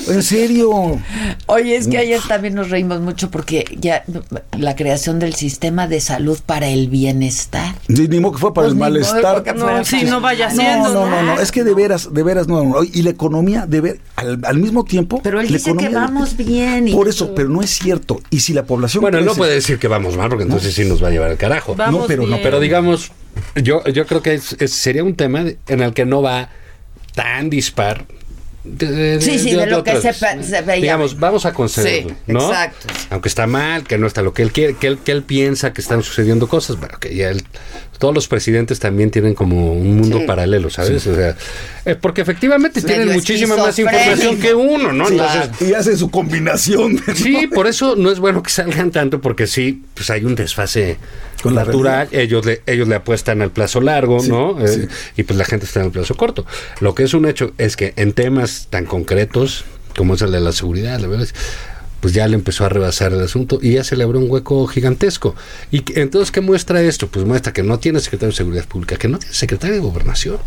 en 0.08 0.24
serio. 0.24 1.00
Oye, 1.48 1.76
es 1.76 1.88
que 1.88 1.98
ayer 1.98 2.22
también 2.28 2.54
nos 2.56 2.70
reímos 2.70 3.02
mucho 3.02 3.30
porque 3.32 3.66
ya 3.80 4.04
la 4.58 4.76
creación 4.76 5.20
del 5.20 5.34
sistema 5.36 5.88
de 5.88 6.00
salud 6.02 6.38
para 6.46 6.68
el 6.68 6.90
bienestar. 6.90 7.76
Ni, 7.88 8.08
ni 8.08 8.20
modo 8.20 8.34
que 8.34 8.40
fue 8.40 8.54
para 8.54 8.66
Pues 8.68 8.74
el 8.74 8.80
malestar. 8.80 9.44
No, 9.56 9.84
sí, 9.86 10.04
no 10.04 10.22
vaya 10.22 10.50
No, 10.50 10.56
siendo. 10.56 10.94
no, 10.94 11.10
no, 11.10 11.24
no, 11.24 11.40
es 11.42 11.52
que 11.52 11.64
de 11.64 11.74
veras, 11.74 12.14
de 12.14 12.24
veras, 12.24 12.48
no, 12.48 12.64
no. 12.64 12.84
Y 12.84 13.02
la 13.02 13.10
economía, 13.10 13.66
de 13.66 13.82
ver, 13.82 14.00
al, 14.16 14.40
al 14.46 14.58
mismo 14.58 14.84
tiempo. 14.86 15.20
Pero 15.24 15.40
él 15.40 15.48
dice 15.48 15.76
que 15.76 15.90
vamos 15.90 16.38
bien. 16.38 16.88
y- 16.90 16.94
Por 16.94 17.08
eso, 17.16 17.34
pero 17.36 17.50
no 17.50 17.62
es 17.62 17.70
cierto. 17.72 18.22
Y 18.30 18.40
si 18.42 18.54
la 18.54 18.66
población. 18.66 19.02
Bueno, 19.02 19.22
no 19.22 19.34
puede 19.34 19.54
decir 19.56 19.80
que 19.80 19.88
vamos 19.88 20.16
mal, 20.18 20.30
porque 20.30 20.44
entonces 20.44 20.74
sí 20.74 20.86
nos 20.86 21.04
va 21.04 21.08
a 21.08 21.12
llevar 21.12 21.32
al 21.32 21.38
carajo. 21.38 21.76
Vamos 21.76 22.02
No, 22.02 22.08
pero 22.08 22.28
no. 22.28 22.38
Pero 22.42 22.60
digamos, 22.60 23.12
yo, 23.56 23.84
yo 23.86 24.06
creo 24.06 24.22
que 24.22 24.34
es- 24.36 24.56
es- 24.60 24.72
sería 24.74 25.04
un 25.04 25.16
tema 25.16 25.44
de- 25.44 25.58
en 25.68 25.82
el 25.82 25.94
que 25.94 26.06
no 26.06 26.22
va 26.22 26.50
tan 27.14 27.50
dispar. 27.50 28.06
De- 28.66 28.88
de- 28.92 29.22
Sí, 29.22 29.40
sí, 29.40 29.52
de 29.52 29.68
lo 29.68 29.84
que 29.84 30.02
se 30.02 30.12
se 30.14 30.62
veía. 30.62 30.82
Digamos, 30.82 31.20
vamos 31.20 31.46
a 31.46 31.54
concederlo, 31.54 32.10
Sí, 32.10 32.16
¿no? 32.28 32.48
exacto. 32.50 32.88
Aunque 33.10 33.30
está 33.30 33.48
mal, 33.48 33.84
que 33.84 33.98
no 33.98 34.08
está 34.08 34.22
lo 34.22 34.34
que 34.34 34.42
él 34.42 34.52
quiere, 34.52 34.76
que 34.76 34.88
él, 34.88 34.98
que 34.98 35.12
él 35.12 35.24
piensa 35.24 35.74
que 35.74 35.82
están 35.82 36.04
sucediendo 36.04 36.48
cosas, 36.48 36.78
bueno, 36.80 36.98
que 37.00 37.16
ya 37.16 37.30
él- 37.30 37.44
todos 38.00 38.14
los 38.14 38.28
presidentes 38.28 38.80
también 38.80 39.10
tienen 39.10 39.34
como 39.36 39.72
un 39.72 39.96
mundo 39.98 40.20
Sí. 40.20 40.26
paralelo, 40.26 40.70
¿sabes? 40.70 41.08
O 41.08 41.16
sea, 41.16 41.38
eh, 41.86 41.96
porque 41.96 42.22
efectivamente 42.22 42.82
tienen 42.82 43.10
muchísima 43.14 43.56
más 43.56 43.80
información 43.80 44.38
que 44.40 44.54
uno, 44.54 44.92
¿no? 44.92 45.08
Sí. 45.08 45.14
Entonces, 45.14 45.70
Y 45.70 45.74
hace 45.74 45.96
su 45.96 46.10
combinación. 46.12 47.02
Sí, 47.16 47.48
por 47.48 47.68
eso 47.68 47.96
no 47.96 48.12
es 48.12 48.20
bueno 48.20 48.44
que 48.44 48.50
salgan 48.50 48.92
tanto, 48.92 49.22
porque 49.22 49.48
sí, 49.48 49.84
pues 49.94 50.10
hay 50.10 50.26
un 50.26 50.36
desfase 50.36 50.98
Con 51.46 51.56
la 51.56 51.66
natural. 51.66 52.10
Ellos 52.12 52.46
le, 52.46 52.62
ellos 52.66 52.88
le 52.88 52.96
apuestan 52.96 53.42
al 53.42 53.52
plazo 53.52 53.82
largo, 53.82 54.20
Sí, 54.20 54.30
¿no? 54.30 54.58
Eh, 54.66 54.88
y 55.16 55.24
pues 55.24 55.38
la 55.38 55.46
gente 55.46 55.66
está 55.66 55.80
en 55.80 55.88
el 55.88 55.92
plazo 55.92 56.16
corto. 56.16 56.46
Lo 56.80 56.96
que 56.96 57.04
es 57.04 57.14
un 57.14 57.26
hecho 57.26 57.54
es 57.58 57.76
que 57.76 57.94
en 57.96 58.14
temas 58.14 58.68
tan 58.70 58.86
concretos 58.86 59.66
como 59.96 60.16
es 60.16 60.22
el 60.22 60.32
de 60.32 60.42
la 60.42 60.52
seguridad, 60.52 61.00
la 61.00 61.08
verdad, 61.08 61.28
pues 62.02 62.14
ya 62.14 62.28
le 62.28 62.36
empezó 62.36 62.66
a 62.66 62.70
rebasar 62.70 63.14
el 63.14 63.22
asunto 63.22 63.60
y 63.62 63.74
ya 63.74 63.84
se 63.84 63.96
le 63.96 64.04
abrió 64.04 64.22
un 64.22 64.30
hueco 64.30 64.68
gigantesco. 64.68 65.36
Y 65.72 65.84
entonces, 66.00 66.32
¿qué 66.32 66.42
muestra 66.42 66.82
esto? 66.82 67.08
Pues 67.08 67.26
muestra 67.26 67.54
que 67.54 67.64
no 67.64 67.80
tiene 67.80 68.00
secretario 68.00 68.32
de 68.32 68.38
Seguridad 68.38 68.68
Pública, 68.68 68.98
que 68.98 69.08
no 69.08 69.18
tiene 69.18 69.34
secretario 69.34 69.76
de 69.76 69.82
Gobernación. 69.82 70.38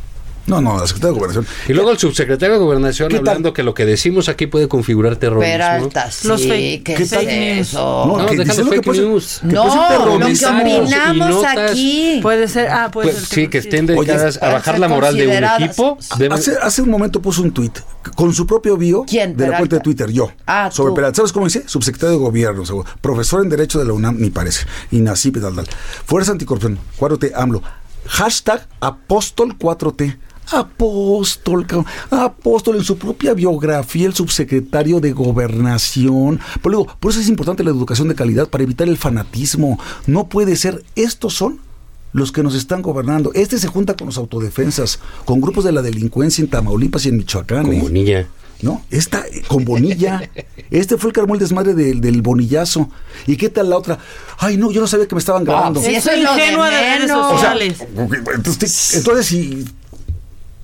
No, 0.49 0.61
no, 0.61 0.79
la 0.79 0.87
Secretaría 0.87 1.13
de 1.13 1.19
Gobernación. 1.21 1.47
Y 1.69 1.73
luego 1.75 1.91
el 1.91 1.99
subsecretario 1.99 2.55
de 2.55 2.61
Gobernación 2.61 3.15
hablando 3.15 3.53
que 3.53 3.63
lo 3.63 3.75
que 3.75 3.85
decimos 3.87 4.29
aquí 4.29 4.47
puede 4.47 4.67
configurar 4.69 5.17
terrorismo. 5.17 5.53
Peralta, 5.53 6.11
sí, 6.11 6.27
Los 6.29 6.41
¿qué, 6.41 6.49
fake- 6.49 6.83
¿qué 6.85 6.95
¿qué 6.95 7.03
es 7.03 7.11
tal? 7.11 7.29
eso? 7.29 8.05
No, 8.07 8.19
No, 8.19 8.27
que 8.27 8.37
deja 8.37 8.55
los 8.55 8.69
que 8.71 8.77
fake 8.83 8.87
news. 8.99 9.41
que 9.41 9.47
puede 9.57 9.71
ser 9.71 9.79
No, 9.99 10.07
lo 10.19 10.19
que 10.27 10.47
opinamos 10.47 11.45
aquí. 11.45 12.19
Puede 12.23 12.49
ser, 12.49 12.69
ah, 12.71 12.91
puede 12.91 13.11
Pues, 13.11 13.25
ser. 13.27 13.39
sí, 13.45 13.49
que 13.49 13.59
estén 13.59 13.85
Oye, 13.91 13.95
dedicadas 14.11 14.43
a 14.43 14.49
bajar 14.53 14.79
la 14.79 14.89
moral 14.89 15.17
de 15.17 15.27
un 15.29 15.45
equipo. 15.63 15.99
deben- 16.19 16.33
Hace, 16.39 16.57
hace 16.61 16.83
un 16.83 16.91
momento 16.91 17.21
puso 17.21 17.43
un 17.43 17.53
tuit 17.53 17.79
con 18.15 18.33
su 18.33 18.47
propio 18.47 18.77
bio 18.77 19.05
¿Quién, 19.07 19.37
de 19.37 19.49
la 19.49 19.59
cuenta 19.59 19.77
de 19.77 19.83
Twitter, 19.83 20.11
yo. 20.11 20.31
Ah, 20.47 20.71
sobre 20.73 20.91
tú. 20.91 20.95
Peralta. 20.97 21.17
¿Sabes 21.17 21.33
cómo 21.33 21.47
dice? 21.47 21.65
Subsecretario 21.67 22.17
de 22.17 22.23
Gobierno, 22.25 22.65
seguro. 22.65 22.89
profesor 23.01 23.43
en 23.43 23.49
Derecho 23.51 23.79
de 23.79 23.85
la 23.85 23.93
UNAM, 23.93 24.17
ni 24.19 24.31
parece. 24.31 24.67
INACIP 24.93 25.37
y 25.37 25.41
tal, 25.41 25.55
tal. 25.57 25.67
Fuerza 26.07 26.33
Anticorrupción, 26.33 26.79
4T, 26.97 27.33
AMLO. 27.35 27.63
Hashtag 28.07 28.67
Apóstol 28.81 29.57
4T. 29.59 30.17
Apóstol, 30.51 31.67
cabrón. 31.67 31.87
apóstol 32.11 32.77
en 32.77 32.85
su 32.85 32.97
propia 32.99 33.35
biografía, 33.35 34.07
el 34.07 34.15
subsecretario 34.15 35.01
de 35.01 35.13
Gobernación. 35.13 36.41
Por, 36.63 36.73
digo, 36.73 36.87
por 37.01 37.11
eso 37.11 37.21
es 37.21 37.29
importante 37.29 37.65
la 37.65 37.71
educación 37.71 38.09
de 38.09 38.15
calidad 38.15 38.49
para 38.49 38.65
evitar 38.65 38.89
el 38.89 38.97
fanatismo. 38.97 39.79
No 40.07 40.29
puede 40.29 40.57
ser, 40.57 40.83
estos 40.97 41.35
son 41.35 41.61
los 42.13 42.33
que 42.33 42.43
nos 42.43 42.55
están 42.55 42.83
gobernando. 42.83 43.31
Este 43.35 43.59
se 43.59 43.69
junta 43.69 43.95
con 43.95 44.07
los 44.07 44.19
autodefensas, 44.19 44.99
con 45.25 45.41
grupos 45.41 45.65
de 45.65 45.73
la 45.73 45.83
delincuencia 45.83 46.43
en 46.43 46.49
Tamaulipas 46.49 47.05
y 47.07 47.11
en 47.11 47.19
Michoacán. 47.19 47.65
Con 47.67 47.75
¿eh? 47.75 47.81
Bonilla. 47.81 48.27
¿No? 48.61 48.83
Esta, 48.91 49.21
eh, 49.21 49.43
con 49.47 49.65
Bonilla. 49.65 50.29
Este 50.71 50.97
fue 50.97 51.13
el 51.15 51.31
el 51.31 51.39
desmadre 51.39 51.75
del, 51.75 52.01
del 52.01 52.23
bonillazo. 52.23 52.91
¿Y 53.27 53.37
qué 53.37 53.49
tal 53.51 53.71
la 53.71 53.77
otra? 53.77 53.99
Ay, 54.39 54.57
no, 54.57 54.73
yo 54.73 54.81
no 54.81 54.89
sabía 54.89 55.07
que 55.07 55.15
me 55.15 55.21
estaban 55.21 55.45
grabando. 55.45 55.81
sí, 55.81 55.95
Es 55.95 55.99
eso 55.99 56.11
es 56.11 56.17
de 56.17 56.23
ingenua 56.23 56.71
de 56.71 56.77
redes 56.77 57.01
menos. 57.03 57.27
O 57.27 57.39
sea, 57.39 57.53
sociales. 57.53 57.85
entonces, 58.35 58.95
entonces 58.95 59.27
si. 59.27 59.65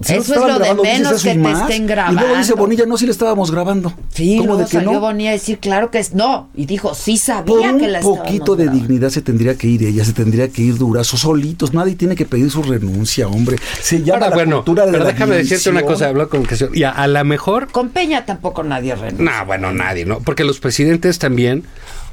Si 0.02 0.14
Eso 0.14 0.35
es 0.35 0.40
lo 0.40 0.46
de 0.46 0.54
grabando, 0.59 0.83
menos 0.83 1.22
que 1.22 1.30
te 1.33 1.38
más. 1.38 1.61
estén 1.70 1.85
Y 1.85 1.87
luego 1.87 2.37
dice 2.37 2.52
grabando. 2.52 2.57
Bonilla, 2.57 2.87
no, 2.87 2.96
si 2.96 3.07
le 3.07 3.12
estábamos 3.12 3.50
grabando. 3.50 3.92
Sí, 4.12 4.37
¿Cómo 4.38 4.54
luego 4.54 4.62
de 4.62 4.66
que 4.66 4.72
salió 4.72 4.92
no? 4.92 5.00
Bonilla 5.00 5.30
a 5.30 5.33
decir, 5.35 5.59
claro 5.61 5.90
que 5.90 5.98
es 5.98 6.14
no. 6.14 6.48
Y 6.54 6.66
dijo, 6.66 6.94
sí 6.94 7.12
Por 7.12 7.20
sabía 7.24 7.72
un 7.72 7.78
que 7.78 7.88
la 7.88 8.00
poquito 8.00 8.28
estábamos 8.30 8.59
de 8.59 8.64
grabando. 8.64 8.87
dignidad 8.88 9.09
se 9.11 9.22
tendría 9.22 9.57
que 9.57 9.66
ir 9.68 9.83
ella, 9.85 10.04
se 10.04 10.12
tendría 10.12 10.48
que 10.48 10.62
ir 10.62 10.76
Durazo 10.78 11.16
solitos. 11.16 11.72
Nadie 11.74 11.94
tiene 11.94 12.16
que 12.16 12.24
pedir 12.26 12.50
su 12.50 12.62
renuncia, 12.62 13.28
hombre. 13.28 13.57
Se 13.80 13.98
llama 14.02 14.14
Ahora, 14.14 14.28
la 14.30 14.35
bueno, 14.35 14.57
cultura 14.57 14.87
de 14.87 14.92
pero 14.92 15.04
la 15.04 15.12
déjame 15.12 15.37
decirte 15.37 15.70
una 15.70 15.83
cosa, 15.83 16.09
hablo 16.09 16.28
con 16.28 16.44
que 16.44 16.57
y 16.74 16.83
a, 16.83 16.90
a 16.90 17.07
la 17.07 17.22
mejor, 17.24 17.70
Con 17.70 17.90
Peña 17.90 18.24
tampoco 18.26 18.62
nadie 18.64 18.94
renuncia. 18.94 19.24
no, 19.40 19.46
bueno, 19.46 19.72
nadie, 19.72 20.04
¿no? 20.04 20.20
Porque 20.20 20.44
los 20.44 20.59
presidentes 20.61 21.18
también, 21.18 21.64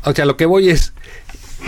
o 0.04 0.14
sea, 0.14 0.26
lo 0.26 0.38
que 0.38 0.46
voy 0.46 0.70
es, 0.70 0.94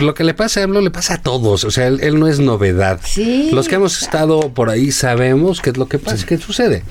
lo 0.00 0.14
que 0.14 0.24
le 0.24 0.34
pasa 0.34 0.60
a 0.60 0.64
AMLO 0.64 0.80
le 0.80 0.90
pasa 0.90 1.14
a 1.14 1.22
todos, 1.22 1.64
o 1.64 1.70
sea, 1.70 1.86
él, 1.86 2.00
él 2.02 2.18
no 2.18 2.26
es 2.28 2.40
novedad. 2.40 3.00
Sí, 3.04 3.50
Los 3.52 3.68
que 3.68 3.76
hemos 3.76 4.00
estado 4.02 4.52
por 4.52 4.70
ahí 4.70 4.90
sabemos 4.92 5.60
qué 5.60 5.70
es 5.70 5.76
lo 5.76 5.86
que 5.88 5.98
pasa, 5.98 6.24
qué 6.26 6.38
sucede. 6.38 6.82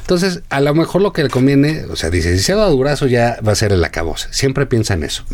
Entonces, 0.00 0.42
a 0.50 0.60
lo 0.60 0.72
mejor 0.72 1.02
lo 1.02 1.12
que 1.12 1.24
le 1.24 1.28
conviene, 1.30 1.84
o 1.90 1.96
sea, 1.96 2.10
dice, 2.10 2.36
si 2.36 2.42
se 2.42 2.52
dado 2.52 2.66
a 2.66 2.70
Durazo 2.70 3.08
ya 3.08 3.38
va 3.46 3.50
a 3.52 3.56
ser 3.56 3.72
el 3.72 3.84
acabose. 3.84 4.28
Siempre 4.30 4.64
piensan 4.64 5.02
eso. 5.02 5.24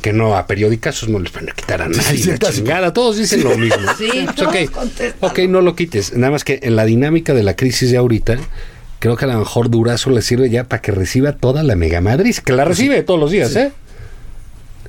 Que 0.00 0.14
no, 0.14 0.36
a 0.36 0.46
periódicos 0.46 1.06
no 1.08 1.18
les 1.18 1.30
van 1.32 1.50
a 1.50 1.52
quitar 1.52 1.82
a 1.82 1.88
nadie. 1.88 2.16
sí, 2.16 2.30
la 2.40 2.50
chingada, 2.50 2.92
todos 2.94 3.18
dicen 3.18 3.44
lo 3.44 3.56
mismo. 3.58 3.76
Sí, 3.98 4.08
Pues, 4.34 4.34
todos 4.34 4.54
ok, 5.20 5.38
no 5.48 5.60
lo 5.60 5.76
quites. 5.76 6.14
Nada 6.14 6.30
más 6.30 6.44
que 6.44 6.60
en 6.62 6.76
la 6.76 6.86
dinámica 6.86 7.34
de 7.34 7.42
la 7.42 7.56
crisis 7.56 7.90
de 7.90 7.98
ahorita, 7.98 8.38
creo 9.00 9.16
que 9.16 9.26
a 9.26 9.28
lo 9.28 9.38
mejor 9.38 9.68
Durazo 9.68 10.08
le 10.08 10.22
sirve 10.22 10.48
ya 10.48 10.64
para 10.64 10.80
que 10.80 10.92
reciba 10.92 11.32
toda 11.32 11.62
la 11.62 11.76
mega 11.76 12.00
Madrid, 12.00 12.34
que 12.42 12.54
la 12.54 12.64
recibe 12.64 13.02
todos 13.02 13.20
los 13.20 13.30
días, 13.30 13.54
¿eh? 13.56 13.70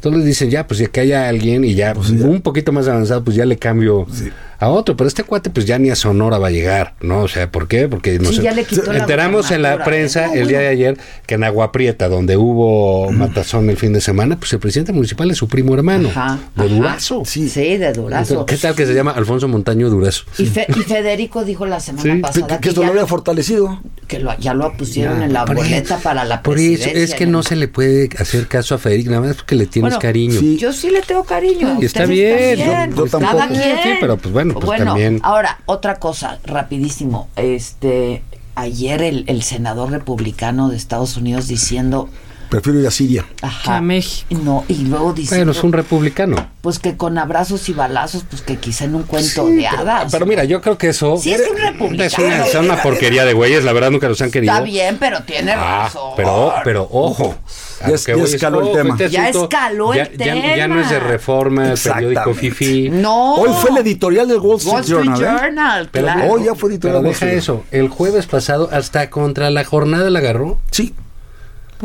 Entonces 0.03 0.25
dicen, 0.25 0.49
ya, 0.49 0.67
pues 0.67 0.79
ya 0.81 0.87
que 0.87 0.99
haya 0.99 1.29
alguien 1.29 1.63
y 1.63 1.75
ya, 1.75 1.93
Pues 1.93 2.09
ya. 2.09 2.25
un 2.27 2.41
poquito 2.41 2.73
más 2.73 2.89
avanzado, 2.89 3.23
pues 3.23 3.37
ya 3.37 3.45
le 3.45 3.57
cambio 3.57 4.05
Sí. 4.11 4.29
a 4.59 4.67
otro. 4.67 4.97
Pero 4.97 5.07
este 5.07 5.23
cuate, 5.23 5.49
pues 5.49 5.65
ya 5.65 5.79
ni 5.79 5.91
a 5.91 5.95
Sonora 5.95 6.37
va 6.39 6.47
a 6.47 6.51
llegar, 6.51 6.93
¿no? 6.99 7.21
O 7.21 7.27
sea, 7.29 7.49
¿por 7.49 7.69
qué? 7.69 7.87
Porque 7.87 8.19
nos 8.19 8.35
Sí, 8.35 8.41
ya 8.41 8.51
le 8.51 8.65
quitó 8.65 8.91
la 8.91 8.99
enteramos 8.99 9.49
en 9.51 9.61
la 9.61 9.81
prensa 9.85 10.33
el 10.33 10.49
día 10.49 10.59
de 10.59 10.67
ayer 10.67 10.97
que 11.25 11.35
en 11.35 11.45
Agua 11.45 11.71
Prieta, 11.71 12.09
donde 12.09 12.35
hubo 12.35 13.11
matazón 13.13 13.69
el 13.69 13.77
fin 13.77 13.93
de 13.93 14.01
semana, 14.01 14.37
pues 14.37 14.51
el 14.51 14.59
presidente 14.59 14.91
municipal 14.91 15.31
es 15.31 15.37
su 15.37 15.47
primo 15.47 15.73
hermano, 15.73 16.09
Ajá, 16.09 16.37
de 16.57 16.65
ajá. 16.65 16.73
Durazo. 16.75 17.23
Sí, 17.25 17.47
de 17.77 17.93
Durazo. 17.93 18.45
¿Qué 18.45 18.57
tal 18.57 18.75
que 18.75 18.85
se 18.85 18.93
llama 18.93 19.11
Alfonso 19.11 19.47
Montaño 19.47 19.89
Durazo? 19.89 20.25
Y, 20.37 20.47
Fe- 20.47 20.67
y 20.67 20.81
Federico 20.81 21.45
dijo 21.45 21.65
la 21.65 21.79
semana 21.79 22.15
Sí. 22.15 22.19
pasada 22.19 22.47
Que, 22.47 22.53
que, 22.55 22.59
que 22.61 22.69
esto 22.69 22.81
ya, 22.81 22.87
lo 22.87 22.91
había 22.91 23.07
fortalecido. 23.07 23.79
Que 24.17 24.23
lo- 24.23 24.37
ya 24.39 24.53
lo 24.53 24.73
pusieron 24.77 25.19
Ya, 25.19 25.25
en 25.25 25.33
la 25.33 25.45
boleta 25.45 25.95
eso- 25.95 26.03
para 26.03 26.23
la 26.25 26.41
Por 26.41 26.57
eso, 26.57 26.65
presidencia. 26.83 27.03
es 27.03 27.15
que 27.15 27.25
no 27.25 27.43
se 27.43 27.55
le 27.55 27.67
puede 27.67 28.09
hacer 28.19 28.47
caso 28.47 28.75
a 28.75 28.77
Federico, 28.77 29.11
nada 29.11 29.21
más 29.27 29.35
porque 29.37 29.55
le 29.55 29.65
tienes 29.67 29.91
Bueno, 29.93 29.99
cariño. 30.01 30.39
sí. 30.39 30.57
Yo 30.57 30.71
sí 30.73 30.89
le 30.89 31.01
tengo 31.01 31.23
cariño. 31.23 31.77
Y 31.81 31.85
está 31.85 32.05
bien, 32.05 32.57
también. 32.59 32.89
yo- 32.91 33.05
yo 33.05 33.11
tampoco. 33.11 33.37
Cada 33.37 33.47
quien. 33.47 33.61
Sí, 33.83 33.89
pero, 33.99 34.17
pues, 34.17 34.33
bueno, 34.33 34.53
pues, 34.59 34.83
también. 34.83 35.19
Ahora, 35.23 35.59
otra 35.65 35.95
cosa, 35.95 36.39
rapidísimo. 36.45 37.27
Este, 37.35 38.23
ayer 38.55 39.01
el, 39.01 39.23
el 39.27 39.41
senador 39.43 39.91
republicano 39.91 40.69
de 40.69 40.77
Estados 40.77 41.17
Unidos 41.17 41.47
diciendo, 41.47 42.09
Prefiero 42.53 42.79
ir 42.81 42.87
a 42.87 42.91
Siria. 42.91 43.25
ajá, 43.41 43.63
Que 43.63 43.77
a 43.77 43.81
México. 43.81 44.27
no, 44.43 44.63
y 44.67 44.85
luego 44.85 45.11
diciendo, 45.13 45.45
Bueno, 45.47 45.51
es 45.57 45.63
un 45.63 45.73
republicano. 45.73 46.49
pues 46.61 46.77
que 46.79 46.95
con 46.95 47.17
abrazos 47.17 47.67
y 47.69 47.73
balazos, 47.73 48.25
pues 48.29 48.41
que 48.43 48.57
quizá 48.57 48.85
en 48.85 48.95
un 48.95 49.03
cuento 49.03 49.47
Sí, 49.47 49.55
de 49.55 49.67
pero- 49.69 49.81
hadas. 49.81 50.11
Pero 50.11 50.25
mira, 50.25 50.43
yo 50.43 50.61
creo 50.61 50.77
que 50.77 50.89
eso. 50.89 51.17
Sí, 51.17 51.33
es 51.33 51.41
un 51.49 51.57
republicano. 51.57 52.03
Es 52.05 52.17
una, 52.19 52.45
es 52.45 52.55
una 52.55 52.81
porquería 52.83 53.25
de 53.25 53.33
güeyes, 53.33 53.63
la 53.63 53.73
verdad 53.73 53.89
nunca 53.91 54.07
los 54.07 54.21
han 54.21 54.29
querido. 54.31 54.53
Está 54.53 54.63
bien, 54.63 54.97
pero 54.99 55.23
tiene 55.23 55.51
Ah, 55.53 55.85
razón. 55.85 56.11
pero, 56.15 56.53
pero 56.63 56.87
ojo. 56.91 57.35
Ya 57.81 57.87
es- 57.95 58.07
es, 58.07 58.33
escaló 58.35 58.61
el 58.61 58.71
tema. 58.71 58.91
este 58.91 59.09
Ya 59.09 59.23
asunto 59.25 59.43
escaló 59.43 59.93
el 59.93 60.17
ya, 60.17 60.25
ya- 60.25 60.55
ya 60.55 60.67
no 60.67 60.79
es 60.79 60.89
de 60.89 60.95
tema. 60.97 61.07
reforma, 61.09 61.71
el 61.73 61.77
periódico. 61.79 62.33
FIFI. 62.33 62.89
No. 62.91 63.33
Hoy 63.35 63.49
fue 63.59 63.71
el 63.71 63.77
editorial 63.77 64.27
del 64.27 64.37
Wall 64.37 64.57
Street, 64.57 64.73
Wall 64.73 64.81
Street 64.83 65.03
Journal. 65.05 65.21
¿eh? 65.23 65.39
Journal, 65.41 65.89
Pero, 65.91 66.05
claro. 66.05 66.31
Hoy 66.31 66.43
ya 66.45 66.55
fue 66.55 66.57
pero 66.57 66.67
editorial 66.69 66.95
Wall 67.03 67.13
deja 67.13 67.31
eso. 67.31 67.63
El 67.71 67.89
jueves 67.89 68.25
pasado, 68.27 68.69
hasta 68.71 69.09
contra 69.09 69.49
la 69.49 69.65
jornada 69.65 70.09
la 70.09 70.19
agarró. 70.19 70.59
Sí. 70.71 70.93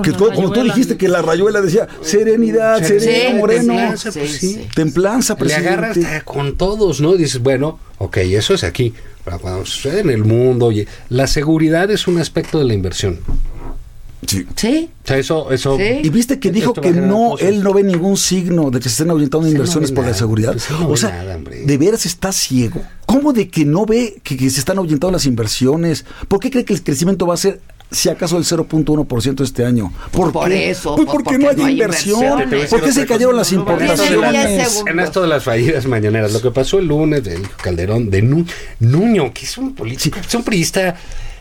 Que 0.03 0.13
como 0.13 0.53
tú 0.53 0.63
dijiste 0.63 0.97
que 0.97 1.09
la 1.09 1.23
rayuela 1.23 1.61
decía 1.61 1.87
serenidad, 2.03 2.79
Sí, 2.79 2.99
serenidad, 3.01 3.31
sí, 3.31 3.37
moreno, 3.39 3.75
templanza, 3.75 4.13
sí, 4.13 4.19
pues 4.19 4.33
sí. 4.33 4.55
sí. 4.55 4.69
templanza, 4.75 5.35
Le 5.35 5.39
presidente. 5.41 5.69
agarra 5.69 5.91
hasta 5.91 6.21
con 6.23 6.57
todos, 6.57 7.01
¿no? 7.01 7.15
Y 7.15 7.19
dices, 7.19 7.43
bueno, 7.43 7.79
ok, 7.99 8.17
eso 8.19 8.55
es 8.55 8.65
aquí. 8.65 8.93
Pero 9.25 9.39
cuando 9.41 9.67
sucede 9.67 10.01
en 10.01 10.11
el 10.11 10.25
mundo, 10.25 10.67
oye, 10.67 10.87
la 11.11 11.27
seguridad 11.27 11.91
es 11.91 12.07
un 12.09 12.19
aspecto 12.19 12.59
de 12.59 12.65
la 12.65 12.75
inversión. 12.75 13.19
Sí. 14.27 14.47
Sí. 14.57 14.91
O 15.05 15.07
sea, 15.07 15.17
eso, 15.19 15.53
eso. 15.53 15.77
Sí. 15.79 16.01
Y 16.03 16.11
viste 16.11 16.39
que 16.41 16.51
dijo 16.51 16.75
que 16.75 16.91
no, 16.91 17.31
cosas. 17.31 17.47
él 17.49 17.63
no 17.63 17.73
ve 17.73 17.83
ningún 17.85 18.17
signo 18.17 18.71
de 18.71 18.79
que 18.79 18.85
se 18.85 18.91
estén 18.91 19.11
ahuyentando 19.11 19.47
él 19.47 19.53
no 19.53 19.59
inversiones 19.59 19.91
ve 19.91 19.97
por 19.97 20.07
la 20.07 20.13
seguridad. 20.15 20.53
pues 20.53 20.71
no 20.71 20.89
o 20.89 20.97
sea, 20.97 21.11
nada, 21.11 21.39
de 21.39 21.79
veras 21.79 22.05
está 22.05 22.33
ciego. 22.33 22.83
¿Cómo 23.07 23.33
de 23.33 23.49
que 23.49 23.65
no 23.65 23.87
ve 23.87 24.21
que, 24.25 24.37
que 24.37 24.51
se 24.51 24.59
están 24.59 24.79
ahuyentando 24.79 25.13
las 25.13 25.25
inversiones? 25.25 26.05
¿Por 26.27 26.41
qué 26.41 26.51
cree 26.51 26.65
que 26.65 26.75
el 26.75 26.83
crecimiento 26.83 27.27
va 27.27 27.35
a 27.35 27.39
ser 27.39 27.61
si 27.91 28.09
acaso 28.11 28.37
el 28.37 28.45
0.1% 28.45 29.43
este 29.43 29.65
año. 29.65 29.93
¿Por, 30.11 30.31
por 30.33 30.49
qué? 30.49 30.71
eso, 30.71 30.95
Pues 30.97 31.07
pues 31.07 31.15
porque, 31.25 31.25
porque 31.25 31.39
no 31.45 31.51
hay 31.51 31.57
no 31.57 31.65
hay 31.65 31.73
inversión. 31.73 32.43
inversión. 32.43 32.67
¿Por 32.81 32.83
qué 32.89 32.93
se 32.93 33.07
cayeron 33.07 33.37
las 33.37 33.51
importaciones? 33.53 34.83
En 34.87 35.01
esto 35.01 35.23
de 35.23 35.29
las 35.29 35.45
fallidas 35.45 35.87
mañaneras, 35.87 36.33
lo 36.33 36.41
que 36.43 36.51
pasó 36.51 36.79
el 36.79 36.87
lunes 36.87 37.25
del 37.25 37.49
Calderón 37.51 38.11
de 38.11 38.23
Nu- 38.23 38.47
Nuño, 38.81 39.33
que 39.33 39.45
es 39.47 39.57
un 39.59 39.75
político, 39.75 40.19
es 40.21 40.35
un 40.35 40.43
priista, 40.43 40.97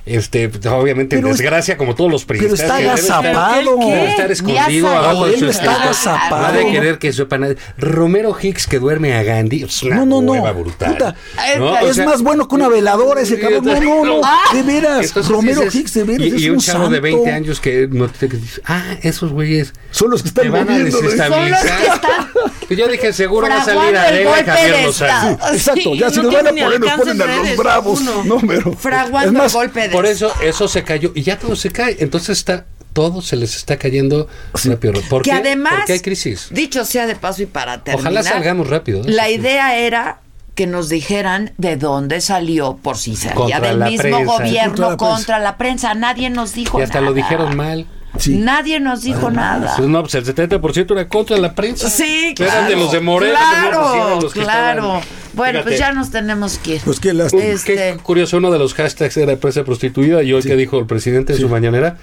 este, 0.07 0.51
obviamente 0.69 1.15
Pero 1.15 1.27
en 1.27 1.33
es- 1.33 1.39
desgracia, 1.39 1.77
como 1.77 1.95
todos 1.95 2.11
los 2.11 2.25
Pero 2.25 2.39
priistas. 2.39 2.59
está 2.61 2.77
agazapado. 2.77 3.77
Debe 3.79 4.09
estar 4.09 4.31
escondido 4.31 4.87
abajo 4.89 5.27
de 5.27 5.37
su 5.39 5.47
está. 5.47 5.91
No 6.29 6.35
ha 6.35 6.51
de 6.51 6.65
querer 6.71 6.97
que 6.99 7.11
sepa 7.13 7.37
nadie. 7.37 7.57
Romero 7.77 8.35
Hicks 8.39 8.67
que 8.67 8.79
duerme 8.79 9.13
a 9.15 9.23
Gandhi, 9.23 9.63
es 9.63 9.83
una 9.83 9.97
No, 9.97 10.05
no, 10.05 10.21
no. 10.21 10.53
brutal. 10.53 10.93
Puta, 10.93 11.15
¿no? 11.57 11.71
O 11.71 11.87
es 11.89 11.95
sea, 11.95 12.05
más 12.05 12.21
bueno 12.21 12.47
que 12.47 12.55
una 12.55 12.67
veladora 12.67 13.21
ese 13.21 13.39
cabrón. 13.39 13.65
No, 13.65 13.79
no, 13.79 14.21
no. 14.21 14.21
De 14.53 14.63
veras. 14.63 15.05
Entonces 15.07 15.31
Romero 15.31 15.61
dices- 15.61 15.75
Hicks, 15.75 15.93
de 15.93 16.03
veras. 16.03 16.27
Y, 16.27 16.35
es 16.35 16.41
y 16.41 16.49
un 16.49 16.55
un 16.57 16.61
chavo 16.61 16.79
de 16.89 16.97
santo. 16.97 17.01
20 17.01 17.31
años 17.31 17.59
que 17.59 17.87
no 17.91 18.07
te 18.07 18.27
dice, 18.27 18.61
ah, 18.65 18.95
esos 19.01 19.31
güeyes 19.31 19.73
Son 19.91 20.09
los 20.09 20.21
que 20.21 20.29
están 20.29 20.51
van 20.51 20.69
a 20.69 20.77
desestabilizar. 20.79 21.29
Son 21.31 21.49
los 21.51 21.59
que 21.61 21.85
están 21.93 22.77
yo 22.77 22.87
dije, 22.87 23.13
seguro 23.13 23.47
va 23.47 23.61
a 23.61 23.65
salir 23.65 23.89
el 23.89 23.95
Adela 23.97 24.41
y 24.41 24.43
Javier 24.43 24.75
de 24.77 24.83
Lozano. 24.83 25.37
Exacto, 25.53 25.95
ya 25.95 26.09
si 26.09 26.17
no 26.17 26.23
nos 26.23 26.33
van 26.33 26.47
a 26.47 26.49
poner, 26.49 26.79
nos 26.79 26.91
ponen 26.91 27.21
a 27.21 27.25
los 27.37 27.57
bravos. 27.57 28.01
No, 28.01 28.37
pero. 28.45 28.73
Fraguando 28.73 29.43
es 29.45 29.53
el 29.53 29.57
golpe 29.59 29.87
de 29.87 29.89
Por 29.97 30.05
eso, 30.05 30.31
eso 30.41 30.67
se 30.67 30.83
cayó 30.83 31.11
y 31.15 31.23
ya 31.23 31.37
todo 31.39 31.55
se 31.55 31.71
cae. 31.71 31.97
Entonces 31.99 32.37
está, 32.37 32.65
todo 32.93 33.21
se 33.21 33.35
les 33.35 33.55
está 33.55 33.77
cayendo 33.77 34.27
rápido. 34.63 34.93
¿Por 35.09 35.21
que 35.23 35.31
qué? 35.31 35.35
además, 35.37 35.73
Porque 35.77 35.93
hay 35.93 35.99
crisis. 35.99 36.47
dicho 36.51 36.85
sea 36.85 37.05
de 37.07 37.15
paso 37.15 37.41
y 37.43 37.45
para 37.47 37.83
terminar, 37.83 38.11
Ojalá 38.13 38.23
salgamos 38.23 38.67
rápido. 38.69 38.99
¿eh? 39.01 39.05
La 39.07 39.25
Sí. 39.25 39.33
idea 39.33 39.77
era 39.77 40.19
que 40.55 40.65
nos 40.67 40.89
dijeran 40.89 41.53
de 41.57 41.77
dónde 41.77 42.19
salió, 42.21 42.77
por 42.81 42.97
si 42.97 43.15
salía 43.15 43.35
Contra 43.35 43.59
del 43.59 43.77
mismo 43.79 44.01
prensa. 44.01 44.23
gobierno 44.37 44.75
Contra 44.75 44.89
la 44.89 44.97
contra, 44.97 45.15
prensa. 45.17 45.39
la 45.39 45.57
prensa. 45.57 45.93
Nadie 45.93 46.29
nos 46.31 46.53
dijo 46.53 46.79
Y 46.79 46.83
hasta 46.83 46.95
nada. 46.95 47.09
lo 47.09 47.13
dijeron 47.13 47.55
mal. 47.55 47.85
Sí. 48.17 48.35
Nadie 48.37 48.79
nos 48.79 49.03
dijo 49.03 49.29
nada. 49.29 49.73
Pues 49.77 49.87
no, 49.87 50.01
pues 50.01 50.15
el 50.15 50.25
70% 50.25 50.93
era 50.95 51.07
contra 51.07 51.37
la 51.37 51.53
prensa. 51.53 51.87
Sí, 51.87 52.33
claro. 52.35 52.51
Eran 52.53 52.69
de 52.69 52.75
los 52.75 52.91
de 52.91 52.99
Morena. 52.99 53.37
Claro, 53.37 53.95
no, 54.15 54.21
los 54.21 54.33
claro. 54.33 54.97
estaban- 54.97 55.01
Bueno, 55.37 55.61
pues 55.63 55.79
ya 55.79 55.93
nos 55.93 56.09
tenemos 56.11 56.57
que 56.57 56.75
ir. 56.75 56.81
Pues 56.83 56.99
qué 56.99 57.13
lástima. 57.13 57.41
Qué 57.43 57.51
Este, 57.53 57.97
curioso, 58.03 58.37
uno 58.37 58.51
de 58.51 58.59
los 58.59 58.73
hashtags 58.73 59.15
era 59.17 59.37
prensa 59.37 59.63
prostituida 59.63 60.23
y 60.23 60.33
hoy 60.33 60.41
que 60.41 60.55
dijo 60.55 60.77
el 60.79 60.85
presidente 60.87 61.33
en 61.33 61.39
su 61.39 61.47
mañanera 61.47 61.97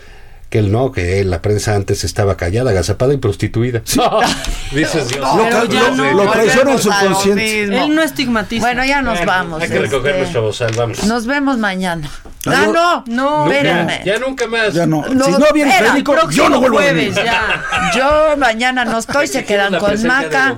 que 0.55 0.61
él 0.61 0.70
no, 0.70 0.92
que 0.92 1.24
la 1.24 1.42
prensa 1.42 1.74
antes 1.74 2.05
estaba 2.05 2.36
callada, 2.36 2.70
agazapada 2.70 3.12
y 3.12 3.16
prostituida. 3.16 3.82
Dices 4.70 5.09
Dios. 5.09 5.20
No, 5.20 5.50
lo- 5.50 5.90
no. 5.96 6.12
lo 6.12 6.30
a 6.30 6.78
subconsciente. 6.78 7.62
mismo. 7.66 7.84
Él 7.86 7.92
no 7.96 8.02
estigmatiza. 8.05 8.64
Bueno, 8.64 8.84
ya 8.84 9.02
nos 9.02 9.14
Bueno, 9.18 9.32
vamos. 9.32 9.62
Hay 9.62 9.68
que 9.68 9.80
recoger 9.80 10.11
este, 10.12 10.20
nuestro 10.20 10.42
bozal, 10.42 10.70
vamos. 10.76 11.02
Nos 11.07 11.26
vemos 11.26 11.59
mañana. 11.59 12.09
Ah, 12.46 12.52
Adiós. 12.59 12.72
no, 12.72 13.05
No. 13.09 13.50
espérenme. 13.50 14.02
Ya 14.05 14.20
nunca 14.20 14.46
más. 14.46 14.72
Ya 14.74 14.86
no. 14.86 15.05
No, 15.09 15.24
si 15.24 15.32
no 15.32 15.46
viene 15.52 15.72
Federico, 15.72 16.14
yo 16.30 16.48
no 16.48 16.61
vuelvo 16.61 16.78
a 16.78 16.82
jueves, 16.82 17.16
venir. 17.16 17.28
ya. 17.32 17.64
Yo 17.96 18.36
mañana 18.36 18.84
no 18.84 18.98
estoy, 18.98 19.26
se 19.26 19.44
quedan 19.44 19.76
con 19.80 20.00
Maca. 20.07 20.57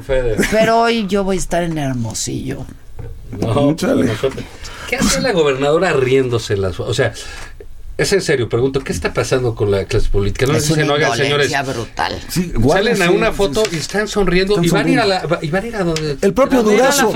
Pero 0.51 0.79
hoy 0.81 1.07
yo 1.07 1.25
voy 1.25 1.37
a 1.37 1.39
estar 1.39 1.63
en 1.63 1.79
Hermosillo. 1.79 2.67
No, 3.41 3.75
Chale. 3.75 3.95
pues 3.95 4.09
nosotros- 4.09 4.45
¿Qué 4.91 4.97
hace 4.97 5.21
la 5.23 5.33
gobernadora 5.33 5.93
riéndose 5.95 6.57
las... 6.57 6.79
O 6.79 6.95
sea, 6.95 7.13
es 7.99 8.13
en 8.13 8.21
serio, 8.21 8.49
pregunto, 8.49 8.81
¿qué 8.81 8.93
está 8.93 9.15
pasando 9.15 9.55
con 9.55 9.71
la 9.71 9.85
clase 9.87 10.09
política? 10.11 10.47
No 10.47 10.53
es 10.53 10.63
les 10.63 10.71
una 10.71 10.83
dicen, 10.83 10.91
oigan, 10.91 11.17
señores, 11.17 11.53
brutal. 11.67 12.21
Sí, 12.29 12.53
salen 12.69 13.03
a 13.03 13.11
una 13.11 13.33
foto 13.33 13.63
y 13.73 13.77
están 13.77 14.07
sonriendo 14.07 14.61
Están 14.61 14.65
y 14.65 14.69
van 14.69 14.87
a 14.87 14.91
ir 14.91 14.99
a 14.99 15.03
sonriendo. 15.05 15.29
la... 15.37 15.39
Y 15.45 15.51
van 15.51 15.65
a 15.65 15.67
ir 15.67 15.77
a 15.77 15.85
donde... 15.85 16.17
El 16.21 16.35
propio 16.35 16.63
Durazo. 16.63 17.13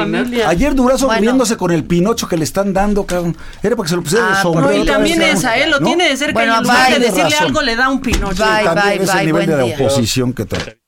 Ayer 0.47 0.75
Durazo 0.75 1.07
Bueno. 1.07 1.21
riéndose 1.21 1.57
con 1.59 1.71
el 1.71 1.85
pinocho 1.85 2.27
que 2.29 2.37
le 2.39 2.45
están 2.45 2.73
dando, 2.73 3.05
cabrón. 3.05 3.37
Era 3.63 3.77
para 3.77 3.85
que 3.87 3.91
se 3.91 3.97
lo 3.97 4.03
pusiera 4.03 4.27
Ah, 4.33 4.37
de 4.37 4.43
sombrero. 4.43 4.71
No, 4.79 4.83
y 4.83 4.87
también 4.87 5.19
vez, 5.19 5.35
esa, 5.39 5.57
él 5.59 5.71
lo 5.71 5.81
¿no? 5.81 5.87
tiene 5.87 6.09
de 6.09 6.17
cerca 6.17 6.33
Bueno, 6.33 6.55
y 6.55 6.57
en 6.57 6.63
lugar 6.63 6.89
bye. 6.89 6.99
de 6.99 7.05
decirle 7.05 7.31
Razón. 7.31 7.47
algo 7.47 7.63
le 7.63 7.77
da 7.77 7.89
un 7.91 8.01
pinocho. 8.01 8.43
Bye, 8.45 8.65
También 8.65 8.97
bye, 8.99 9.05
es 9.05 9.15
el 9.15 9.27
nivel 9.27 9.47
de 9.47 9.57
la 9.57 9.65
oposición 9.67 10.33
que 10.33 10.45
trae. 10.47 10.80